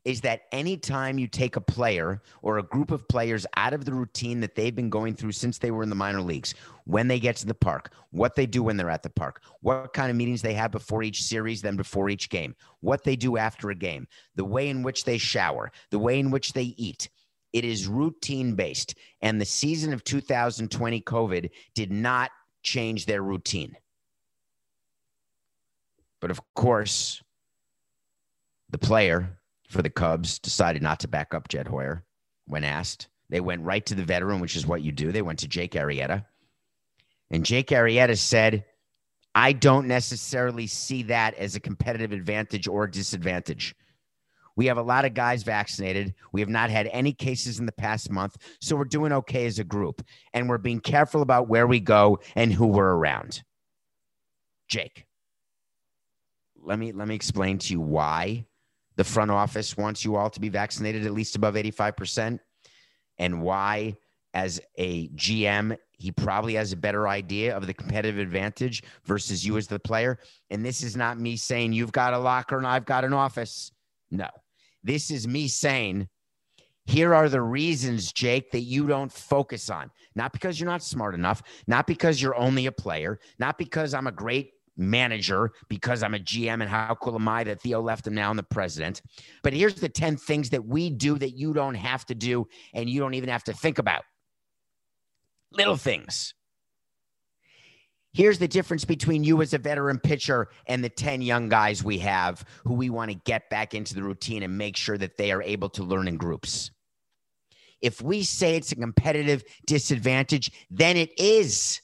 is 0.06 0.22
that 0.22 0.44
anytime 0.50 1.18
you 1.18 1.26
take 1.26 1.56
a 1.56 1.60
player 1.60 2.22
or 2.40 2.56
a 2.56 2.62
group 2.62 2.90
of 2.90 3.06
players 3.06 3.46
out 3.54 3.74
of 3.74 3.84
the 3.84 3.92
routine 3.92 4.40
that 4.40 4.54
they've 4.54 4.74
been 4.74 4.88
going 4.88 5.14
through 5.14 5.32
since 5.32 5.58
they 5.58 5.70
were 5.70 5.82
in 5.82 5.90
the 5.90 5.94
minor 5.94 6.22
leagues, 6.22 6.54
when 6.84 7.06
they 7.06 7.20
get 7.20 7.36
to 7.36 7.46
the 7.46 7.52
park, 7.52 7.92
what 8.12 8.34
they 8.34 8.46
do 8.46 8.62
when 8.62 8.78
they're 8.78 8.88
at 8.88 9.02
the 9.02 9.10
park, 9.10 9.42
what 9.60 9.92
kind 9.92 10.10
of 10.10 10.16
meetings 10.16 10.40
they 10.40 10.54
have 10.54 10.70
before 10.70 11.02
each 11.02 11.22
series, 11.22 11.60
then 11.60 11.76
before 11.76 12.08
each 12.08 12.30
game, 12.30 12.56
what 12.80 13.04
they 13.04 13.14
do 13.14 13.36
after 13.36 13.68
a 13.68 13.74
game, 13.74 14.08
the 14.36 14.44
way 14.46 14.70
in 14.70 14.82
which 14.82 15.04
they 15.04 15.18
shower, 15.18 15.70
the 15.90 15.98
way 15.98 16.18
in 16.18 16.30
which 16.30 16.54
they 16.54 16.74
eat. 16.78 17.10
It 17.52 17.66
is 17.66 17.86
routine 17.86 18.54
based. 18.54 18.94
And 19.20 19.38
the 19.38 19.44
season 19.44 19.92
of 19.92 20.02
2020 20.02 21.02
COVID 21.02 21.50
did 21.74 21.92
not 21.92 22.30
change 22.62 23.04
their 23.04 23.20
routine. 23.20 23.76
But 26.22 26.30
of 26.30 26.40
course, 26.54 27.20
the 28.74 28.78
player 28.78 29.38
for 29.68 29.82
the 29.82 29.88
Cubs 29.90 30.40
decided 30.40 30.82
not 30.82 30.98
to 30.98 31.06
back 31.06 31.32
up 31.32 31.46
Jed 31.46 31.68
Hoyer 31.68 32.02
when 32.46 32.64
asked. 32.64 33.06
They 33.30 33.40
went 33.40 33.62
right 33.62 33.86
to 33.86 33.94
the 33.94 34.02
veteran, 34.02 34.40
which 34.40 34.56
is 34.56 34.66
what 34.66 34.82
you 34.82 34.90
do. 34.90 35.12
They 35.12 35.22
went 35.22 35.38
to 35.38 35.48
Jake 35.48 35.74
Arrieta. 35.74 36.24
And 37.30 37.46
Jake 37.46 37.68
Arrieta 37.68 38.18
said, 38.18 38.64
I 39.32 39.52
don't 39.52 39.86
necessarily 39.86 40.66
see 40.66 41.04
that 41.04 41.34
as 41.34 41.54
a 41.54 41.60
competitive 41.60 42.10
advantage 42.10 42.66
or 42.66 42.88
disadvantage. 42.88 43.76
We 44.56 44.66
have 44.66 44.78
a 44.78 44.82
lot 44.82 45.04
of 45.04 45.14
guys 45.14 45.44
vaccinated. 45.44 46.12
We 46.32 46.40
have 46.40 46.50
not 46.50 46.68
had 46.68 46.88
any 46.88 47.12
cases 47.12 47.60
in 47.60 47.66
the 47.66 47.72
past 47.72 48.10
month. 48.10 48.36
So 48.60 48.74
we're 48.74 48.86
doing 48.86 49.12
okay 49.12 49.46
as 49.46 49.60
a 49.60 49.64
group. 49.64 50.04
And 50.32 50.48
we're 50.48 50.58
being 50.58 50.80
careful 50.80 51.22
about 51.22 51.46
where 51.46 51.68
we 51.68 51.78
go 51.78 52.18
and 52.34 52.52
who 52.52 52.66
we're 52.66 52.96
around. 52.96 53.40
Jake, 54.66 55.06
let 56.60 56.76
me 56.76 56.90
let 56.90 57.06
me 57.06 57.14
explain 57.14 57.58
to 57.58 57.72
you 57.72 57.80
why 57.80 58.46
the 58.96 59.04
front 59.04 59.30
office 59.30 59.76
wants 59.76 60.04
you 60.04 60.16
all 60.16 60.30
to 60.30 60.40
be 60.40 60.48
vaccinated 60.48 61.06
at 61.06 61.12
least 61.12 61.36
above 61.36 61.54
85% 61.54 62.38
and 63.18 63.42
why 63.42 63.96
as 64.32 64.60
a 64.76 65.08
GM 65.10 65.76
he 65.92 66.10
probably 66.10 66.54
has 66.54 66.72
a 66.72 66.76
better 66.76 67.08
idea 67.08 67.56
of 67.56 67.66
the 67.66 67.74
competitive 67.74 68.18
advantage 68.18 68.82
versus 69.04 69.46
you 69.46 69.56
as 69.56 69.68
the 69.68 69.78
player. 69.78 70.18
And 70.50 70.64
this 70.64 70.82
is 70.82 70.96
not 70.96 71.18
me 71.18 71.36
saying 71.36 71.72
you've 71.72 71.92
got 71.92 72.14
a 72.14 72.18
locker 72.18 72.58
and 72.58 72.66
I've 72.66 72.84
got 72.84 73.04
an 73.04 73.12
office. 73.12 73.70
No. 74.10 74.28
This 74.82 75.10
is 75.10 75.26
me 75.26 75.48
saying, 75.48 76.08
here 76.86 77.14
are 77.14 77.28
the 77.28 77.40
reasons, 77.40 78.12
Jake, 78.12 78.50
that 78.50 78.60
you 78.60 78.86
don't 78.86 79.10
focus 79.10 79.70
on. 79.70 79.90
Not 80.14 80.32
because 80.32 80.60
you're 80.60 80.68
not 80.68 80.82
smart 80.82 81.14
enough, 81.14 81.42
not 81.66 81.86
because 81.86 82.20
you're 82.20 82.36
only 82.36 82.66
a 82.66 82.72
player, 82.72 83.18
not 83.38 83.56
because 83.56 83.94
I'm 83.94 84.06
a 84.06 84.12
great 84.12 84.50
manager, 84.76 85.52
because 85.68 86.02
I'm 86.02 86.14
a 86.14 86.18
GM 86.18 86.60
and 86.60 86.68
how 86.68 86.94
cool 87.00 87.14
am 87.14 87.28
I 87.28 87.44
that 87.44 87.60
Theo 87.60 87.80
left 87.80 88.06
him 88.06 88.14
now 88.14 88.30
and 88.30 88.38
the 88.38 88.44
president. 88.44 89.02
But 89.42 89.52
here's 89.52 89.74
the 89.74 89.88
10 89.88 90.16
things 90.16 90.50
that 90.50 90.64
we 90.64 90.90
do 90.90 91.18
that 91.18 91.30
you 91.30 91.52
don't 91.52 91.74
have 91.74 92.04
to 92.06 92.14
do 92.14 92.48
and 92.72 92.88
you 92.88 93.00
don't 93.00 93.14
even 93.14 93.28
have 93.28 93.44
to 93.44 93.52
think 93.52 93.78
about. 93.78 94.02
Little 95.52 95.76
things. 95.76 96.34
Here's 98.12 98.38
the 98.38 98.48
difference 98.48 98.84
between 98.84 99.24
you 99.24 99.42
as 99.42 99.54
a 99.54 99.58
veteran 99.58 99.98
pitcher 99.98 100.48
and 100.68 100.84
the 100.84 100.88
10 100.88 101.20
young 101.20 101.48
guys 101.48 101.82
we 101.82 101.98
have 101.98 102.44
who 102.64 102.74
we 102.74 102.88
want 102.88 103.10
to 103.10 103.16
get 103.24 103.50
back 103.50 103.74
into 103.74 103.94
the 103.94 104.04
routine 104.04 104.44
and 104.44 104.56
make 104.56 104.76
sure 104.76 104.96
that 104.96 105.16
they 105.16 105.32
are 105.32 105.42
able 105.42 105.68
to 105.70 105.82
learn 105.82 106.06
in 106.06 106.16
groups. 106.16 106.70
If 107.82 108.00
we 108.00 108.22
say 108.22 108.56
it's 108.56 108.70
a 108.70 108.76
competitive 108.76 109.42
disadvantage, 109.66 110.50
then 110.70 110.96
it 110.96 111.10
is. 111.18 111.80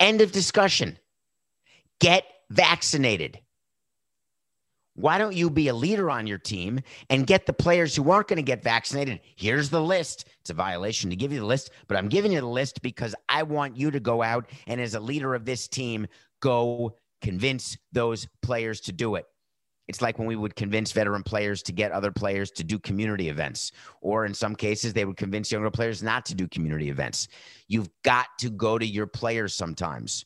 End 0.00 0.20
of 0.20 0.32
discussion. 0.32 0.98
Get 2.00 2.24
vaccinated. 2.50 3.40
Why 4.94 5.18
don't 5.18 5.36
you 5.36 5.50
be 5.50 5.68
a 5.68 5.74
leader 5.74 6.10
on 6.10 6.26
your 6.26 6.38
team 6.38 6.80
and 7.10 7.26
get 7.26 7.44
the 7.44 7.52
players 7.52 7.94
who 7.94 8.10
aren't 8.10 8.28
going 8.28 8.38
to 8.38 8.42
get 8.42 8.62
vaccinated? 8.62 9.20
Here's 9.36 9.68
the 9.68 9.82
list. 9.82 10.26
It's 10.40 10.48
a 10.48 10.54
violation 10.54 11.10
to 11.10 11.16
give 11.16 11.32
you 11.32 11.40
the 11.40 11.46
list, 11.46 11.70
but 11.86 11.98
I'm 11.98 12.08
giving 12.08 12.32
you 12.32 12.40
the 12.40 12.46
list 12.46 12.80
because 12.80 13.14
I 13.28 13.42
want 13.42 13.76
you 13.76 13.90
to 13.90 14.00
go 14.00 14.22
out 14.22 14.48
and, 14.66 14.80
as 14.80 14.94
a 14.94 15.00
leader 15.00 15.34
of 15.34 15.44
this 15.44 15.68
team, 15.68 16.06
go 16.40 16.96
convince 17.20 17.76
those 17.92 18.26
players 18.40 18.80
to 18.82 18.92
do 18.92 19.16
it. 19.16 19.26
It's 19.86 20.00
like 20.00 20.18
when 20.18 20.26
we 20.26 20.34
would 20.34 20.56
convince 20.56 20.92
veteran 20.92 21.22
players 21.22 21.62
to 21.64 21.72
get 21.72 21.92
other 21.92 22.10
players 22.10 22.50
to 22.52 22.64
do 22.64 22.78
community 22.78 23.28
events, 23.28 23.72
or 24.00 24.24
in 24.24 24.34
some 24.34 24.56
cases, 24.56 24.94
they 24.94 25.04
would 25.04 25.16
convince 25.16 25.52
younger 25.52 25.70
players 25.70 26.02
not 26.02 26.24
to 26.26 26.34
do 26.34 26.48
community 26.48 26.88
events. 26.88 27.28
You've 27.68 27.90
got 28.02 28.26
to 28.40 28.50
go 28.50 28.78
to 28.78 28.86
your 28.86 29.06
players 29.06 29.54
sometimes. 29.54 30.24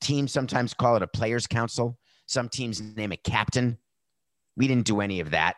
Teams 0.00 0.32
sometimes 0.32 0.74
call 0.74 0.96
it 0.96 1.02
a 1.02 1.06
players' 1.06 1.46
council 1.46 1.98
some 2.28 2.48
teams 2.48 2.80
name 2.80 3.10
a 3.10 3.16
captain. 3.16 3.78
We 4.56 4.68
didn't 4.68 4.86
do 4.86 5.00
any 5.00 5.20
of 5.20 5.30
that. 5.30 5.56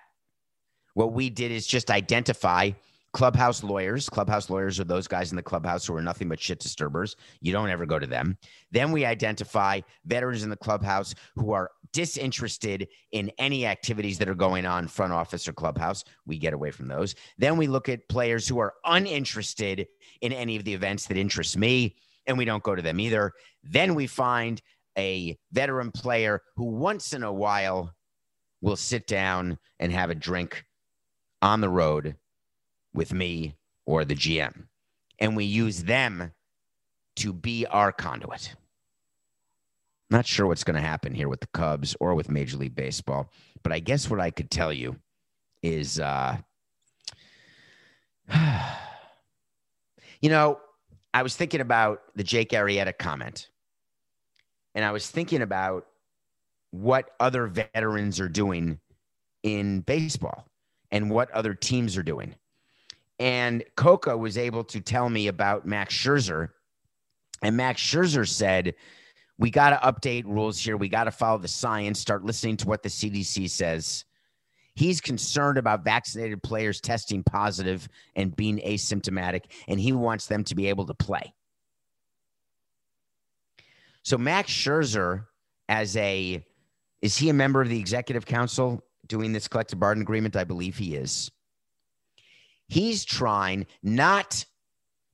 What 0.94 1.12
we 1.12 1.28
did 1.28 1.50
is 1.50 1.66
just 1.66 1.90
identify 1.90 2.70
clubhouse 3.12 3.64
lawyers. 3.64 4.08
Clubhouse 4.08 4.48
lawyers 4.48 4.78
are 4.78 4.84
those 4.84 5.08
guys 5.08 5.32
in 5.32 5.36
the 5.36 5.42
clubhouse 5.42 5.84
who 5.84 5.96
are 5.96 6.02
nothing 6.02 6.28
but 6.28 6.38
shit 6.38 6.60
disturbers. 6.60 7.16
You 7.40 7.52
don't 7.52 7.70
ever 7.70 7.86
go 7.86 7.98
to 7.98 8.06
them. 8.06 8.38
Then 8.70 8.92
we 8.92 9.04
identify 9.04 9.80
veterans 10.04 10.44
in 10.44 10.50
the 10.50 10.56
clubhouse 10.56 11.12
who 11.34 11.50
are 11.52 11.72
disinterested 11.92 12.86
in 13.10 13.32
any 13.38 13.66
activities 13.66 14.18
that 14.18 14.28
are 14.28 14.34
going 14.36 14.64
on 14.64 14.86
front 14.86 15.12
office 15.12 15.48
or 15.48 15.52
clubhouse. 15.52 16.04
We 16.24 16.38
get 16.38 16.54
away 16.54 16.70
from 16.70 16.86
those. 16.86 17.16
Then 17.36 17.56
we 17.56 17.66
look 17.66 17.88
at 17.88 18.08
players 18.08 18.46
who 18.46 18.60
are 18.60 18.74
uninterested 18.84 19.88
in 20.20 20.32
any 20.32 20.54
of 20.54 20.62
the 20.62 20.74
events 20.74 21.06
that 21.06 21.16
interest 21.16 21.56
me 21.56 21.96
and 22.26 22.38
we 22.38 22.44
don't 22.44 22.62
go 22.62 22.74
to 22.74 22.82
them 22.82 23.00
either. 23.00 23.32
Then 23.62 23.94
we 23.94 24.06
find 24.06 24.60
a 24.98 25.38
veteran 25.52 25.90
player 25.92 26.42
who 26.56 26.64
once 26.64 27.12
in 27.12 27.22
a 27.22 27.32
while 27.32 27.92
will 28.60 28.76
sit 28.76 29.06
down 29.06 29.58
and 29.78 29.92
have 29.92 30.10
a 30.10 30.14
drink 30.14 30.64
on 31.42 31.60
the 31.60 31.68
road 31.68 32.16
with 32.92 33.12
me 33.12 33.56
or 33.86 34.04
the 34.04 34.14
GM. 34.14 34.66
And 35.18 35.36
we 35.36 35.44
use 35.44 35.84
them 35.84 36.32
to 37.16 37.32
be 37.32 37.66
our 37.66 37.92
conduit. 37.92 38.54
Not 40.10 40.26
sure 40.26 40.46
what's 40.46 40.64
going 40.64 40.74
to 40.74 40.86
happen 40.86 41.14
here 41.14 41.28
with 41.28 41.40
the 41.40 41.46
Cubs 41.48 41.94
or 42.00 42.14
with 42.14 42.30
Major 42.30 42.56
League 42.56 42.74
Baseball, 42.74 43.30
but 43.62 43.72
I 43.72 43.78
guess 43.78 44.10
what 44.10 44.20
I 44.20 44.30
could 44.30 44.50
tell 44.50 44.72
you 44.72 44.96
is 45.62 46.00
uh 46.00 46.38
you 50.20 50.28
know, 50.28 50.58
I 51.12 51.22
was 51.22 51.36
thinking 51.36 51.60
about 51.60 52.02
the 52.14 52.24
Jake 52.24 52.50
Arrieta 52.50 52.96
comment 52.96 53.48
and 54.74 54.84
I 54.84 54.92
was 54.92 55.10
thinking 55.10 55.42
about 55.42 55.86
what 56.70 57.10
other 57.18 57.46
veterans 57.46 58.20
are 58.20 58.28
doing 58.28 58.78
in 59.42 59.80
baseball 59.80 60.46
and 60.90 61.10
what 61.10 61.30
other 61.32 61.54
teams 61.54 61.96
are 61.96 62.02
doing. 62.02 62.34
And 63.18 63.64
Coca 63.76 64.16
was 64.16 64.38
able 64.38 64.64
to 64.64 64.80
tell 64.80 65.10
me 65.10 65.28
about 65.28 65.66
Max 65.66 65.94
Scherzer. 65.94 66.50
And 67.42 67.56
Max 67.56 67.82
Scherzer 67.82 68.28
said, 68.28 68.74
We 69.38 69.50
got 69.50 69.70
to 69.70 69.92
update 69.92 70.24
rules 70.24 70.58
here. 70.58 70.76
We 70.76 70.88
got 70.88 71.04
to 71.04 71.10
follow 71.10 71.38
the 71.38 71.48
science, 71.48 71.98
start 71.98 72.24
listening 72.24 72.56
to 72.58 72.68
what 72.68 72.82
the 72.82 72.88
CDC 72.88 73.50
says. 73.50 74.04
He's 74.80 75.02
concerned 75.02 75.58
about 75.58 75.84
vaccinated 75.84 76.42
players 76.42 76.80
testing 76.80 77.22
positive 77.22 77.86
and 78.16 78.34
being 78.34 78.60
asymptomatic, 78.60 79.42
and 79.68 79.78
he 79.78 79.92
wants 79.92 80.26
them 80.26 80.42
to 80.44 80.54
be 80.54 80.68
able 80.68 80.86
to 80.86 80.94
play. 80.94 81.34
So 84.04 84.16
Max 84.16 84.50
Scherzer, 84.50 85.26
as 85.68 85.98
a, 85.98 86.42
is 87.02 87.14
he 87.18 87.28
a 87.28 87.34
member 87.34 87.60
of 87.60 87.68
the 87.68 87.78
executive 87.78 88.24
council 88.24 88.82
doing 89.06 89.34
this 89.34 89.48
collective 89.48 89.78
bargaining 89.78 90.04
agreement? 90.04 90.34
I 90.34 90.44
believe 90.44 90.78
he 90.78 90.96
is. 90.96 91.30
He's 92.68 93.04
trying 93.04 93.66
not 93.82 94.46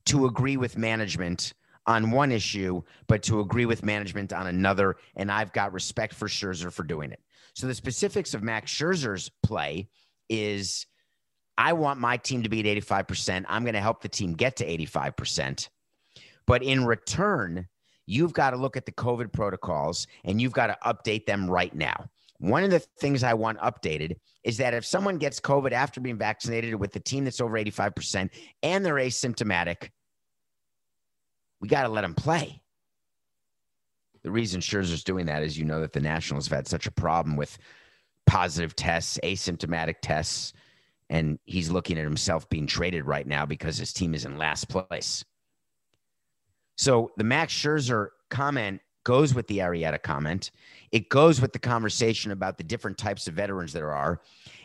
to 0.05 0.26
agree 0.26 0.57
with 0.57 0.79
management 0.79 1.55
on 1.88 2.12
one 2.12 2.31
issue, 2.31 2.83
but 3.09 3.24
to 3.24 3.40
agree 3.40 3.66
with 3.66 3.83
management 3.83 4.33
on 4.33 4.46
another. 4.46 4.94
And 5.16 5.29
I've 5.29 5.52
got 5.52 5.72
respect 5.72 6.14
for 6.14 6.29
Scherzer 6.29 6.72
for 6.72 6.85
doing 6.85 7.11
it. 7.11 7.18
So 7.56 7.66
the 7.66 7.74
specifics 7.74 8.34
of 8.34 8.42
Max 8.42 8.70
Scherzer's 8.70 9.30
play 9.42 9.88
is 10.28 10.86
I 11.56 11.72
want 11.72 11.98
my 11.98 12.18
team 12.18 12.42
to 12.42 12.50
be 12.50 12.60
at 12.60 12.82
85%. 12.84 13.46
I'm 13.48 13.62
going 13.62 13.72
to 13.72 13.80
help 13.80 14.02
the 14.02 14.10
team 14.10 14.34
get 14.34 14.56
to 14.56 14.66
85%. 14.66 15.70
But 16.46 16.62
in 16.62 16.84
return, 16.84 17.66
you've 18.04 18.34
got 18.34 18.50
to 18.50 18.58
look 18.58 18.76
at 18.76 18.84
the 18.84 18.92
COVID 18.92 19.32
protocols 19.32 20.06
and 20.24 20.38
you've 20.38 20.52
got 20.52 20.66
to 20.66 20.76
update 20.84 21.24
them 21.24 21.50
right 21.50 21.74
now. 21.74 22.10
One 22.40 22.62
of 22.62 22.70
the 22.70 22.80
things 23.00 23.22
I 23.22 23.32
want 23.32 23.58
updated 23.60 24.16
is 24.44 24.58
that 24.58 24.74
if 24.74 24.84
someone 24.84 25.16
gets 25.16 25.40
COVID 25.40 25.72
after 25.72 25.98
being 25.98 26.18
vaccinated 26.18 26.74
with 26.74 26.92
the 26.92 27.00
team 27.00 27.24
that's 27.24 27.40
over 27.40 27.56
85% 27.58 28.28
and 28.62 28.84
they're 28.84 28.96
asymptomatic, 28.96 29.88
we 31.62 31.68
got 31.68 31.84
to 31.84 31.88
let 31.88 32.02
them 32.02 32.14
play. 32.14 32.60
The 34.26 34.32
reason 34.32 34.60
Scherzer's 34.60 35.04
doing 35.04 35.26
that 35.26 35.44
is 35.44 35.56
you 35.56 35.64
know 35.64 35.80
that 35.80 35.92
the 35.92 36.00
Nationals 36.00 36.48
have 36.48 36.56
had 36.56 36.66
such 36.66 36.88
a 36.88 36.90
problem 36.90 37.36
with 37.36 37.58
positive 38.26 38.74
tests, 38.74 39.20
asymptomatic 39.22 40.00
tests, 40.02 40.52
and 41.08 41.38
he's 41.44 41.70
looking 41.70 41.96
at 41.96 42.02
himself 42.02 42.48
being 42.48 42.66
traded 42.66 43.04
right 43.04 43.24
now 43.24 43.46
because 43.46 43.78
his 43.78 43.92
team 43.92 44.16
is 44.16 44.24
in 44.24 44.36
last 44.36 44.68
place. 44.68 45.24
So 46.74 47.12
the 47.16 47.22
Max 47.22 47.54
Scherzer 47.54 48.08
comment 48.28 48.80
goes 49.04 49.32
with 49.32 49.46
the 49.46 49.58
Arrieta 49.58 50.02
comment. 50.02 50.50
It 50.90 51.08
goes 51.08 51.40
with 51.40 51.52
the 51.52 51.60
conversation 51.60 52.32
about 52.32 52.58
the 52.58 52.64
different 52.64 52.98
types 52.98 53.28
of 53.28 53.34
veterans 53.34 53.72
there 53.72 53.92
are. 53.92 54.20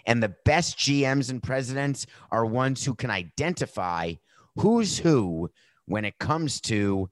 And 0.07 0.23
the 0.23 0.35
best 0.43 0.79
GMs 0.79 1.29
and 1.29 1.43
presidents 1.43 2.07
are 2.31 2.47
ones 2.47 2.83
who 2.83 2.95
can 2.95 3.11
identify 3.11 4.13
who's 4.55 4.97
who 4.97 5.51
when 5.85 6.03
it 6.03 6.17
comes 6.17 6.61
to 6.61 7.11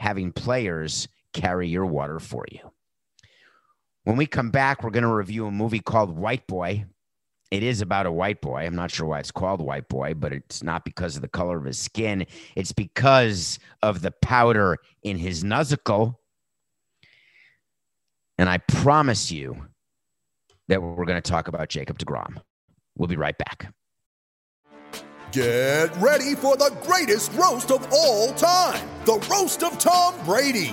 having 0.00 0.32
players 0.32 1.06
carry 1.34 1.68
your 1.68 1.84
water 1.84 2.18
for 2.18 2.46
you. 2.50 2.60
When 4.04 4.16
we 4.16 4.26
come 4.26 4.50
back, 4.50 4.82
we're 4.82 4.90
going 4.90 5.02
to 5.04 5.12
review 5.12 5.46
a 5.46 5.50
movie 5.50 5.80
called 5.80 6.16
White 6.16 6.46
Boy 6.46 6.86
it 7.54 7.62
is 7.62 7.80
about 7.80 8.06
a 8.06 8.10
white 8.10 8.40
boy. 8.40 8.66
I'm 8.66 8.74
not 8.74 8.90
sure 8.90 9.06
why 9.06 9.20
it's 9.20 9.30
called 9.30 9.60
white 9.60 9.88
boy, 9.88 10.14
but 10.14 10.32
it's 10.32 10.64
not 10.64 10.84
because 10.84 11.14
of 11.14 11.22
the 11.22 11.28
color 11.28 11.56
of 11.56 11.64
his 11.64 11.78
skin. 11.78 12.26
It's 12.56 12.72
because 12.72 13.60
of 13.80 14.02
the 14.02 14.10
powder 14.10 14.78
in 15.04 15.18
his 15.18 15.44
nuzzle. 15.44 16.18
And 18.38 18.48
I 18.48 18.58
promise 18.58 19.30
you, 19.30 19.68
that 20.66 20.82
we're 20.82 21.04
going 21.04 21.20
to 21.20 21.30
talk 21.30 21.46
about 21.46 21.68
Jacob 21.68 21.98
DeGrom. 21.98 22.38
We'll 22.96 23.06
be 23.06 23.16
right 23.16 23.36
back. 23.38 23.72
Get 25.30 25.94
ready 25.98 26.34
for 26.34 26.56
the 26.56 26.76
greatest 26.82 27.32
roast 27.34 27.70
of 27.70 27.86
all 27.92 28.32
time 28.32 28.88
the 29.04 29.24
Roast 29.30 29.62
of 29.62 29.78
Tom 29.78 30.14
Brady, 30.24 30.72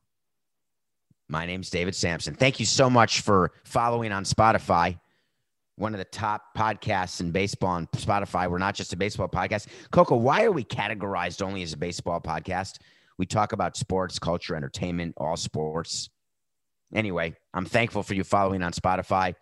My 1.31 1.45
name's 1.45 1.69
David 1.69 1.95
Samson. 1.95 2.35
Thank 2.35 2.59
you 2.59 2.65
so 2.65 2.89
much 2.89 3.21
for 3.21 3.51
following 3.63 4.11
on 4.11 4.25
Spotify 4.25 4.99
one 5.77 5.93
of 5.93 5.97
the 5.97 6.05
top 6.05 6.43
podcasts 6.57 7.21
in 7.21 7.31
baseball 7.31 7.71
on 7.71 7.87
Spotify. 7.95 8.51
We're 8.51 8.57
not 8.57 8.75
just 8.75 8.91
a 8.91 8.97
baseball 8.97 9.29
podcast. 9.29 9.67
Coco, 9.91 10.17
why 10.17 10.43
are 10.43 10.51
we 10.51 10.65
categorized 10.65 11.41
only 11.41 11.63
as 11.63 11.71
a 11.71 11.77
baseball 11.77 12.19
podcast? 12.19 12.79
We 13.17 13.25
talk 13.25 13.53
about 13.53 13.77
sports, 13.77 14.19
culture, 14.19 14.57
entertainment, 14.57 15.13
all 15.15 15.37
sports. 15.37 16.09
Anyway, 16.93 17.33
I'm 17.53 17.65
thankful 17.65 18.03
for 18.03 18.13
you 18.13 18.25
following 18.25 18.61
on 18.61 18.73
Spotify, 18.73 19.35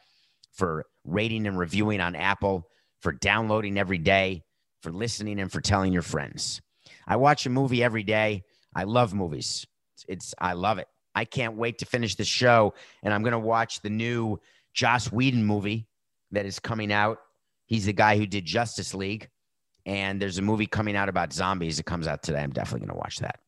for 0.54 0.86
rating 1.04 1.48
and 1.48 1.58
reviewing 1.58 2.02
on 2.02 2.16
Apple, 2.16 2.68
for 3.00 3.14
downloading 3.14 3.80
every 3.80 3.98
day, 3.98 4.44
for 4.84 4.92
listening, 4.92 5.40
and 5.40 5.52
for 5.52 5.60
telling 5.60 5.92
your 5.92 6.04
friends. 6.04 6.62
I 7.08 7.16
watch 7.16 7.48
a 7.48 7.50
movie 7.50 7.84
every 7.84 8.04
day. 8.04 8.44
I 8.76 8.84
love 8.84 9.16
movies. 9.16 9.66
It's, 9.96 10.06
it's 10.08 10.36
I 10.40 10.54
love 10.54 10.78
it. 10.78 10.88
I 11.20 11.26
can't 11.26 11.58
wait 11.58 11.80
to 11.80 11.86
finish 11.86 12.16
the 12.16 12.24
show, 12.24 12.74
and 13.04 13.14
I'm 13.14 13.24
going 13.24 13.34
to 13.34 13.40
watch 13.40 13.82
the 13.82 13.90
new 13.90 14.40
Joss 14.74 15.12
Whedon 15.12 15.44
movie 15.44 15.86
that 16.32 16.46
is 16.46 16.60
coming 16.60 16.94
out. 16.94 17.18
He's 17.66 17.88
the 17.88 17.94
guy 17.94 18.18
who 18.18 18.26
did 18.26 18.46
Justice 18.46 18.94
League. 18.94 19.28
And 19.86 20.22
there's 20.22 20.38
a 20.38 20.42
movie 20.42 20.66
coming 20.66 20.96
out 20.96 21.10
about 21.10 21.34
zombies. 21.34 21.78
It 21.78 21.86
comes 21.86 22.08
out 22.08 22.24
today. 22.24 22.40
I'm 22.40 22.52
definitely 22.52 22.88
going 22.88 22.96
to 22.96 23.02
watch 23.02 23.18
that. 23.18 23.40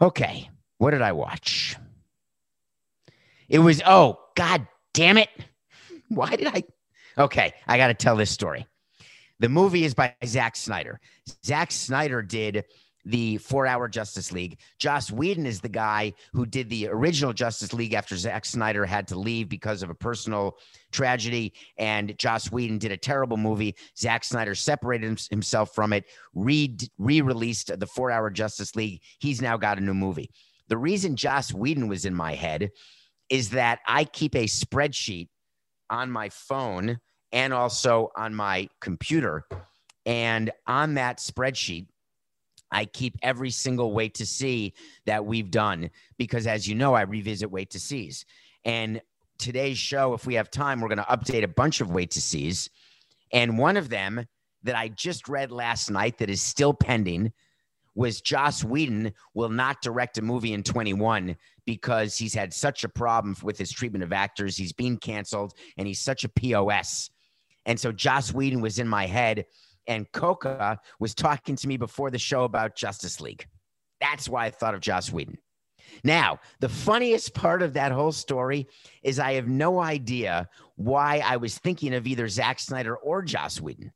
Okay. 0.00 0.48
What 0.78 0.92
did 0.92 1.02
I 1.02 1.12
watch? 1.12 1.76
It 3.50 3.58
was, 3.58 3.82
oh, 3.84 4.18
God 4.34 4.66
damn 4.94 5.18
it. 5.18 5.28
Why 6.08 6.34
did 6.34 6.46
I? 6.46 6.62
Okay. 7.18 7.52
I 7.66 7.76
got 7.76 7.88
to 7.88 7.94
tell 7.94 8.16
this 8.16 8.30
story. 8.30 8.66
The 9.38 9.50
movie 9.50 9.84
is 9.84 9.92
by 9.92 10.14
Zack 10.24 10.56
Snyder. 10.56 10.98
Zack 11.44 11.72
Snyder 11.72 12.22
did 12.22 12.64
the 13.04 13.38
four 13.38 13.66
hour 13.66 13.88
Justice 13.88 14.32
League. 14.32 14.58
Joss 14.78 15.10
Whedon 15.10 15.46
is 15.46 15.60
the 15.60 15.68
guy 15.68 16.12
who 16.32 16.46
did 16.46 16.68
the 16.68 16.88
original 16.88 17.32
Justice 17.32 17.72
League 17.72 17.94
after 17.94 18.16
Zack 18.16 18.44
Snyder 18.44 18.84
had 18.84 19.08
to 19.08 19.18
leave 19.18 19.48
because 19.48 19.82
of 19.82 19.90
a 19.90 19.94
personal 19.94 20.56
tragedy. 20.92 21.52
And 21.78 22.16
Joss 22.18 22.52
Whedon 22.52 22.78
did 22.78 22.92
a 22.92 22.96
terrible 22.96 23.36
movie. 23.36 23.74
Zack 23.98 24.24
Snyder 24.24 24.54
separated 24.54 25.20
himself 25.30 25.74
from 25.74 25.92
it, 25.92 26.04
re 26.34 26.76
released 26.98 27.78
the 27.78 27.86
four 27.86 28.10
hour 28.10 28.30
Justice 28.30 28.76
League. 28.76 29.00
He's 29.18 29.42
now 29.42 29.56
got 29.56 29.78
a 29.78 29.82
new 29.82 29.94
movie. 29.94 30.30
The 30.68 30.78
reason 30.78 31.16
Joss 31.16 31.52
Whedon 31.52 31.88
was 31.88 32.04
in 32.04 32.14
my 32.14 32.34
head 32.34 32.70
is 33.28 33.50
that 33.50 33.80
I 33.86 34.04
keep 34.04 34.34
a 34.34 34.44
spreadsheet 34.44 35.28
on 35.90 36.10
my 36.10 36.28
phone 36.28 36.98
and 37.32 37.52
also 37.52 38.10
on 38.16 38.34
my 38.34 38.68
computer. 38.80 39.44
And 40.04 40.50
on 40.66 40.94
that 40.94 41.18
spreadsheet, 41.18 41.86
I 42.72 42.86
keep 42.86 43.16
every 43.22 43.50
single 43.50 43.92
wait 43.92 44.14
to 44.14 44.26
see 44.26 44.74
that 45.06 45.24
we've 45.24 45.50
done 45.50 45.90
because, 46.16 46.46
as 46.46 46.66
you 46.66 46.74
know, 46.74 46.94
I 46.94 47.02
revisit 47.02 47.50
wait 47.50 47.70
to 47.70 47.80
sees. 47.80 48.24
And 48.64 49.00
today's 49.38 49.78
show, 49.78 50.14
if 50.14 50.26
we 50.26 50.34
have 50.34 50.50
time, 50.50 50.80
we're 50.80 50.88
going 50.88 50.98
to 50.98 51.04
update 51.04 51.42
a 51.42 51.48
bunch 51.48 51.80
of 51.80 51.90
wait 51.90 52.10
to 52.12 52.20
sees. 52.20 52.70
And 53.32 53.58
one 53.58 53.76
of 53.76 53.88
them 53.88 54.26
that 54.62 54.76
I 54.76 54.88
just 54.88 55.28
read 55.28 55.50
last 55.50 55.90
night 55.90 56.18
that 56.18 56.30
is 56.30 56.40
still 56.40 56.72
pending 56.72 57.32
was 57.94 58.20
Joss 58.20 58.64
Whedon 58.64 59.12
will 59.34 59.50
not 59.50 59.82
direct 59.82 60.18
a 60.18 60.22
movie 60.22 60.54
in 60.54 60.62
21 60.62 61.36
because 61.66 62.16
he's 62.16 62.34
had 62.34 62.52
such 62.52 62.84
a 62.84 62.88
problem 62.88 63.36
with 63.42 63.58
his 63.58 63.70
treatment 63.70 64.02
of 64.02 64.12
actors. 64.12 64.56
He's 64.56 64.72
being 64.72 64.96
canceled 64.96 65.52
and 65.76 65.86
he's 65.86 66.00
such 66.00 66.24
a 66.24 66.28
POS. 66.28 67.10
And 67.66 67.78
so 67.78 67.92
Joss 67.92 68.32
Whedon 68.32 68.60
was 68.60 68.78
in 68.78 68.88
my 68.88 69.06
head 69.06 69.44
and 69.86 70.10
Coca 70.12 70.78
was 70.98 71.14
talking 71.14 71.56
to 71.56 71.68
me 71.68 71.76
before 71.76 72.10
the 72.10 72.18
show 72.18 72.44
about 72.44 72.76
Justice 72.76 73.20
League. 73.20 73.46
That's 74.00 74.28
why 74.28 74.46
I 74.46 74.50
thought 74.50 74.74
of 74.74 74.80
Joss 74.80 75.12
Whedon. 75.12 75.38
Now, 76.04 76.38
the 76.60 76.68
funniest 76.68 77.34
part 77.34 77.62
of 77.62 77.74
that 77.74 77.92
whole 77.92 78.12
story 78.12 78.66
is 79.02 79.18
I 79.18 79.34
have 79.34 79.48
no 79.48 79.80
idea 79.80 80.48
why 80.76 81.22
I 81.24 81.36
was 81.36 81.58
thinking 81.58 81.94
of 81.94 82.06
either 82.06 82.28
Zack 82.28 82.58
Snyder 82.58 82.96
or 82.96 83.22
Joss 83.22 83.60
Whedon. 83.60 83.92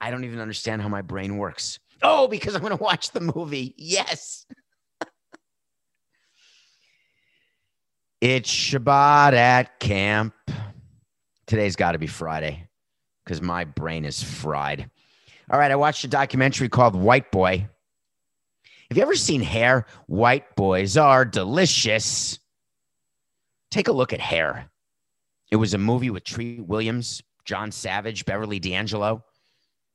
I 0.00 0.10
don't 0.10 0.24
even 0.24 0.40
understand 0.40 0.82
how 0.82 0.88
my 0.88 1.02
brain 1.02 1.36
works. 1.38 1.78
Oh, 2.02 2.28
because 2.28 2.54
I'm 2.54 2.60
going 2.60 2.76
to 2.76 2.82
watch 2.82 3.12
the 3.12 3.20
movie. 3.20 3.74
Yes. 3.78 4.46
it's 8.20 8.50
Shabbat 8.50 9.32
at 9.32 9.80
camp. 9.80 10.34
Today's 11.46 11.76
got 11.76 11.92
to 11.92 11.98
be 11.98 12.08
Friday 12.08 12.68
because 13.26 13.42
my 13.42 13.64
brain 13.64 14.04
is 14.04 14.22
fried. 14.22 14.88
All 15.50 15.58
right, 15.58 15.70
I 15.70 15.76
watched 15.76 16.04
a 16.04 16.08
documentary 16.08 16.68
called 16.68 16.94
White 16.94 17.32
Boy. 17.32 17.68
Have 18.88 18.96
you 18.96 19.02
ever 19.02 19.16
seen 19.16 19.42
hair? 19.42 19.84
White 20.06 20.54
boys 20.54 20.96
are 20.96 21.24
delicious. 21.24 22.38
Take 23.72 23.88
a 23.88 23.92
look 23.92 24.12
at 24.12 24.20
hair. 24.20 24.70
It 25.50 25.56
was 25.56 25.74
a 25.74 25.78
movie 25.78 26.10
with 26.10 26.22
Treat 26.22 26.64
Williams, 26.64 27.20
John 27.44 27.72
Savage, 27.72 28.24
Beverly 28.24 28.60
D'Angelo, 28.60 29.24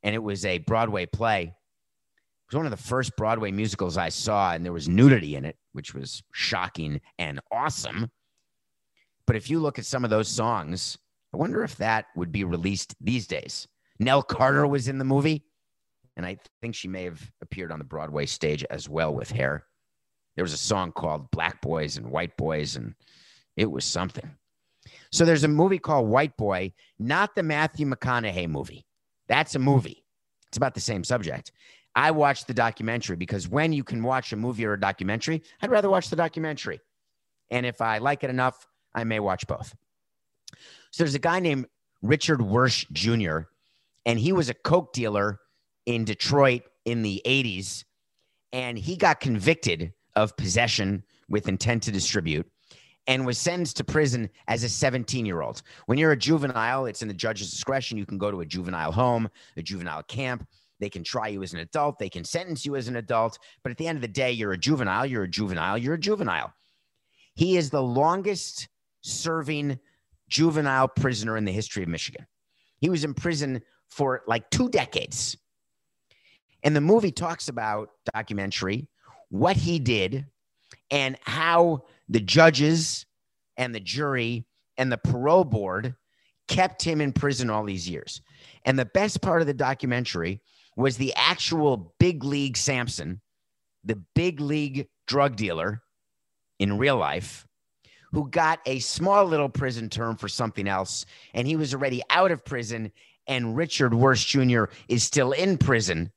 and 0.03 0.13
it 0.13 0.21
was 0.21 0.45
a 0.45 0.57
Broadway 0.59 1.05
play. 1.05 1.43
It 1.43 2.51
was 2.51 2.57
one 2.57 2.65
of 2.65 2.71
the 2.71 2.77
first 2.77 3.15
Broadway 3.15 3.51
musicals 3.51 3.95
I 3.95 4.09
saw, 4.09 4.51
and 4.53 4.65
there 4.65 4.73
was 4.73 4.89
nudity 4.89 5.37
in 5.37 5.45
it, 5.45 5.57
which 5.71 5.93
was 5.93 6.21
shocking 6.33 6.99
and 7.17 7.39
awesome. 7.49 8.11
But 9.25 9.37
if 9.37 9.49
you 9.49 9.59
look 9.61 9.79
at 9.79 9.85
some 9.85 10.03
of 10.03 10.09
those 10.09 10.27
songs, 10.27 10.97
I 11.33 11.37
wonder 11.37 11.63
if 11.63 11.77
that 11.77 12.07
would 12.15 12.31
be 12.31 12.43
released 12.43 12.95
these 12.99 13.27
days. 13.27 13.67
Nell 13.99 14.21
Carter 14.21 14.67
was 14.67 14.87
in 14.87 14.97
the 14.97 15.05
movie, 15.05 15.43
and 16.17 16.25
I 16.25 16.37
think 16.61 16.75
she 16.75 16.87
may 16.87 17.03
have 17.03 17.21
appeared 17.41 17.71
on 17.71 17.79
the 17.79 17.85
Broadway 17.85 18.25
stage 18.25 18.65
as 18.69 18.89
well 18.89 19.13
with 19.13 19.31
hair. 19.31 19.65
There 20.35 20.43
was 20.43 20.53
a 20.53 20.57
song 20.57 20.91
called 20.91 21.31
Black 21.31 21.61
Boys 21.61 21.97
and 21.97 22.11
White 22.11 22.35
Boys, 22.37 22.75
and 22.75 22.95
it 23.55 23.69
was 23.69 23.85
something. 23.85 24.29
So 25.11 25.25
there's 25.25 25.43
a 25.43 25.49
movie 25.49 25.79
called 25.79 26.07
White 26.07 26.35
Boy, 26.37 26.73
not 26.99 27.35
the 27.35 27.43
Matthew 27.43 27.85
McConaughey 27.85 28.49
movie. 28.49 28.85
That's 29.27 29.55
a 29.55 29.59
movie. 29.59 30.03
It's 30.47 30.57
about 30.57 30.73
the 30.73 30.81
same 30.81 31.03
subject. 31.03 31.51
I 31.95 32.11
watched 32.11 32.47
the 32.47 32.53
documentary 32.53 33.17
because 33.17 33.47
when 33.47 33.73
you 33.73 33.83
can 33.83 34.01
watch 34.03 34.33
a 34.33 34.37
movie 34.37 34.65
or 34.65 34.73
a 34.73 34.79
documentary, 34.79 35.43
I'd 35.61 35.71
rather 35.71 35.89
watch 35.89 36.09
the 36.09 36.15
documentary. 36.15 36.79
And 37.49 37.65
if 37.65 37.81
I 37.81 37.97
like 37.99 38.23
it 38.23 38.29
enough, 38.29 38.65
I 38.95 39.03
may 39.03 39.19
watch 39.19 39.45
both. 39.47 39.75
So 40.91 41.03
there's 41.03 41.15
a 41.15 41.19
guy 41.19 41.39
named 41.39 41.67
Richard 42.01 42.39
Wershe 42.39 42.89
Jr., 42.91 43.47
and 44.05 44.19
he 44.19 44.33
was 44.33 44.49
a 44.49 44.53
Coke 44.53 44.93
dealer 44.93 45.39
in 45.85 46.05
Detroit 46.05 46.63
in 46.85 47.01
the 47.01 47.21
80s. 47.25 47.83
And 48.51 48.77
he 48.77 48.97
got 48.97 49.19
convicted 49.19 49.93
of 50.15 50.35
possession 50.35 51.03
with 51.29 51.47
intent 51.47 51.83
to 51.83 51.91
distribute 51.91 52.45
and 53.07 53.25
was 53.25 53.37
sentenced 53.37 53.77
to 53.77 53.83
prison 53.83 54.29
as 54.47 54.63
a 54.63 54.69
17 54.69 55.25
year 55.25 55.41
old. 55.41 55.61
When 55.85 55.97
you're 55.97 56.11
a 56.11 56.17
juvenile, 56.17 56.85
it's 56.85 57.01
in 57.01 57.07
the 57.07 57.13
judge's 57.13 57.51
discretion. 57.51 57.97
You 57.97 58.05
can 58.05 58.17
go 58.17 58.29
to 58.29 58.41
a 58.41 58.45
juvenile 58.45 58.91
home, 58.91 59.29
a 59.57 59.61
juvenile 59.61 60.03
camp. 60.03 60.47
They 60.79 60.89
can 60.89 61.03
try 61.03 61.27
you 61.27 61.43
as 61.43 61.53
an 61.53 61.59
adult, 61.59 61.99
they 61.99 62.09
can 62.09 62.23
sentence 62.23 62.65
you 62.65 62.75
as 62.75 62.87
an 62.87 62.95
adult. 62.95 63.37
But 63.63 63.71
at 63.71 63.77
the 63.77 63.87
end 63.87 63.97
of 63.97 64.01
the 64.01 64.07
day, 64.07 64.31
you're 64.31 64.53
a 64.53 64.57
juvenile, 64.57 65.05
you're 65.05 65.23
a 65.23 65.29
juvenile, 65.29 65.77
you're 65.77 65.93
a 65.93 65.99
juvenile. 65.99 66.51
He 67.35 67.55
is 67.55 67.69
the 67.69 67.83
longest 67.83 68.67
serving 69.01 69.79
juvenile 70.31 70.87
prisoner 70.87 71.37
in 71.37 71.45
the 71.45 71.51
history 71.51 71.83
of 71.83 71.89
Michigan. 71.89 72.25
He 72.79 72.89
was 72.89 73.03
in 73.03 73.13
prison 73.13 73.61
for 73.89 74.23
like 74.25 74.49
two 74.49 74.69
decades. 74.69 75.37
And 76.63 76.75
the 76.75 76.81
movie 76.81 77.11
talks 77.11 77.49
about 77.49 77.89
documentary, 78.13 78.87
what 79.29 79.57
he 79.57 79.77
did, 79.77 80.25
and 80.89 81.17
how 81.21 81.83
the 82.09 82.19
judges 82.19 83.05
and 83.57 83.75
the 83.75 83.79
jury 83.79 84.45
and 84.77 84.91
the 84.91 84.97
parole 84.97 85.43
board 85.43 85.95
kept 86.47 86.81
him 86.81 87.01
in 87.01 87.13
prison 87.13 87.49
all 87.49 87.63
these 87.63 87.87
years. 87.89 88.21
And 88.65 88.77
the 88.77 88.85
best 88.85 89.21
part 89.21 89.41
of 89.41 89.47
the 89.47 89.53
documentary 89.53 90.41
was 90.75 90.97
the 90.97 91.13
actual 91.15 91.93
big 91.99 92.23
league 92.23 92.57
Samson, 92.57 93.21
the 93.83 94.01
big 94.15 94.39
league 94.39 94.87
drug 95.07 95.35
dealer 95.35 95.81
in 96.59 96.77
real 96.77 96.97
life, 96.97 97.45
who 98.11 98.29
got 98.29 98.59
a 98.65 98.79
small 98.79 99.25
little 99.25 99.49
prison 99.49 99.89
term 99.89 100.15
for 100.15 100.27
something 100.27 100.67
else. 100.67 101.05
And 101.33 101.47
he 101.47 101.55
was 101.55 101.73
already 101.73 102.01
out 102.09 102.31
of 102.31 102.43
prison 102.43 102.91
and 103.27 103.55
Richard 103.55 103.93
Wershe 103.93 104.27
Jr. 104.27 104.73
is 104.87 105.03
still 105.03 105.31
in 105.31 105.57
prison. 105.57 106.11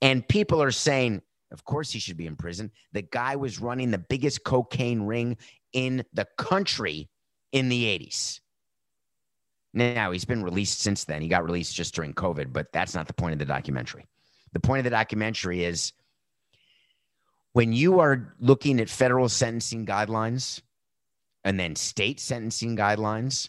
And 0.00 0.26
people 0.26 0.62
are 0.62 0.70
saying, 0.70 1.22
of 1.50 1.64
course 1.64 1.90
he 1.90 1.98
should 1.98 2.16
be 2.16 2.26
in 2.26 2.36
prison. 2.36 2.70
The 2.92 3.02
guy 3.02 3.36
was 3.36 3.60
running 3.60 3.90
the 3.90 3.98
biggest 3.98 4.44
cocaine 4.44 5.02
ring 5.02 5.36
in 5.72 6.04
the 6.12 6.26
country 6.38 7.08
in 7.52 7.68
the 7.68 7.84
80s. 7.84 8.40
Now, 9.74 10.12
he's 10.12 10.26
been 10.26 10.42
released 10.42 10.80
since 10.80 11.04
then. 11.04 11.22
He 11.22 11.28
got 11.28 11.44
released 11.44 11.74
just 11.74 11.94
during 11.94 12.12
COVID, 12.12 12.52
but 12.52 12.72
that's 12.72 12.94
not 12.94 13.06
the 13.06 13.14
point 13.14 13.32
of 13.32 13.38
the 13.38 13.46
documentary. 13.46 14.06
The 14.52 14.60
point 14.60 14.80
of 14.80 14.84
the 14.84 14.90
documentary 14.90 15.64
is 15.64 15.94
when 17.54 17.72
you 17.72 18.00
are 18.00 18.34
looking 18.38 18.80
at 18.80 18.90
federal 18.90 19.28
sentencing 19.30 19.86
guidelines 19.86 20.60
and 21.44 21.58
then 21.58 21.76
state 21.76 22.20
sentencing 22.20 22.76
guidelines, 22.76 23.48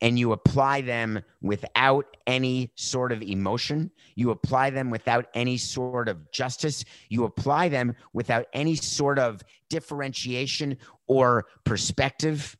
and 0.00 0.18
you 0.18 0.32
apply 0.32 0.80
them 0.80 1.20
without 1.42 2.06
any 2.26 2.70
sort 2.76 3.10
of 3.10 3.20
emotion, 3.22 3.90
you 4.14 4.30
apply 4.30 4.70
them 4.70 4.90
without 4.90 5.26
any 5.34 5.56
sort 5.56 6.08
of 6.08 6.30
justice, 6.30 6.84
you 7.08 7.24
apply 7.24 7.68
them 7.68 7.94
without 8.12 8.46
any 8.52 8.76
sort 8.76 9.18
of 9.18 9.42
differentiation 9.68 10.78
or 11.08 11.46
perspective, 11.64 12.56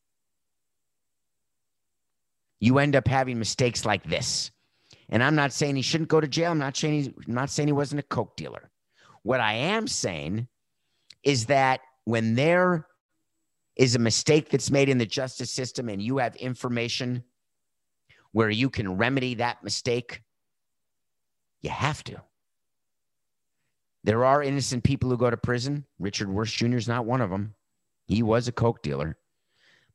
you 2.61 2.79
end 2.79 2.97
up 2.97 3.07
having 3.07 3.39
mistakes 3.39 3.85
like 3.85 4.03
this. 4.05 4.51
And 5.09 5.23
I'm 5.23 5.37
not 5.37 5.53
saying 5.53 5.77
he 5.77 5.83
shouldn't 5.83 6.11
go 6.11 6.21
to 6.21 6.27
jail. 6.27 6.51
I'm 6.51 6.59
not 6.59 6.77
saying 6.77 6.95
he's 6.95 7.09
I'm 7.09 7.35
not 7.35 7.51
saying 7.51 7.69
he 7.69 7.73
wasn't 7.73 8.01
a 8.01 8.05
coke 8.05 8.37
dealer. 8.37 8.71
What 9.23 9.41
I 9.41 9.55
am 9.55 9.87
saying 9.87 10.49
is 11.23 11.47
that 11.47 11.81
when 12.05 12.35
there 12.35 12.88
is 13.79 13.95
a 13.95 13.99
mistake 13.99 14.51
that's 14.51 14.71
made 14.71 14.89
in 14.89 14.99
the 14.99 15.07
justice 15.07 15.53
system 15.53 15.89
and 15.89 16.03
you 16.03 16.19
have 16.19 16.35
information 16.37 17.23
where 18.33 18.51
you 18.51 18.69
can 18.69 18.97
remedy 18.97 19.35
that 19.35 19.63
mistake, 19.65 20.23
you 21.63 21.71
have 21.71 22.05
to. 22.05 22.21
There 24.05 24.25
are 24.25 24.43
innocent 24.43 24.85
people 24.85 25.09
who 25.11 25.17
go 25.17 25.31
to 25.31 25.37
prison. 25.37 25.85
Richard 25.99 26.29
Wershe 26.29 26.57
Jr. 26.57 26.77
is 26.77 26.89
not 26.89 27.07
one 27.07 27.21
of 27.21 27.31
them. 27.31 27.55
He 28.07 28.23
was 28.23 28.49
a 28.49 28.53
coke 28.53 28.83
dealer. 28.83 29.17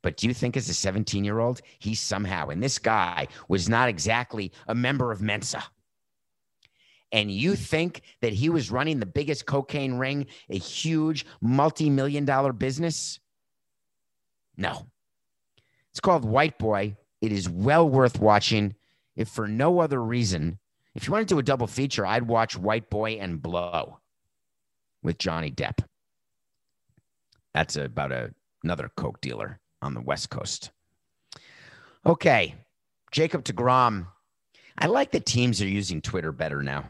But 0.02 0.17
do 0.17 0.28
you 0.28 0.34
think, 0.34 0.58
as 0.58 0.67
a 0.67 0.74
17 0.74 1.24
year 1.24 1.39
old, 1.39 1.62
he 1.80 1.96
somehow, 1.96 2.50
and 2.50 2.62
this 2.62 2.78
guy 2.78 3.28
was 3.48 3.69
not 3.69 3.88
exactly 3.88 4.52
a 4.67 4.76
member 4.76 5.12
of 5.12 5.22
Mensa, 5.22 5.63
and 7.13 7.32
you 7.32 7.56
think 7.56 8.02
that 8.22 8.34
he 8.34 8.50
was 8.50 8.72
running 8.72 9.00
the 9.00 9.06
biggest 9.06 9.46
cocaine 9.46 9.93
ring, 9.93 10.26
a 10.50 10.58
huge 10.58 11.26
multi 11.41 11.89
million 11.89 12.26
dollar 12.26 12.52
business? 12.52 13.19
No. 14.58 14.88
It's 15.92 16.00
called 16.00 16.26
White 16.26 16.58
Boy. 16.58 16.98
It 17.22 17.32
is 17.32 17.50
well 17.50 17.88
worth 17.88 18.20
watching, 18.20 18.76
if 19.16 19.30
for 19.30 19.48
no 19.48 19.80
other 19.80 20.02
reason. 20.02 20.60
If 20.96 21.08
you 21.08 21.13
want 21.13 21.28
to 21.28 21.34
do 21.34 21.39
a 21.39 21.44
double 21.44 21.68
feature, 21.68 22.06
I'd 22.06 22.28
watch 22.28 22.58
White 22.58 22.89
Boy 22.89 23.13
and 23.13 23.42
Blow 23.42 24.00
with 25.02 25.18
Johnny 25.18 25.52
Depp. 25.52 25.84
That's 27.54 27.76
about 27.76 28.12
a, 28.12 28.34
another 28.63 28.92
coke 28.96 29.22
dealer 29.22 29.60
on 29.82 29.94
the 29.94 30.02
West 30.02 30.30
Coast. 30.30 30.72
Okay, 32.06 32.56
Jacob 33.12 33.44
DeGrom. 33.44 34.08
I 34.78 34.88
like 34.88 35.12
that 35.12 35.26
teams 35.26 35.62
are 35.62 35.68
using 35.68 36.02
Twitter 36.02 36.32
better 36.32 36.63
now. 36.63 36.89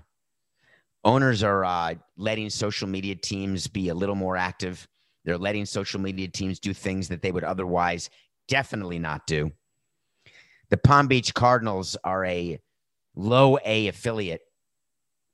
Owners 1.06 1.44
are 1.44 1.66
uh, 1.66 1.96
letting 2.18 2.50
social 2.50 2.88
media 2.88 3.16
teams 3.16 3.68
be 3.68 3.90
a 3.90 3.94
little 3.94 4.16
more 4.16 4.38
active. 4.38 4.88
They're 5.26 5.38
letting 5.38 5.66
social 5.66 6.00
media 6.00 6.28
teams 6.28 6.60
do 6.60 6.74
things 6.74 7.08
that 7.10 7.22
they 7.22 7.32
would 7.32 7.44
otherwise 7.44 8.10
definitely 8.48 9.00
not 9.00 9.26
do. 9.28 9.52
The 10.70 10.78
Palm 10.78 11.08
Beach 11.08 11.34
Cardinals 11.34 11.96
are 12.04 12.26
a 12.26 12.60
low 13.16 13.58
A 13.66 13.88
affiliate, 13.88 14.42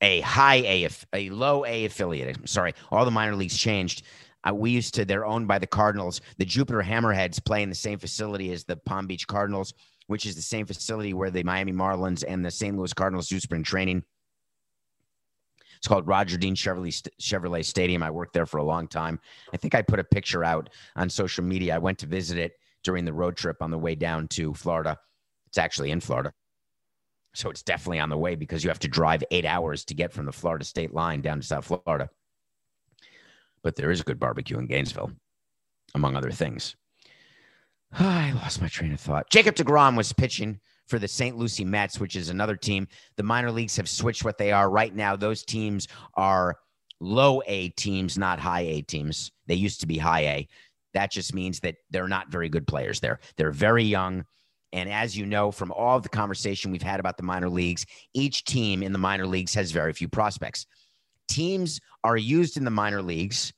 a 0.01 0.21
high 0.21 0.57
A, 0.57 0.89
a 1.13 1.29
low 1.29 1.65
A 1.65 1.85
affiliate. 1.85 2.37
I'm 2.37 2.47
sorry, 2.47 2.73
all 2.91 3.05
the 3.05 3.11
minor 3.11 3.35
leagues 3.35 3.57
changed. 3.57 4.03
Uh, 4.47 4.53
we 4.53 4.71
used 4.71 4.93
to, 4.93 5.05
they're 5.05 5.25
owned 5.25 5.47
by 5.47 5.59
the 5.59 5.67
Cardinals. 5.67 6.21
The 6.37 6.45
Jupiter 6.45 6.81
Hammerheads 6.81 7.43
play 7.43 7.61
in 7.61 7.69
the 7.69 7.75
same 7.75 7.99
facility 7.99 8.51
as 8.51 8.63
the 8.63 8.77
Palm 8.77 9.07
Beach 9.07 9.27
Cardinals, 9.27 9.73
which 10.07 10.25
is 10.25 10.35
the 10.35 10.41
same 10.41 10.65
facility 10.65 11.13
where 11.13 11.29
the 11.29 11.43
Miami 11.43 11.73
Marlins 11.73 12.23
and 12.27 12.45
the 12.45 12.51
St. 12.51 12.75
Louis 12.77 12.93
Cardinals 12.93 13.27
do 13.27 13.39
spring 13.39 13.63
training. 13.63 14.03
It's 15.79 15.87
called 15.87 16.07
Roger 16.07 16.37
Dean 16.37 16.55
Chevrolet, 16.55 17.07
Chevrolet 17.21 17.65
Stadium. 17.65 18.03
I 18.03 18.11
worked 18.11 18.33
there 18.33 18.45
for 18.45 18.57
a 18.57 18.63
long 18.63 18.87
time. 18.87 19.19
I 19.53 19.57
think 19.57 19.75
I 19.75 19.81
put 19.81 19.99
a 19.99 20.03
picture 20.03 20.43
out 20.43 20.69
on 20.95 21.09
social 21.09 21.43
media. 21.43 21.75
I 21.75 21.79
went 21.79 21.99
to 21.99 22.05
visit 22.05 22.37
it 22.37 22.53
during 22.83 23.05
the 23.05 23.13
road 23.13 23.37
trip 23.37 23.61
on 23.61 23.71
the 23.71 23.77
way 23.77 23.95
down 23.95 24.27
to 24.29 24.53
Florida. 24.53 24.97
It's 25.47 25.57
actually 25.57 25.91
in 25.91 26.01
Florida. 26.01 26.33
So 27.33 27.49
it's 27.49 27.63
definitely 27.63 27.99
on 27.99 28.09
the 28.09 28.17
way 28.17 28.35
because 28.35 28.63
you 28.63 28.69
have 28.69 28.79
to 28.79 28.87
drive 28.87 29.23
eight 29.31 29.45
hours 29.45 29.85
to 29.85 29.93
get 29.93 30.11
from 30.11 30.25
the 30.25 30.31
Florida 30.31 30.65
state 30.65 30.93
line 30.93 31.21
down 31.21 31.39
to 31.39 31.47
South 31.47 31.65
Florida 31.65 32.09
but 33.63 33.75
there 33.75 33.91
is 33.91 34.01
a 34.01 34.03
good 34.03 34.19
barbecue 34.19 34.57
in 34.57 34.67
Gainesville, 34.67 35.11
among 35.95 36.15
other 36.15 36.31
things. 36.31 36.75
I 37.91 38.31
lost 38.33 38.61
my 38.61 38.67
train 38.67 38.93
of 38.93 38.99
thought. 38.99 39.29
Jacob 39.29 39.55
DeGrom 39.55 39.97
was 39.97 40.13
pitching 40.13 40.59
for 40.89 40.99
the 40.99 41.07
St. 41.07 41.37
Lucie 41.37 41.65
Mets, 41.65 41.99
which 41.99 42.15
is 42.15 42.29
another 42.29 42.55
team. 42.55 42.87
The 43.15 43.23
minor 43.23 43.51
leagues 43.51 43.77
have 43.77 43.87
switched 43.87 44.25
what 44.25 44.37
they 44.37 44.51
are 44.51 44.69
right 44.69 44.93
now. 44.93 45.15
Those 45.15 45.43
teams 45.43 45.87
are 46.15 46.57
low 46.99 47.41
A 47.47 47.69
teams, 47.69 48.17
not 48.17 48.39
high 48.39 48.61
A 48.61 48.81
teams. 48.81 49.31
They 49.47 49.55
used 49.55 49.79
to 49.81 49.87
be 49.87 49.97
high 49.97 50.25
A. 50.25 50.47
That 50.93 51.11
just 51.11 51.33
means 51.33 51.59
that 51.61 51.75
they're 51.91 52.07
not 52.07 52.29
very 52.29 52.49
good 52.49 52.67
players 52.67 52.99
there. 52.99 53.19
They're 53.37 53.51
very 53.51 53.83
young. 53.83 54.25
And 54.73 54.89
as 54.89 55.17
you 55.17 55.25
know 55.25 55.51
from 55.51 55.71
all 55.71 55.97
of 55.97 56.03
the 56.03 56.09
conversation 56.09 56.71
we've 56.71 56.81
had 56.81 56.99
about 56.99 57.17
the 57.17 57.23
minor 57.23 57.49
leagues, 57.49 57.85
each 58.13 58.43
team 58.43 58.83
in 58.83 58.91
the 58.91 58.99
minor 58.99 59.25
leagues 59.25 59.53
has 59.53 59.71
very 59.71 59.93
few 59.93 60.07
prospects 60.07 60.65
teams 61.29 61.79
are 62.03 62.17
used 62.17 62.57
in 62.57 62.65
the 62.65 62.71
minor 62.71 63.01
leagues 63.01 63.53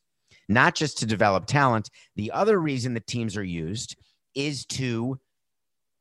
not 0.48 0.76
just 0.76 0.98
to 1.00 1.06
develop 1.06 1.46
talent. 1.46 1.90
The 2.18 2.32
other 2.32 2.60
reason 2.60 2.94
the 2.94 3.00
teams 3.00 3.38
are 3.38 3.44
used 3.44 3.96
is 4.36 4.66
to 4.66 5.18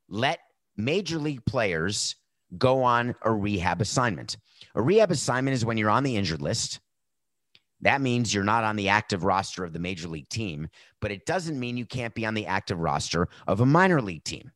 let 0.09 0.39
major 0.77 1.17
league 1.17 1.45
players 1.45 2.15
go 2.57 2.83
on 2.83 3.15
a 3.21 3.31
rehab 3.31 3.81
assignment. 3.81 4.37
A 4.75 4.81
rehab 4.81 5.11
assignment 5.11 5.55
is 5.55 5.65
when 5.65 5.77
you're 5.77 5.89
on 5.89 6.03
the 6.03 6.15
injured 6.15 6.41
list. 6.41 6.79
That 7.81 8.01
means 8.01 8.33
you're 8.33 8.43
not 8.43 8.63
on 8.63 8.75
the 8.75 8.89
active 8.89 9.23
roster 9.23 9.63
of 9.63 9.73
the 9.73 9.79
major 9.79 10.07
league 10.07 10.29
team, 10.29 10.67
but 10.99 11.11
it 11.11 11.25
doesn't 11.25 11.59
mean 11.59 11.77
you 11.77 11.85
can't 11.85 12.13
be 12.13 12.25
on 12.25 12.35
the 12.35 12.45
active 12.45 12.79
roster 12.79 13.27
of 13.47 13.59
a 13.59 13.65
minor 13.65 14.01
league 14.01 14.23
team. 14.23 14.51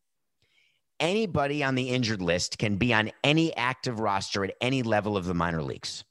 Anybody 1.00 1.64
on 1.64 1.76
the 1.76 1.90
injured 1.90 2.22
list 2.22 2.58
can 2.58 2.78
be 2.78 2.94
on 2.94 3.12
any 3.24 3.56
active 3.58 4.00
roster 4.00 4.46
at 4.46 4.56
any 4.62 4.84
level 4.84 5.18
of 5.18 5.26
the 5.26 5.34
minor 5.34 5.62
leagues. 5.62 6.06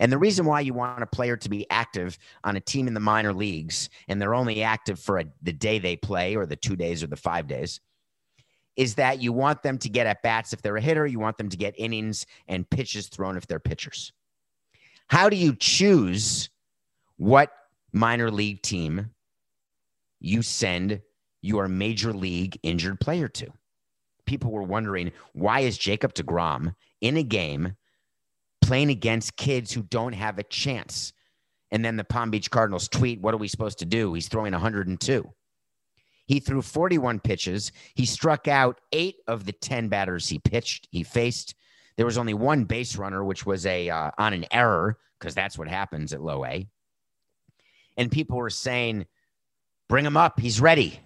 And 0.00 0.12
the 0.12 0.18
reason 0.18 0.44
why 0.44 0.60
you 0.60 0.74
want 0.74 1.02
a 1.02 1.06
player 1.06 1.36
to 1.36 1.48
be 1.48 1.68
active 1.70 2.18
on 2.44 2.56
a 2.56 2.60
team 2.60 2.86
in 2.86 2.94
the 2.94 3.00
minor 3.00 3.32
leagues 3.32 3.88
and 4.08 4.20
they're 4.20 4.34
only 4.34 4.62
active 4.62 5.00
for 5.00 5.18
a, 5.18 5.24
the 5.42 5.52
day 5.52 5.78
they 5.78 5.96
play 5.96 6.36
or 6.36 6.46
the 6.46 6.56
two 6.56 6.76
days 6.76 7.02
or 7.02 7.06
the 7.06 7.16
five 7.16 7.46
days 7.46 7.80
is 8.78 8.94
that 8.94 9.20
you 9.20 9.32
want 9.32 9.62
them 9.64 9.76
to 9.76 9.88
get 9.88 10.06
at 10.06 10.22
bats 10.22 10.52
if 10.52 10.62
they're 10.62 10.76
a 10.76 10.80
hitter. 10.80 11.04
You 11.04 11.18
want 11.18 11.36
them 11.36 11.48
to 11.48 11.56
get 11.56 11.74
innings 11.76 12.24
and 12.46 12.70
pitches 12.70 13.08
thrown 13.08 13.36
if 13.36 13.46
they're 13.46 13.58
pitchers. 13.58 14.12
How 15.08 15.28
do 15.28 15.36
you 15.36 15.56
choose 15.56 16.48
what 17.16 17.50
minor 17.92 18.30
league 18.30 18.62
team 18.62 19.10
you 20.20 20.42
send 20.42 21.02
your 21.42 21.66
major 21.66 22.12
league 22.12 22.56
injured 22.62 23.00
player 23.00 23.26
to? 23.26 23.48
People 24.26 24.52
were 24.52 24.62
wondering 24.62 25.10
why 25.32 25.60
is 25.60 25.76
Jacob 25.76 26.14
DeGrom 26.14 26.72
in 27.00 27.16
a 27.16 27.24
game 27.24 27.74
playing 28.62 28.90
against 28.90 29.36
kids 29.36 29.72
who 29.72 29.82
don't 29.82 30.12
have 30.12 30.38
a 30.38 30.44
chance. 30.44 31.12
And 31.72 31.84
then 31.84 31.96
the 31.96 32.04
Palm 32.04 32.30
Beach 32.30 32.50
Cardinals 32.50 32.88
tweet, 32.88 33.20
What 33.20 33.34
are 33.34 33.38
we 33.38 33.48
supposed 33.48 33.80
to 33.80 33.84
do? 33.84 34.14
He's 34.14 34.28
throwing 34.28 34.52
102. 34.52 35.32
He 36.28 36.40
threw 36.40 36.60
41 36.60 37.20
pitches. 37.20 37.72
He 37.94 38.04
struck 38.04 38.46
out 38.46 38.80
eight 38.92 39.16
of 39.26 39.46
the 39.46 39.52
10 39.52 39.88
batters 39.88 40.28
he 40.28 40.38
pitched, 40.38 40.86
he 40.92 41.02
faced. 41.02 41.54
There 41.96 42.06
was 42.06 42.18
only 42.18 42.34
one 42.34 42.64
base 42.64 42.96
runner, 42.96 43.24
which 43.24 43.44
was 43.44 43.66
a 43.66 43.90
uh, 43.90 44.12
on 44.18 44.34
an 44.34 44.44
error, 44.52 44.98
because 45.18 45.34
that's 45.34 45.58
what 45.58 45.66
happens 45.66 46.12
at 46.12 46.20
low 46.20 46.44
A. 46.44 46.68
And 47.96 48.12
people 48.12 48.36
were 48.36 48.50
saying, 48.50 49.06
Bring 49.88 50.04
him 50.04 50.18
up. 50.18 50.38
He's 50.38 50.60
ready. 50.60 51.00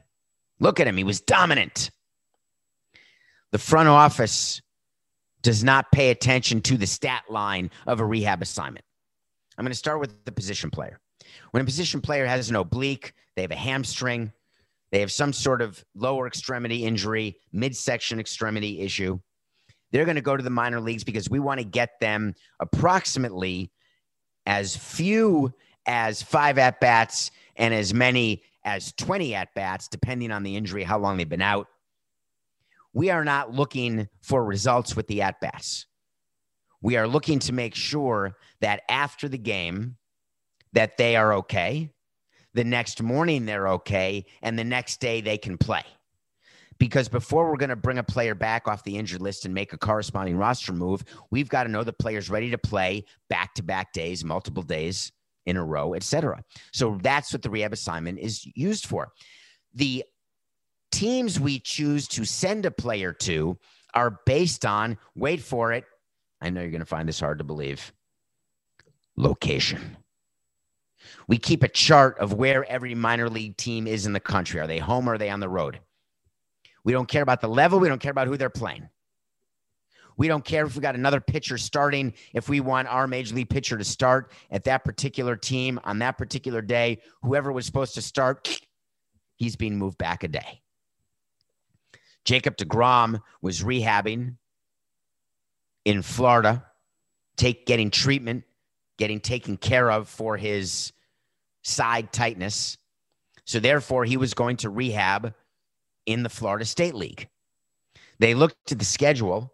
Look 0.59 0.81
at 0.81 0.89
him. 0.89 0.97
He 0.97 1.05
was 1.05 1.21
dominant. 1.21 1.91
The 3.53 3.59
front 3.59 3.89
office 3.89 4.61
does 5.41 5.63
not 5.63 5.93
pay 5.93 6.11
attention 6.11 6.61
to 6.63 6.77
the 6.77 6.87
stat 6.87 7.23
line 7.31 7.71
of 7.87 8.01
a 8.01 8.05
rehab 8.05 8.43
assignment. 8.43 8.85
I'm 9.57 9.65
going 9.65 9.73
to 9.73 9.79
start 9.79 10.01
with 10.01 10.25
the 10.25 10.33
position 10.33 10.71
player. 10.71 10.99
When 11.53 11.63
a 11.63 11.67
position 11.67 12.01
player 12.01 12.27
has 12.27 12.51
an 12.51 12.57
oblique, 12.57 13.13
they 13.37 13.43
have 13.43 13.51
a 13.53 13.57
hamstring, 13.57 14.33
they 14.93 15.01
have 15.01 15.11
some 15.11 15.33
sort 15.33 15.63
of 15.63 15.85
lower 15.95 16.27
extremity 16.27 16.85
injury, 16.85 17.37
midsection 17.53 18.21
extremity 18.21 18.81
issue, 18.81 19.19
they're 19.91 20.05
going 20.05 20.17
to 20.17 20.23
go 20.23 20.37
to 20.37 20.43
the 20.43 20.51
minor 20.51 20.81
leagues 20.81 21.03
because 21.03 21.29
we 21.29 21.41
want 21.41 21.59
to 21.59 21.65
get 21.65 21.99
them 22.01 22.35
approximately 22.61 23.73
as 24.47 24.77
few 24.77 25.53
as 25.87 26.23
five 26.23 26.59
at 26.59 26.79
bats 26.79 27.31
and 27.57 27.75
as 27.75 27.93
many 27.93 28.43
as 28.65 28.93
20 28.93 29.35
at 29.35 29.55
bats, 29.55 29.89
depending 29.89 30.31
on 30.31 30.43
the 30.43 30.57
injury, 30.57 30.85
how 30.85 30.99
long 30.99 31.17
they've 31.17 31.29
been 31.29 31.43
out. 31.43 31.67
we 32.95 33.11
are 33.11 33.25
not 33.25 33.53
looking 33.53 34.09
for 34.21 34.45
results 34.45 34.95
with 34.95 35.07
the 35.07 35.23
at 35.23 35.41
bats. 35.41 35.87
We 36.83 36.97
are 36.97 37.09
looking 37.09 37.39
to 37.41 37.53
make 37.53 37.75
sure 37.75 38.37
that 38.61 38.83
after 38.89 39.29
the 39.29 39.39
game 39.39 39.97
that 40.73 40.97
they 40.97 41.17
are 41.17 41.35
okay, 41.35 41.92
the 42.55 42.65
next 42.65 43.03
morning 43.03 43.47
they're 43.47 43.69
okay, 43.69 44.25
and 44.43 44.59
the 44.59 44.65
next 44.65 45.01
day 45.01 45.21
they 45.21 45.39
can 45.39 45.59
play. 45.59 45.83
Because 46.79 47.09
before 47.09 47.49
we're 47.49 47.57
going 47.57 47.71
to 47.71 47.77
bring 47.77 47.99
a 47.99 48.03
player 48.03 48.35
back 48.35 48.67
off 48.67 48.83
the 48.83 48.97
injured 48.97 49.21
list 49.21 49.45
and 49.45 49.55
make 49.55 49.73
a 49.73 49.79
corresponding 49.79 50.37
roster 50.37 50.73
move, 50.73 51.05
we've 51.31 51.49
got 51.49 51.65
to 51.65 51.71
know 51.71 51.85
the 51.85 51.93
player's 51.93 52.29
ready 52.29 52.51
to 52.51 52.59
play 52.59 53.05
back 53.29 53.55
to 53.55 53.63
back 53.63 53.93
days, 53.93 54.25
multiple 54.25 54.63
days 54.63 55.13
in 55.47 55.57
a 55.57 55.65
row, 55.65 55.95
etc. 55.95 56.43
So 56.73 56.99
that's 57.01 57.33
what 57.33 57.43
the 57.43 57.51
rehab 57.51 57.73
assignment 57.73 58.19
is 58.19 58.47
used 58.57 58.87
for. 58.87 59.13
The 59.75 60.05
teams 60.91 61.39
we 61.39 61.61
choose 61.61 62.09
to 62.09 62.25
send 62.25 62.67
a 62.67 62.71
player 62.71 63.13
to 63.13 63.59
are 63.95 64.21
based 64.27 64.65
on, 64.65 64.99
wait 65.15 65.41
for 65.41 65.73
it. 65.73 65.85
I 66.41 66.51
know 66.51 66.61
you're 66.61 66.71
going 66.71 66.81
to 66.81 66.87
find 66.87 67.09
this 67.09 67.21
hard 67.21 67.39
to 67.39 67.45
believe 67.45 67.93
location. 69.17 69.97
We 71.29 71.39
keep 71.39 71.63
a 71.63 71.69
chart 71.69 72.19
of 72.19 72.33
where 72.33 72.65
every 72.71 72.95
minor 72.95 73.29
league 73.29 73.57
team 73.57 73.87
is 73.87 74.07
in 74.07 74.13
the 74.13 74.21
country. 74.21 74.61
Are 74.61 74.67
they 74.67 74.79
home 74.79 75.09
or 75.09 75.15
are 75.15 75.19
they 75.19 75.31
on 75.31 75.41
the 75.41 75.49
road? 75.49 75.81
We 76.85 76.93
don't 76.93 77.09
care 77.09 77.23
about 77.23 77.41
the 77.41 77.49
level. 77.49 77.79
We 77.79 77.89
don't 77.89 78.01
care 78.01 78.11
about 78.11 78.27
who 78.27 78.37
they're 78.37 78.51
playing. 78.51 78.89
We 80.17 80.29
don't 80.29 80.45
care 80.45 80.67
if 80.67 80.75
we 80.75 80.83
got 80.83 80.95
another 80.95 81.21
pitcher 81.21 81.57
starting, 81.59 82.13
if 82.35 82.49
we 82.49 82.61
want 82.61 82.89
our 82.89 83.07
major 83.07 83.35
league 83.35 83.49
pitcher 83.49 83.79
to 83.79 83.85
start 83.85 84.33
at 84.51 84.65
that 84.65 84.85
particular 84.85 85.37
team 85.37 85.81
on 85.85 85.99
that 86.01 86.19
particular 86.19 86.61
day. 86.61 87.01
Whoever 87.23 87.51
was 87.51 87.67
supposed 87.67 87.95
to 87.95 88.03
start, 88.03 88.49
he's 89.37 89.57
being 89.57 89.79
moved 89.79 89.99
back 89.99 90.23
a 90.23 90.29
day. 90.29 90.61
Jacob 92.25 92.57
DeGrom 92.57 93.21
was 93.41 93.63
rehabbing 93.63 94.37
in 95.85 96.03
Florida, 96.03 96.65
take 97.37 97.67
getting 97.67 97.91
treatment, 97.91 98.45
getting 98.99 99.21
taken 99.21 99.57
care 99.57 99.91
of 99.91 100.09
for 100.09 100.37
his 100.37 100.93
side 101.63 102.13
tightness. 102.13 102.77
So 103.45 103.59
therefore, 103.59 104.05
he 104.05 104.17
was 104.17 104.35
going 104.35 104.57
to 104.59 104.71
rehab 104.71 105.35
in 106.07 106.23
the 106.23 106.29
Florida 106.29 106.65
State 106.65 106.95
League. 106.95 107.29
They 108.19 108.35
looked 108.35 108.71
at 108.71 108.79
the 108.79 108.85
schedule, 108.85 109.53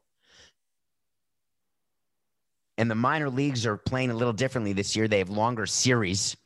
and 2.76 2.90
the 2.90 2.94
minor 2.94 3.30
leagues 3.30 3.64
are 3.66 3.76
playing 3.76 4.10
a 4.10 4.14
little 4.14 4.32
differently 4.32 4.72
this 4.72 4.94
year. 4.94 5.08
They 5.08 5.18
have 5.18 5.30
longer 5.30 5.66
series 5.66 6.36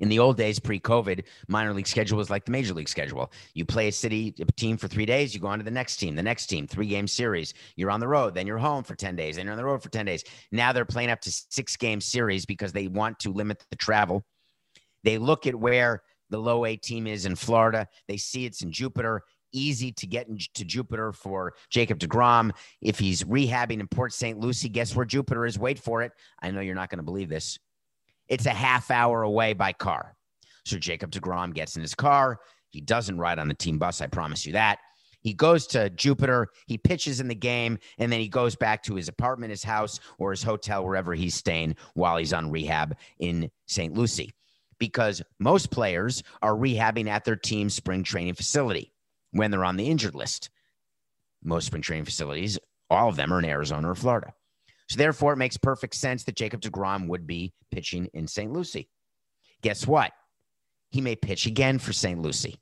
in 0.00 0.08
the 0.08 0.18
old 0.18 0.36
days, 0.36 0.58
pre-COVID, 0.58 1.24
minor 1.48 1.72
league 1.72 1.86
schedule 1.86 2.18
was 2.18 2.30
like 2.30 2.44
the 2.44 2.50
major 2.50 2.74
league 2.74 2.88
schedule. 2.88 3.32
You 3.54 3.64
play 3.64 3.88
a 3.88 3.92
city 3.92 4.34
a 4.40 4.44
team 4.52 4.76
for 4.76 4.88
three 4.88 5.06
days, 5.06 5.34
you 5.34 5.40
go 5.40 5.48
on 5.48 5.58
to 5.58 5.64
the 5.64 5.70
next 5.70 5.96
team, 5.96 6.14
the 6.14 6.22
next 6.22 6.46
team, 6.46 6.66
three 6.66 6.86
game 6.86 7.06
series. 7.06 7.54
You're 7.76 7.90
on 7.90 8.00
the 8.00 8.08
road, 8.08 8.34
then 8.34 8.46
you're 8.46 8.58
home 8.58 8.84
for 8.84 8.94
10 8.94 9.16
days, 9.16 9.36
then 9.36 9.46
you're 9.46 9.52
on 9.52 9.58
the 9.58 9.64
road 9.64 9.82
for 9.82 9.88
10 9.88 10.06
days. 10.06 10.24
Now 10.52 10.72
they're 10.72 10.84
playing 10.84 11.10
up 11.10 11.20
to 11.22 11.30
six 11.30 11.76
game 11.76 12.00
series 12.00 12.46
because 12.46 12.72
they 12.72 12.88
want 12.88 13.18
to 13.20 13.32
limit 13.32 13.64
the 13.70 13.76
travel. 13.76 14.24
They 15.04 15.18
look 15.18 15.46
at 15.46 15.54
where 15.54 16.02
the 16.30 16.38
low 16.38 16.64
A 16.64 16.76
team 16.76 17.06
is 17.06 17.26
in 17.26 17.36
Florida. 17.36 17.86
They 18.08 18.16
see 18.16 18.44
it's 18.44 18.62
in 18.62 18.72
Jupiter. 18.72 19.22
Easy 19.52 19.92
to 19.92 20.06
get 20.06 20.26
to 20.54 20.64
Jupiter 20.64 21.12
for 21.12 21.54
Jacob 21.70 21.98
DeGrom. 21.98 22.50
If 22.82 22.98
he's 22.98 23.22
rehabbing 23.22 23.80
in 23.80 23.88
Port 23.88 24.12
St. 24.12 24.38
Lucie, 24.38 24.68
guess 24.68 24.94
where 24.94 25.06
Jupiter 25.06 25.46
is? 25.46 25.58
Wait 25.58 25.78
for 25.78 26.02
it. 26.02 26.12
I 26.42 26.50
know 26.50 26.60
you're 26.60 26.74
not 26.74 26.90
going 26.90 26.98
to 26.98 27.04
believe 27.04 27.28
this. 27.28 27.58
It's 28.28 28.46
a 28.46 28.50
half 28.50 28.90
hour 28.90 29.22
away 29.22 29.52
by 29.52 29.72
car. 29.72 30.16
So 30.64 30.78
Jacob 30.78 31.10
DeGrom 31.10 31.54
gets 31.54 31.76
in 31.76 31.82
his 31.82 31.94
car. 31.94 32.40
He 32.70 32.80
doesn't 32.80 33.18
ride 33.18 33.38
on 33.38 33.48
the 33.48 33.54
team 33.54 33.78
bus, 33.78 34.00
I 34.00 34.06
promise 34.06 34.44
you 34.44 34.52
that. 34.52 34.78
He 35.20 35.32
goes 35.32 35.66
to 35.68 35.90
Jupiter, 35.90 36.48
he 36.66 36.78
pitches 36.78 37.18
in 37.18 37.26
the 37.26 37.34
game, 37.34 37.78
and 37.98 38.12
then 38.12 38.20
he 38.20 38.28
goes 38.28 38.54
back 38.54 38.82
to 38.84 38.94
his 38.94 39.08
apartment, 39.08 39.50
his 39.50 39.64
house, 39.64 39.98
or 40.18 40.30
his 40.30 40.42
hotel, 40.42 40.84
wherever 40.84 41.14
he's 41.14 41.34
staying 41.34 41.74
while 41.94 42.16
he's 42.16 42.32
on 42.32 42.50
rehab 42.50 42.96
in 43.18 43.50
St. 43.66 43.92
Lucie. 43.92 44.32
Because 44.78 45.22
most 45.40 45.72
players 45.72 46.22
are 46.42 46.54
rehabbing 46.54 47.08
at 47.08 47.24
their 47.24 47.34
team's 47.34 47.74
spring 47.74 48.04
training 48.04 48.34
facility 48.34 48.92
when 49.32 49.50
they're 49.50 49.64
on 49.64 49.76
the 49.76 49.88
injured 49.88 50.14
list. 50.14 50.50
Most 51.42 51.66
spring 51.66 51.82
training 51.82 52.04
facilities, 52.04 52.58
all 52.88 53.08
of 53.08 53.16
them 53.16 53.32
are 53.32 53.38
in 53.40 53.46
Arizona 53.46 53.90
or 53.90 53.94
Florida. 53.96 54.32
So 54.88 54.98
therefore, 54.98 55.32
it 55.32 55.38
makes 55.38 55.56
perfect 55.56 55.94
sense 55.94 56.24
that 56.24 56.36
Jacob 56.36 56.60
DeGrom 56.60 57.08
would 57.08 57.26
be 57.26 57.52
pitching 57.70 58.08
in 58.14 58.26
St. 58.28 58.52
Lucie. 58.52 58.88
Guess 59.62 59.86
what? 59.86 60.12
He 60.90 61.00
may 61.00 61.16
pitch 61.16 61.46
again 61.46 61.78
for 61.78 61.92
St. 61.92 62.20
Lucie. 62.20 62.60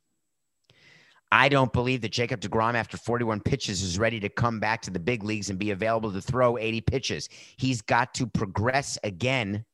I 1.30 1.48
don't 1.48 1.72
believe 1.72 2.00
that 2.02 2.12
Jacob 2.12 2.40
DeGrom, 2.40 2.74
after 2.74 2.96
41 2.96 3.40
pitches, 3.40 3.82
is 3.82 3.98
ready 3.98 4.20
to 4.20 4.28
come 4.28 4.60
back 4.60 4.82
to 4.82 4.90
the 4.90 5.00
big 5.00 5.24
leagues 5.24 5.50
and 5.50 5.58
be 5.58 5.72
available 5.72 6.12
to 6.12 6.20
throw 6.20 6.56
80 6.56 6.80
pitches. 6.82 7.28
He's 7.56 7.82
got 7.82 8.14
to 8.14 8.26
progress 8.26 8.98
again. 9.02 9.64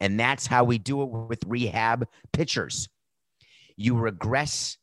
And 0.00 0.18
that's 0.18 0.46
how 0.46 0.64
we 0.64 0.78
do 0.78 1.02
it 1.02 1.10
with 1.10 1.42
rehab 1.46 2.06
pitchers. 2.32 2.88
You 3.76 3.96
regress, 3.96 4.78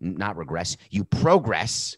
not 0.00 0.36
regress, 0.36 0.76
you 0.90 1.04
progress 1.04 1.96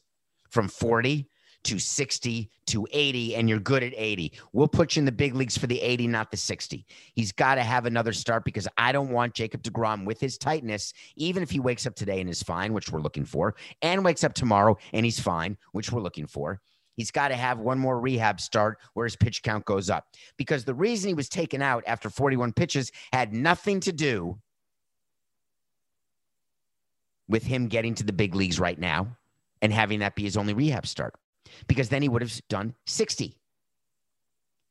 from 0.51 0.69
40 0.69 1.27
to 1.65 1.79
60 1.79 2.51
to 2.67 2.87
80 2.91 3.37
and 3.37 3.49
you're 3.49 3.59
good 3.59 3.83
at 3.83 3.93
80. 3.97 4.33
We'll 4.53 4.69
put 4.69 4.97
you 4.97 5.01
in 5.01 5.05
the 5.05 5.13
big 5.13 5.35
leagues 5.35 5.59
for 5.59 5.67
the 5.67 5.81
80, 5.81 6.07
not 6.09 6.31
the 6.31 6.37
60. 6.37 6.87
He's 7.15 7.33
got 7.33 7.57
to 7.57 7.63
have 7.63 7.87
another 7.87 8.13
start 8.13 8.45
because 8.45 8.67
I 8.79 8.93
don't 8.93 9.11
want 9.11 9.35
Jacob 9.35 9.63
DeGrom 9.63 10.05
with 10.05 10.21
his 10.21 10.39
tightness, 10.39 10.93
even 11.17 11.43
if 11.43 11.51
he 11.51 11.61
wakes 11.61 11.87
up 11.87 11.95
today 11.95 12.21
and 12.21 12.31
is 12.31 12.43
fine, 12.43 12.73
which 12.73 12.91
we're 12.91 13.01
looking 13.01 13.25
for, 13.25 13.55
and 13.83 14.05
wakes 14.05 14.25
up 14.25 14.33
tomorrow 14.33 14.77
and 14.93 15.05
he's 15.05 15.21
fine, 15.21 15.57
which 15.73 15.93
we're 15.93 16.01
looking 16.01 16.27
for. 16.27 16.61
He's 16.97 17.11
got 17.11 17.29
to 17.29 17.37
have 17.37 17.61
one 17.61 17.79
more 17.79 18.01
rehab 18.01 18.41
start 18.41 18.79
where 18.95 19.07
his 19.07 19.17
pitch 19.17 19.43
count 19.43 19.65
goes 19.65 19.89
up 19.89 20.07
because 20.37 20.65
the 20.65 20.75
reason 20.75 21.09
he 21.09 21.15
was 21.15 21.29
taken 21.29 21.63
out 21.63 21.83
after 21.87 22.11
41 22.11 22.53
pitches 22.53 22.93
had 23.13 23.33
nothing 23.33 23.81
to 23.81 23.93
do 23.93 24.39
with 27.29 27.45
him 27.45 27.69
getting 27.69 27.95
to 27.95 28.05
the 28.05 28.13
big 28.13 28.35
leagues 28.35 28.59
right 28.59 28.79
now 28.79 29.17
and 29.63 29.73
having 29.73 30.01
that 30.01 30.17
be 30.17 30.25
his 30.25 30.37
only 30.37 30.53
rehab 30.53 30.87
start 30.87 31.15
because 31.67 31.89
then 31.89 32.03
he 32.03 32.09
would 32.09 32.23
have 32.23 32.41
done 32.49 32.75
60. 32.87 33.37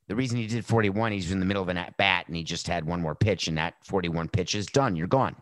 The 0.07 0.15
reason 0.15 0.37
he 0.37 0.47
did 0.47 0.65
41, 0.65 1.11
he's 1.11 1.31
in 1.31 1.39
the 1.39 1.45
middle 1.45 1.61
of 1.61 1.69
an 1.69 1.77
at 1.77 1.95
bat 1.97 2.27
and 2.27 2.35
he 2.35 2.43
just 2.43 2.67
had 2.67 2.85
one 2.85 3.01
more 3.01 3.15
pitch, 3.15 3.47
and 3.47 3.57
that 3.57 3.75
41 3.85 4.27
pitch 4.29 4.55
is 4.55 4.65
done. 4.65 4.95
You're 4.95 5.07
gone. 5.07 5.35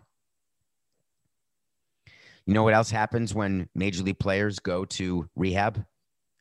You 2.45 2.53
know 2.53 2.63
what 2.63 2.73
else 2.73 2.89
happens 2.89 3.33
when 3.33 3.69
major 3.75 4.03
league 4.03 4.19
players 4.19 4.59
go 4.59 4.85
to 4.85 5.29
rehab 5.35 5.85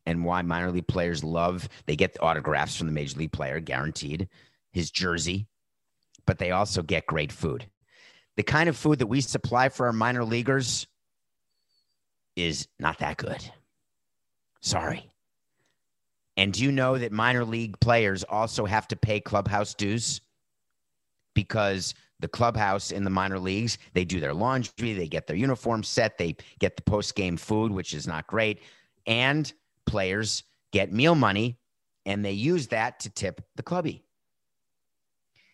and 0.06 0.24
why 0.24 0.40
minor 0.42 0.70
league 0.70 0.86
players 0.86 1.22
love 1.24 1.68
they 1.86 1.96
get 1.96 2.16
autographs 2.22 2.76
from 2.76 2.86
the 2.86 2.92
major 2.92 3.18
league 3.18 3.32
player 3.32 3.60
guaranteed 3.60 4.28
his 4.72 4.90
jersey 4.90 5.48
but 6.26 6.38
they 6.38 6.52
also 6.52 6.82
get 6.82 7.06
great 7.06 7.32
food 7.32 7.68
the 8.36 8.42
kind 8.42 8.68
of 8.68 8.76
food 8.76 9.00
that 9.00 9.06
we 9.06 9.20
supply 9.20 9.68
for 9.68 9.86
our 9.86 9.92
minor 9.92 10.24
leaguers 10.24 10.86
is 12.36 12.68
not 12.78 12.98
that 12.98 13.16
good 13.16 13.50
Sorry. 14.66 15.08
And 16.36 16.52
do 16.52 16.64
you 16.64 16.72
know 16.72 16.98
that 16.98 17.12
minor 17.12 17.44
league 17.44 17.78
players 17.78 18.24
also 18.24 18.64
have 18.66 18.88
to 18.88 18.96
pay 18.96 19.20
clubhouse 19.20 19.74
dues? 19.74 20.20
Because 21.36 21.94
the 22.18 22.26
clubhouse 22.26 22.90
in 22.90 23.04
the 23.04 23.10
minor 23.10 23.38
leagues, 23.38 23.78
they 23.92 24.04
do 24.04 24.18
their 24.18 24.34
laundry, 24.34 24.92
they 24.92 25.06
get 25.06 25.28
their 25.28 25.36
uniform 25.36 25.84
set, 25.84 26.18
they 26.18 26.34
get 26.58 26.74
the 26.74 26.82
post 26.82 27.14
game 27.14 27.36
food, 27.36 27.70
which 27.70 27.94
is 27.94 28.08
not 28.08 28.26
great. 28.26 28.58
And 29.06 29.52
players 29.86 30.42
get 30.72 30.92
meal 30.92 31.14
money 31.14 31.60
and 32.04 32.24
they 32.24 32.32
use 32.32 32.66
that 32.66 32.98
to 33.00 33.10
tip 33.10 33.40
the 33.54 33.62
clubby. 33.62 34.02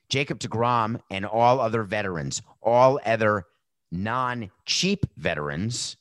Jacob 0.09 0.39
DeGrom 0.39 0.99
and 1.11 1.27
all 1.27 1.61
other 1.61 1.83
veterans, 1.83 2.41
all 2.63 2.99
other 3.05 3.45
non 3.91 4.51
cheap 4.65 5.05
veterans 5.19 5.99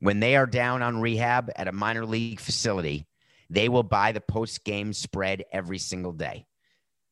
when 0.00 0.20
they 0.20 0.36
are 0.36 0.46
down 0.46 0.82
on 0.82 1.00
rehab 1.00 1.50
at 1.56 1.68
a 1.68 1.72
minor 1.72 2.06
league 2.06 2.40
facility, 2.40 3.06
they 3.50 3.68
will 3.68 3.82
buy 3.82 4.12
the 4.12 4.20
post 4.20 4.64
game 4.64 4.92
spread 4.92 5.44
every 5.52 5.78
single 5.78 6.12
day. 6.12 6.46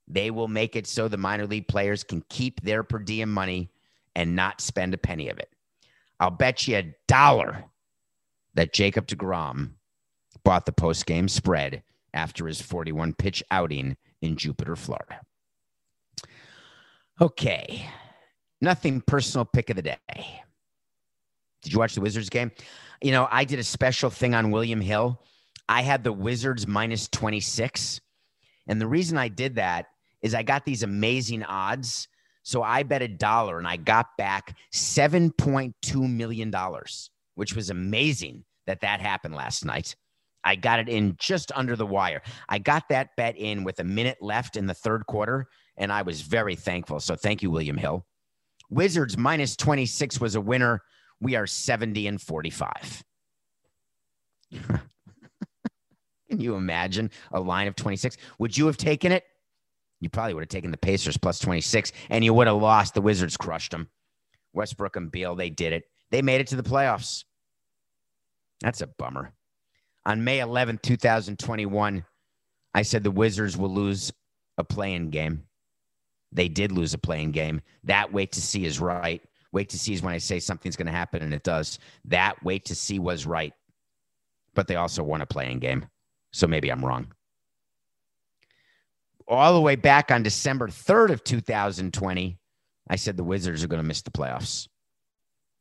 They 0.08 0.30
will 0.30 0.48
make 0.48 0.76
it 0.76 0.86
so 0.86 1.08
the 1.08 1.16
minor 1.16 1.46
league 1.46 1.68
players 1.68 2.04
can 2.04 2.22
keep 2.28 2.60
their 2.60 2.82
per 2.82 2.98
diem 2.98 3.32
money 3.32 3.70
and 4.14 4.36
not 4.36 4.60
spend 4.60 4.94
a 4.94 4.98
penny 4.98 5.28
of 5.28 5.38
it. 5.38 5.50
I'll 6.20 6.30
bet 6.30 6.66
you 6.66 6.76
a 6.76 6.94
dollar 7.08 7.64
that 8.54 8.72
Jacob 8.72 9.06
DeGrom 9.06 9.72
bought 10.44 10.64
the 10.64 10.72
post 10.72 11.06
game 11.06 11.28
spread 11.28 11.82
after 12.14 12.46
his 12.46 12.62
41 12.62 13.14
pitch 13.14 13.42
outing 13.50 13.96
in 14.22 14.36
Jupiter, 14.36 14.76
Florida. 14.76 15.20
Okay. 17.20 17.86
Nothing 18.60 19.02
personal 19.02 19.44
pick 19.44 19.70
of 19.70 19.76
the 19.76 19.82
day. 19.82 20.42
Did 21.62 21.72
you 21.72 21.78
watch 21.78 21.94
the 21.94 22.00
Wizards 22.00 22.28
game? 22.28 22.52
You 23.02 23.12
know, 23.12 23.28
I 23.30 23.44
did 23.44 23.58
a 23.58 23.64
special 23.64 24.10
thing 24.10 24.34
on 24.34 24.50
William 24.50 24.80
Hill. 24.80 25.20
I 25.68 25.82
had 25.82 26.04
the 26.04 26.12
Wizards 26.12 26.66
minus 26.66 27.08
26. 27.08 28.00
And 28.68 28.80
the 28.80 28.86
reason 28.86 29.18
I 29.18 29.28
did 29.28 29.56
that 29.56 29.86
is 30.22 30.34
I 30.34 30.42
got 30.42 30.64
these 30.64 30.82
amazing 30.82 31.42
odds. 31.44 32.08
So 32.42 32.62
I 32.62 32.84
bet 32.84 33.02
a 33.02 33.08
dollar 33.08 33.58
and 33.58 33.66
I 33.66 33.76
got 33.76 34.16
back 34.16 34.56
$7.2 34.72 35.74
million, 36.10 36.52
which 37.34 37.54
was 37.54 37.70
amazing 37.70 38.44
that 38.66 38.80
that 38.80 39.00
happened 39.00 39.34
last 39.34 39.64
night. 39.64 39.96
I 40.44 40.54
got 40.54 40.78
it 40.78 40.88
in 40.88 41.16
just 41.18 41.50
under 41.56 41.74
the 41.74 41.86
wire. 41.86 42.22
I 42.48 42.58
got 42.58 42.88
that 42.90 43.16
bet 43.16 43.36
in 43.36 43.64
with 43.64 43.80
a 43.80 43.84
minute 43.84 44.18
left 44.20 44.56
in 44.56 44.66
the 44.66 44.74
third 44.74 45.04
quarter, 45.06 45.48
and 45.76 45.92
I 45.92 46.02
was 46.02 46.20
very 46.20 46.54
thankful. 46.54 47.00
So 47.00 47.16
thank 47.16 47.42
you, 47.42 47.50
William 47.50 47.76
Hill. 47.76 48.06
Wizards 48.70 49.18
minus 49.18 49.56
26 49.56 50.20
was 50.20 50.36
a 50.36 50.40
winner. 50.40 50.82
We 51.20 51.34
are 51.36 51.46
70 51.46 52.06
and 52.06 52.20
45. 52.20 53.04
Can 56.28 56.40
you 56.40 56.56
imagine 56.56 57.10
a 57.32 57.40
line 57.40 57.68
of 57.68 57.76
26? 57.76 58.16
Would 58.38 58.56
you 58.56 58.66
have 58.66 58.76
taken 58.76 59.12
it? 59.12 59.24
You 60.00 60.10
probably 60.10 60.34
would 60.34 60.42
have 60.42 60.48
taken 60.48 60.70
the 60.70 60.76
Pacers 60.76 61.16
plus 61.16 61.38
26 61.38 61.92
and 62.10 62.24
you 62.24 62.34
would 62.34 62.46
have 62.46 62.56
lost. 62.56 62.94
The 62.94 63.00
Wizards 63.00 63.36
crushed 63.36 63.70
them. 63.70 63.88
Westbrook 64.52 64.96
and 64.96 65.10
Beal, 65.10 65.34
they 65.34 65.50
did 65.50 65.72
it. 65.72 65.84
They 66.10 66.22
made 66.22 66.40
it 66.40 66.48
to 66.48 66.56
the 66.56 66.62
playoffs. 66.62 67.24
That's 68.60 68.80
a 68.80 68.86
bummer. 68.86 69.32
On 70.04 70.24
May 70.24 70.38
11th, 70.38 70.82
2021, 70.82 72.04
I 72.74 72.82
said 72.82 73.02
the 73.02 73.10
Wizards 73.10 73.56
will 73.56 73.72
lose 73.72 74.12
a 74.58 74.64
play-in 74.64 75.10
game. 75.10 75.44
They 76.32 76.48
did 76.48 76.72
lose 76.72 76.94
a 76.94 76.98
play-in 76.98 77.32
game. 77.32 77.62
That 77.84 78.12
wait 78.12 78.32
to 78.32 78.42
see 78.42 78.64
is 78.64 78.80
right. 78.80 79.22
Wait 79.56 79.70
to 79.70 79.78
see 79.78 79.94
is 79.94 80.02
when 80.02 80.12
I 80.12 80.18
say 80.18 80.38
something's 80.38 80.76
going 80.76 80.84
to 80.84 80.92
happen 80.92 81.22
and 81.22 81.32
it 81.32 81.42
does. 81.42 81.78
That 82.04 82.44
wait 82.44 82.66
to 82.66 82.74
see 82.74 82.98
was 82.98 83.24
right. 83.24 83.54
But 84.54 84.68
they 84.68 84.76
also 84.76 85.02
won 85.02 85.22
a 85.22 85.26
play-in 85.26 85.60
game. 85.60 85.86
So 86.30 86.46
maybe 86.46 86.68
I'm 86.68 86.84
wrong. 86.84 87.06
All 89.26 89.54
the 89.54 89.60
way 89.62 89.74
back 89.74 90.10
on 90.10 90.22
December 90.22 90.68
3rd 90.68 91.10
of 91.10 91.24
2020, 91.24 92.38
I 92.90 92.96
said 92.96 93.16
the 93.16 93.24
Wizards 93.24 93.64
are 93.64 93.68
going 93.68 93.80
to 93.80 93.88
miss 93.88 94.02
the 94.02 94.10
playoffs. 94.10 94.68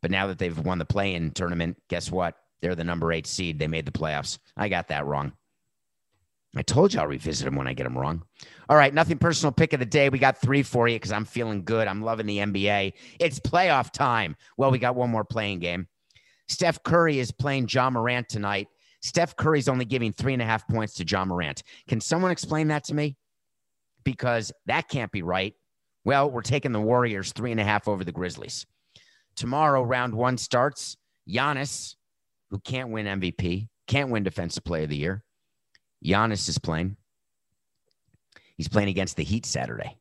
But 0.01 0.11
now 0.11 0.27
that 0.27 0.39
they've 0.39 0.59
won 0.59 0.77
the 0.77 0.83
play-in 0.83 1.31
tournament, 1.31 1.81
guess 1.89 2.11
what? 2.11 2.35
They're 2.61 2.75
the 2.75 2.83
number 2.83 3.13
eight 3.13 3.27
seed. 3.27 3.59
They 3.59 3.67
made 3.69 3.85
the 3.85 3.93
playoffs. 3.93 4.39
I 4.57 4.67
got 4.67 4.89
that 4.89 5.05
wrong. 5.05 5.31
I 6.55 6.61
told 6.61 6.93
you 6.93 6.99
I'll 6.99 7.07
revisit 7.07 7.45
them 7.45 7.55
when 7.55 7.67
I 7.67 7.73
get 7.73 7.83
them 7.83 7.97
wrong. 7.97 8.23
All 8.69 8.77
right, 8.77 8.93
nothing 8.93 9.17
personal 9.17 9.51
pick 9.51 9.73
of 9.73 9.79
the 9.79 9.85
day. 9.85 10.09
We 10.09 10.19
got 10.19 10.39
three 10.39 10.63
for 10.63 10.87
you 10.87 10.95
because 10.95 11.11
I'm 11.11 11.25
feeling 11.25 11.63
good. 11.63 11.87
I'm 11.87 12.01
loving 12.01 12.25
the 12.25 12.37
NBA. 12.37 12.93
It's 13.19 13.39
playoff 13.39 13.91
time. 13.91 14.35
Well, 14.57 14.71
we 14.71 14.79
got 14.79 14.95
one 14.95 15.09
more 15.09 15.25
play-in 15.25 15.59
game. 15.59 15.87
Steph 16.47 16.81
Curry 16.83 17.19
is 17.19 17.31
playing 17.31 17.67
John 17.67 17.93
Morant 17.93 18.29
tonight. 18.29 18.67
Steph 19.01 19.35
Curry's 19.35 19.67
only 19.67 19.85
giving 19.85 20.13
three 20.13 20.33
and 20.33 20.41
a 20.41 20.45
half 20.45 20.67
points 20.67 20.95
to 20.95 21.05
John 21.05 21.27
Morant. 21.27 21.61
Can 21.87 21.99
someone 21.99 22.31
explain 22.31 22.69
that 22.69 22.85
to 22.85 22.93
me? 22.93 23.17
Because 24.03 24.51
that 24.65 24.87
can't 24.87 25.11
be 25.11 25.21
right. 25.21 25.53
Well, 26.05 26.29
we're 26.29 26.41
taking 26.41 26.71
the 26.71 26.79
Warriors 26.79 27.31
three 27.33 27.51
and 27.51 27.59
a 27.59 27.63
half 27.63 27.87
over 27.87 28.03
the 28.03 28.11
Grizzlies. 28.11 28.65
Tomorrow, 29.35 29.83
round 29.83 30.13
one 30.13 30.37
starts. 30.37 30.97
Giannis, 31.27 31.95
who 32.51 32.59
can't 32.59 32.89
win 32.89 33.05
MVP, 33.05 33.67
can't 33.87 34.11
win 34.11 34.23
Defensive 34.23 34.63
Player 34.63 34.83
of 34.83 34.89
the 34.89 34.95
Year. 34.95 35.23
Giannis 36.05 36.47
is 36.47 36.57
playing. 36.57 36.97
He's 38.55 38.67
playing 38.67 38.89
against 38.89 39.17
the 39.17 39.23
Heat 39.23 39.45
Saturday. 39.45 39.97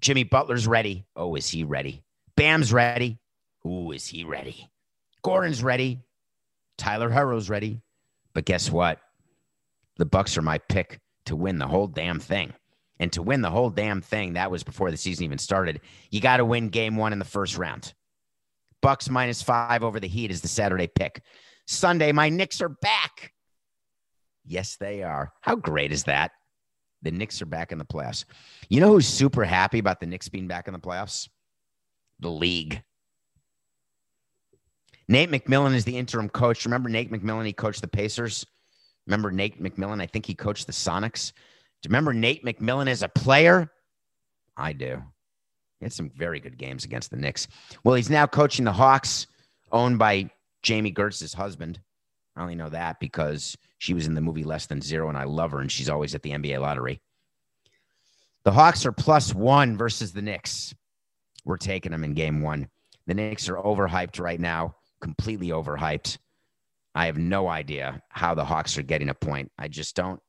Jimmy 0.00 0.24
Butler's 0.24 0.66
ready. 0.66 1.06
Oh, 1.16 1.34
is 1.34 1.48
he 1.48 1.64
ready? 1.64 2.02
Bam's 2.36 2.72
ready. 2.72 3.18
Ooh, 3.66 3.92
is 3.92 4.06
he 4.06 4.24
ready? 4.24 4.70
Goran's 5.22 5.62
ready. 5.62 6.00
Tyler 6.78 7.10
Herro's 7.10 7.50
ready. 7.50 7.80
But 8.34 8.44
guess 8.44 8.70
what? 8.70 9.00
The 9.96 10.06
Bucks 10.06 10.36
are 10.36 10.42
my 10.42 10.58
pick 10.58 11.00
to 11.24 11.34
win 11.34 11.58
the 11.58 11.66
whole 11.66 11.86
damn 11.86 12.20
thing. 12.20 12.52
And 12.98 13.12
to 13.12 13.22
win 13.22 13.42
the 13.42 13.50
whole 13.50 13.70
damn 13.70 14.00
thing, 14.00 14.34
that 14.34 14.50
was 14.50 14.62
before 14.62 14.90
the 14.90 14.96
season 14.96 15.24
even 15.24 15.38
started. 15.38 15.80
You 16.10 16.20
got 16.20 16.38
to 16.38 16.44
win 16.44 16.68
game 16.68 16.96
1 16.96 17.12
in 17.12 17.18
the 17.18 17.24
first 17.24 17.58
round. 17.58 17.92
Bucks 18.80 19.10
minus 19.10 19.42
5 19.42 19.82
over 19.82 20.00
the 20.00 20.08
Heat 20.08 20.30
is 20.30 20.40
the 20.40 20.48
Saturday 20.48 20.86
pick. 20.86 21.22
Sunday, 21.66 22.12
my 22.12 22.28
Knicks 22.28 22.60
are 22.60 22.68
back. 22.68 23.32
Yes, 24.46 24.76
they 24.76 25.02
are. 25.02 25.32
How 25.40 25.56
great 25.56 25.92
is 25.92 26.04
that? 26.04 26.32
The 27.02 27.10
Knicks 27.10 27.42
are 27.42 27.46
back 27.46 27.72
in 27.72 27.78
the 27.78 27.84
playoffs. 27.84 28.24
You 28.68 28.80
know 28.80 28.92
who's 28.92 29.06
super 29.06 29.44
happy 29.44 29.78
about 29.78 30.00
the 30.00 30.06
Knicks 30.06 30.28
being 30.28 30.48
back 30.48 30.66
in 30.66 30.72
the 30.72 30.80
playoffs? 30.80 31.28
The 32.20 32.30
league. 32.30 32.82
Nate 35.08 35.30
McMillan 35.30 35.74
is 35.74 35.84
the 35.84 35.96
interim 35.96 36.28
coach. 36.28 36.64
Remember 36.64 36.88
Nate 36.88 37.12
McMillan? 37.12 37.46
He 37.46 37.52
coached 37.52 37.80
the 37.80 37.88
Pacers. 37.88 38.46
Remember 39.06 39.30
Nate 39.30 39.62
McMillan? 39.62 40.00
I 40.00 40.06
think 40.06 40.26
he 40.26 40.34
coached 40.34 40.66
the 40.66 40.72
Sonics. 40.72 41.32
Do 41.82 41.88
you 41.88 41.90
remember 41.90 42.12
Nate 42.12 42.44
McMillan 42.44 42.88
as 42.88 43.02
a 43.02 43.08
player? 43.08 43.70
I 44.56 44.72
do. 44.72 45.02
He 45.78 45.84
had 45.84 45.92
some 45.92 46.10
very 46.10 46.40
good 46.40 46.56
games 46.56 46.84
against 46.84 47.10
the 47.10 47.16
Knicks. 47.16 47.46
Well, 47.84 47.94
he's 47.94 48.10
now 48.10 48.26
coaching 48.26 48.64
the 48.64 48.72
Hawks, 48.72 49.26
owned 49.70 49.98
by 49.98 50.30
Jami 50.62 50.90
Gertz's 50.90 51.34
husband. 51.34 51.78
I 52.34 52.42
only 52.42 52.54
know 52.54 52.70
that 52.70 52.98
because 52.98 53.56
she 53.86 53.94
was 53.94 54.08
in 54.08 54.14
the 54.14 54.20
movie 54.20 54.42
Less 54.42 54.66
Than 54.66 54.82
Zero, 54.82 55.08
and 55.08 55.16
I 55.16 55.22
love 55.22 55.52
her, 55.52 55.60
and 55.60 55.70
she's 55.70 55.88
always 55.88 56.12
at 56.16 56.22
the 56.22 56.32
NBA 56.32 56.60
lottery. 56.60 57.00
The 58.42 58.50
Hawks 58.50 58.84
are 58.84 58.90
plus 58.90 59.32
one 59.32 59.78
versus 59.78 60.12
the 60.12 60.22
Knicks. 60.22 60.74
We're 61.44 61.56
taking 61.56 61.92
them 61.92 62.02
in 62.02 62.12
game 62.12 62.40
one. 62.40 62.68
The 63.06 63.14
Knicks 63.14 63.48
are 63.48 63.58
overhyped 63.58 64.18
right 64.18 64.40
now 64.40 64.74
completely 65.00 65.50
overhyped. 65.50 66.18
I 66.96 67.06
have 67.06 67.16
no 67.16 67.46
idea 67.46 68.02
how 68.08 68.34
the 68.34 68.44
Hawks 68.44 68.76
are 68.76 68.82
getting 68.82 69.08
a 69.08 69.14
point. 69.14 69.52
I 69.56 69.68
just 69.68 69.94
don't. 69.94 70.20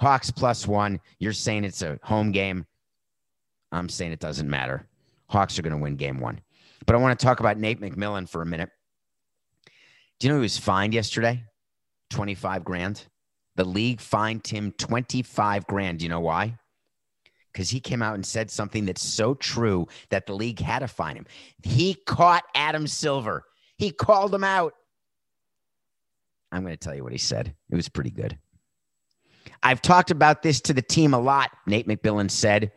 Hawks 0.00 0.30
plus 0.30 0.66
one. 0.66 0.98
You're 1.18 1.34
saying 1.34 1.64
it's 1.64 1.82
a 1.82 1.98
home 2.02 2.32
game. 2.32 2.64
I'm 3.70 3.90
saying 3.90 4.12
it 4.12 4.20
doesn't 4.20 4.48
matter. 4.48 4.88
Hawks 5.28 5.58
are 5.58 5.62
going 5.62 5.76
to 5.76 5.82
win 5.82 5.96
game 5.96 6.20
one. 6.20 6.40
But 6.86 6.96
I 6.96 6.98
want 7.00 7.18
to 7.18 7.22
talk 7.22 7.40
about 7.40 7.58
Nate 7.58 7.82
McMillan 7.82 8.30
for 8.30 8.40
a 8.40 8.46
minute. 8.46 8.70
Do 10.18 10.26
you 10.26 10.32
know 10.32 10.38
he 10.38 10.42
was 10.42 10.56
fined 10.56 10.94
yesterday? 10.94 11.44
25 12.12 12.64
grand. 12.64 13.06
The 13.56 13.64
league 13.64 14.00
fined 14.00 14.46
him 14.46 14.72
25 14.78 15.66
grand. 15.66 16.00
You 16.00 16.08
know 16.08 16.20
why? 16.20 16.58
Because 17.52 17.68
he 17.68 17.80
came 17.80 18.02
out 18.02 18.14
and 18.14 18.24
said 18.24 18.50
something 18.50 18.86
that's 18.86 19.02
so 19.02 19.34
true 19.34 19.86
that 20.10 20.26
the 20.26 20.34
league 20.34 20.60
had 20.60 20.78
to 20.78 20.88
fine 20.88 21.16
him. 21.16 21.26
He 21.62 21.94
caught 22.06 22.44
Adam 22.54 22.86
Silver 22.86 23.44
he 23.82 23.90
called 23.90 24.32
him 24.32 24.44
out. 24.44 24.74
I'm 26.52 26.62
going 26.62 26.72
to 26.72 26.78
tell 26.78 26.94
you 26.94 27.02
what 27.02 27.10
he 27.10 27.18
said. 27.18 27.52
It 27.68 27.74
was 27.74 27.88
pretty 27.88 28.10
good. 28.10 28.38
I've 29.60 29.82
talked 29.82 30.12
about 30.12 30.42
this 30.42 30.60
to 30.62 30.72
the 30.72 30.82
team 30.82 31.14
a 31.14 31.18
lot, 31.18 31.50
Nate 31.66 31.88
McMillan 31.88 32.30
said. 32.30 32.70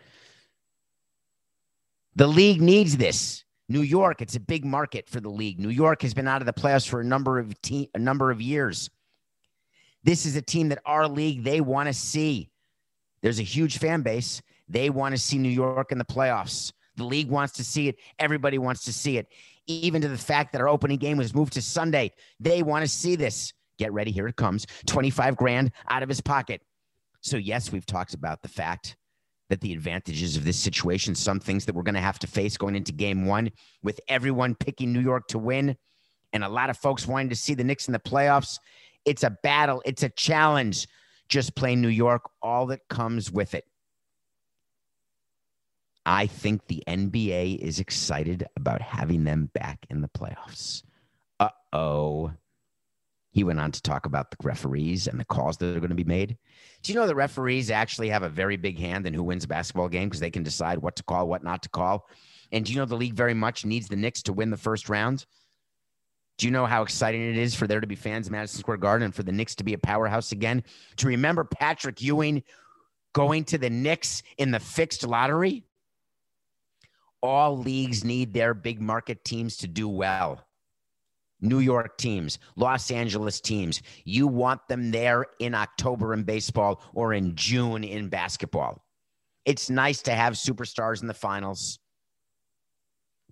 The 2.15 2.25
league 2.25 2.59
needs 2.59 2.97
this. 2.97 3.43
New 3.69 3.81
York, 3.81 4.21
it's 4.23 4.35
a 4.35 4.39
big 4.39 4.65
market 4.65 5.07
for 5.07 5.19
the 5.19 5.29
league. 5.29 5.59
New 5.59 5.69
York 5.69 6.01
has 6.01 6.15
been 6.15 6.27
out 6.27 6.41
of 6.41 6.47
the 6.47 6.53
playoffs 6.53 6.87
for 6.87 7.01
a 7.01 7.05
number 7.05 7.37
of 7.37 7.61
te- 7.61 7.91
a 7.93 7.99
number 7.99 8.31
of 8.31 8.41
years. 8.41 8.89
This 10.05 10.27
is 10.27 10.35
a 10.35 10.41
team 10.41 10.69
that 10.69 10.79
our 10.85 11.07
league 11.07 11.43
they 11.43 11.61
want 11.61 11.87
to 11.87 11.93
see. 11.93 12.51
There's 13.23 13.39
a 13.39 13.43
huge 13.43 13.79
fan 13.79 14.03
base. 14.03 14.41
They 14.69 14.91
want 14.91 15.15
to 15.15 15.21
see 15.21 15.39
New 15.39 15.49
York 15.49 15.91
in 15.91 15.97
the 15.97 16.05
playoffs. 16.05 16.71
The 16.95 17.03
league 17.03 17.29
wants 17.29 17.53
to 17.53 17.63
see 17.63 17.87
it. 17.87 17.95
Everybody 18.19 18.59
wants 18.59 18.85
to 18.85 18.93
see 18.93 19.17
it 19.17 19.27
even 19.65 19.99
to 20.03 20.07
the 20.07 20.17
fact 20.17 20.51
that 20.51 20.61
our 20.61 20.69
opening 20.69 20.97
game 20.97 21.17
was 21.17 21.33
moved 21.33 21.53
to 21.53 21.61
Sunday. 21.61 22.11
They 22.39 22.61
want 22.61 22.83
to 22.83 22.87
see 22.87 23.15
this. 23.15 23.51
Get 23.79 23.91
ready. 23.93 24.11
Here 24.11 24.27
it 24.27 24.35
comes 24.35 24.67
25 24.85 25.35
grand 25.35 25.71
out 25.89 26.03
of 26.03 26.09
his 26.09 26.21
pocket. 26.21 26.61
So, 27.21 27.37
yes, 27.37 27.71
we've 27.71 27.85
talked 27.85 28.13
about 28.13 28.43
the 28.43 28.47
fact 28.47 28.95
that 29.49 29.59
the 29.61 29.73
advantages 29.73 30.37
of 30.37 30.45
this 30.45 30.57
situation, 30.57 31.15
some 31.15 31.39
things 31.39 31.65
that 31.65 31.73
we're 31.73 31.81
going 31.81 31.95
to 31.95 32.01
have 32.01 32.19
to 32.19 32.27
face 32.27 32.57
going 32.57 32.75
into 32.75 32.91
game 32.91 33.25
one 33.25 33.51
with 33.81 33.99
everyone 34.07 34.53
picking 34.53 34.93
New 34.93 35.01
York 35.01 35.27
to 35.29 35.39
win 35.39 35.75
and 36.35 36.43
a 36.43 36.49
lot 36.49 36.69
of 36.69 36.77
folks 36.77 37.07
wanting 37.07 37.29
to 37.29 37.35
see 37.35 37.53
the 37.53 37.63
Knicks 37.63 37.87
in 37.87 37.93
the 37.93 37.99
playoffs. 37.99 38.59
It's 39.05 39.23
a 39.23 39.37
battle, 39.43 39.81
it's 39.85 40.03
a 40.03 40.09
challenge. 40.09 40.87
Just 41.27 41.55
playing 41.55 41.81
New 41.81 41.87
York, 41.87 42.29
all 42.41 42.67
that 42.67 42.87
comes 42.87 43.31
with 43.31 43.55
it. 43.55 43.65
I 46.05 46.27
think 46.27 46.67
the 46.67 46.83
NBA 46.87 47.57
is 47.57 47.79
excited 47.79 48.45
about 48.55 48.81
having 48.81 49.23
them 49.23 49.49
back 49.53 49.87
in 49.89 50.01
the 50.01 50.07
playoffs. 50.07 50.83
Uh 51.39 51.49
oh. 51.73 52.31
He 53.31 53.43
went 53.43 53.59
on 53.59 53.71
to 53.71 53.81
talk 53.81 54.05
about 54.05 54.31
the 54.31 54.37
referees 54.43 55.07
and 55.07 55.19
the 55.19 55.25
calls 55.25 55.57
that 55.57 55.75
are 55.75 55.79
going 55.79 55.89
to 55.89 55.95
be 55.95 56.05
made. 56.05 56.37
Do 56.83 56.93
you 56.93 56.97
know 56.97 57.07
the 57.07 57.15
referees 57.15 57.69
actually 57.69 58.07
have 58.09 58.23
a 58.23 58.29
very 58.29 58.55
big 58.55 58.79
hand 58.79 59.05
in 59.05 59.13
who 59.13 59.23
wins 59.23 59.43
a 59.43 59.47
basketball 59.47 59.89
game 59.89 60.07
because 60.07 60.21
they 60.21 60.31
can 60.31 60.43
decide 60.43 60.77
what 60.77 60.95
to 60.97 61.03
call, 61.03 61.27
what 61.27 61.43
not 61.43 61.63
to 61.63 61.69
call? 61.69 62.07
And 62.51 62.63
do 62.63 62.71
you 62.71 62.79
know 62.79 62.85
the 62.85 62.95
league 62.95 63.15
very 63.15 63.33
much 63.33 63.65
needs 63.65 63.87
the 63.87 63.97
Knicks 63.97 64.21
to 64.23 64.33
win 64.33 64.51
the 64.51 64.57
first 64.57 64.87
round? 64.87 65.25
Do 66.37 66.47
you 66.47 66.51
know 66.51 66.65
how 66.65 66.83
exciting 66.83 67.21
it 67.21 67.37
is 67.37 67.55
for 67.55 67.65
there 67.65 67.79
to 67.79 67.87
be 67.87 67.95
fans 67.95 68.27
in 68.27 68.33
Madison 68.33 68.59
Square 68.59 68.77
Garden 68.77 69.05
and 69.05 69.15
for 69.15 69.23
the 69.23 69.31
Knicks 69.31 69.55
to 69.55 69.63
be 69.63 69.73
a 69.73 69.77
powerhouse 69.77 70.31
again? 70.31 70.63
To 70.97 71.07
remember 71.07 71.43
Patrick 71.43 72.01
Ewing 72.01 72.43
going 73.13 73.45
to 73.45 73.57
the 73.57 73.69
Knicks 73.69 74.21
in 74.37 74.51
the 74.51 74.59
fixed 74.59 75.05
lottery? 75.05 75.63
all 77.25 77.57
leagues 77.57 78.03
need 78.03 78.33
their 78.33 78.53
big 78.53 78.79
market 78.79 79.23
teams 79.25 79.57
to 79.57 79.67
do 79.67 79.89
well. 79.89 80.45
New 81.41 81.59
York 81.59 81.97
teams, 81.97 82.37
Los 82.55 82.91
Angeles 82.91 83.41
teams. 83.41 83.81
You 84.03 84.27
want 84.27 84.61
them 84.67 84.91
there 84.91 85.25
in 85.39 85.55
October 85.55 86.13
in 86.13 86.23
baseball 86.23 86.81
or 86.93 87.13
in 87.13 87.35
June 87.35 87.83
in 87.83 88.09
basketball. 88.09 88.85
It's 89.43 89.69
nice 89.69 90.03
to 90.03 90.11
have 90.11 90.33
superstars 90.33 91.01
in 91.01 91.07
the 91.07 91.13
finals, 91.13 91.79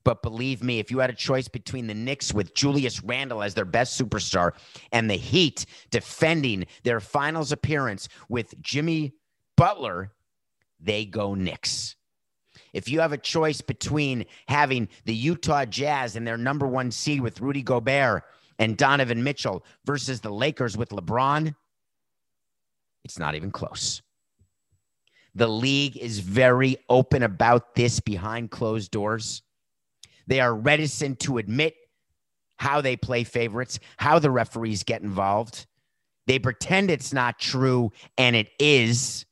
But 0.03 0.21
believe 0.21 0.61
me, 0.61 0.79
if 0.79 0.91
you 0.91 0.99
had 0.99 1.09
a 1.09 1.15
choice 1.15 1.47
between 1.47 1.87
the 1.87 1.93
Knicks 1.93 2.33
with 2.33 2.53
Julius 2.53 3.01
Randle 3.03 3.41
as 3.41 3.53
their 3.53 3.65
best 3.65 3.99
superstar 3.99 4.51
and 4.91 5.09
the 5.09 5.15
Heat 5.15 5.65
defending 5.91 6.65
their 6.83 6.99
finals 6.99 7.51
appearance 7.51 8.09
with 8.27 8.61
Jimmy 8.61 9.13
Butler, 9.55 10.11
they 10.79 11.05
go 11.05 11.35
Knicks. 11.35 11.95
If 12.73 12.89
you 12.89 12.99
have 12.99 13.13
a 13.13 13.17
choice 13.17 13.61
between 13.61 14.25
having 14.47 14.89
the 15.05 15.13
Utah 15.13 15.65
Jazz 15.65 16.15
and 16.15 16.27
their 16.27 16.37
number 16.37 16.67
one 16.67 16.91
seed 16.91 17.21
with 17.21 17.39
Rudy 17.39 17.61
Gobert 17.61 18.23
and 18.59 18.75
Donovan 18.75 19.23
Mitchell 19.23 19.63
versus 19.85 20.19
the 20.19 20.31
Lakers 20.31 20.75
with 20.75 20.89
LeBron, 20.89 21.55
it's 23.05 23.19
not 23.19 23.35
even 23.35 23.51
close. 23.51 24.01
The 25.35 25.47
league 25.47 25.97
is 25.97 26.19
very 26.19 26.77
open 26.89 27.23
about 27.23 27.75
this 27.75 27.99
behind 27.99 28.51
closed 28.51 28.91
doors. 28.91 29.41
They 30.27 30.39
are 30.39 30.53
reticent 30.53 31.19
to 31.21 31.37
admit 31.37 31.75
how 32.57 32.81
they 32.81 32.95
play 32.95 33.23
favorites, 33.23 33.79
how 33.97 34.19
the 34.19 34.31
referees 34.31 34.83
get 34.83 35.01
involved. 35.01 35.65
They 36.27 36.39
pretend 36.39 36.89
it's 36.89 37.13
not 37.13 37.39
true, 37.39 37.91
and 38.17 38.35
it 38.35 38.49
is. 38.59 39.25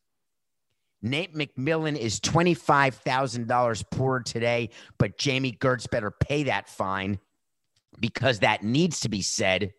Nate 1.02 1.34
McMillan 1.34 1.98
is 1.98 2.20
$25,000 2.20 3.84
poorer 3.92 4.22
today, 4.22 4.70
but 4.98 5.18
Jami 5.18 5.54
Gertz 5.54 5.90
better 5.90 6.12
pay 6.12 6.44
that 6.44 6.70
fine 6.70 7.20
because 8.00 8.40
that 8.40 8.64
needs 8.64 9.00
to 9.02 9.10
be 9.10 9.22
said. 9.22 9.74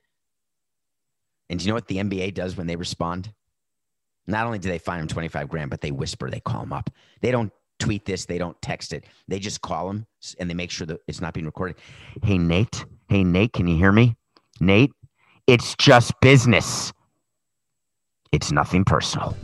And 1.48 1.58
do 1.58 1.64
you 1.64 1.68
know 1.68 1.74
what 1.74 1.88
the 1.88 1.98
NBA 1.98 2.34
does 2.34 2.56
when 2.56 2.66
they 2.66 2.76
respond? 2.76 3.32
Not 4.26 4.46
only 4.46 4.58
do 4.58 4.68
they 4.68 4.78
fine 4.78 5.00
him 5.00 5.08
25 5.08 5.48
grand, 5.48 5.70
but 5.70 5.80
they 5.80 5.90
whisper, 5.90 6.30
they 6.30 6.40
call 6.40 6.62
him 6.62 6.72
up. 6.72 6.90
They 7.20 7.30
don't 7.30 7.52
tweet 7.82 8.04
this, 8.04 8.26
they 8.26 8.38
don't 8.38 8.60
text 8.62 8.92
it. 8.92 9.04
They 9.28 9.38
just 9.38 9.60
call 9.60 9.90
him 9.90 10.06
and 10.38 10.48
they 10.48 10.54
make 10.54 10.70
sure 10.70 10.86
that 10.86 11.00
it's 11.08 11.20
not 11.20 11.34
being 11.34 11.46
recorded. 11.46 11.76
Hey, 12.22 12.38
Nate. 12.38 12.84
Hey, 13.08 13.24
Nate, 13.24 13.52
can 13.52 13.66
you 13.66 13.76
hear 13.76 13.92
me? 13.92 14.16
Nate, 14.60 14.92
it's 15.46 15.74
just 15.78 16.12
business. 16.20 16.92
It's 18.30 18.52
nothing 18.52 18.84
personal. 18.84 19.36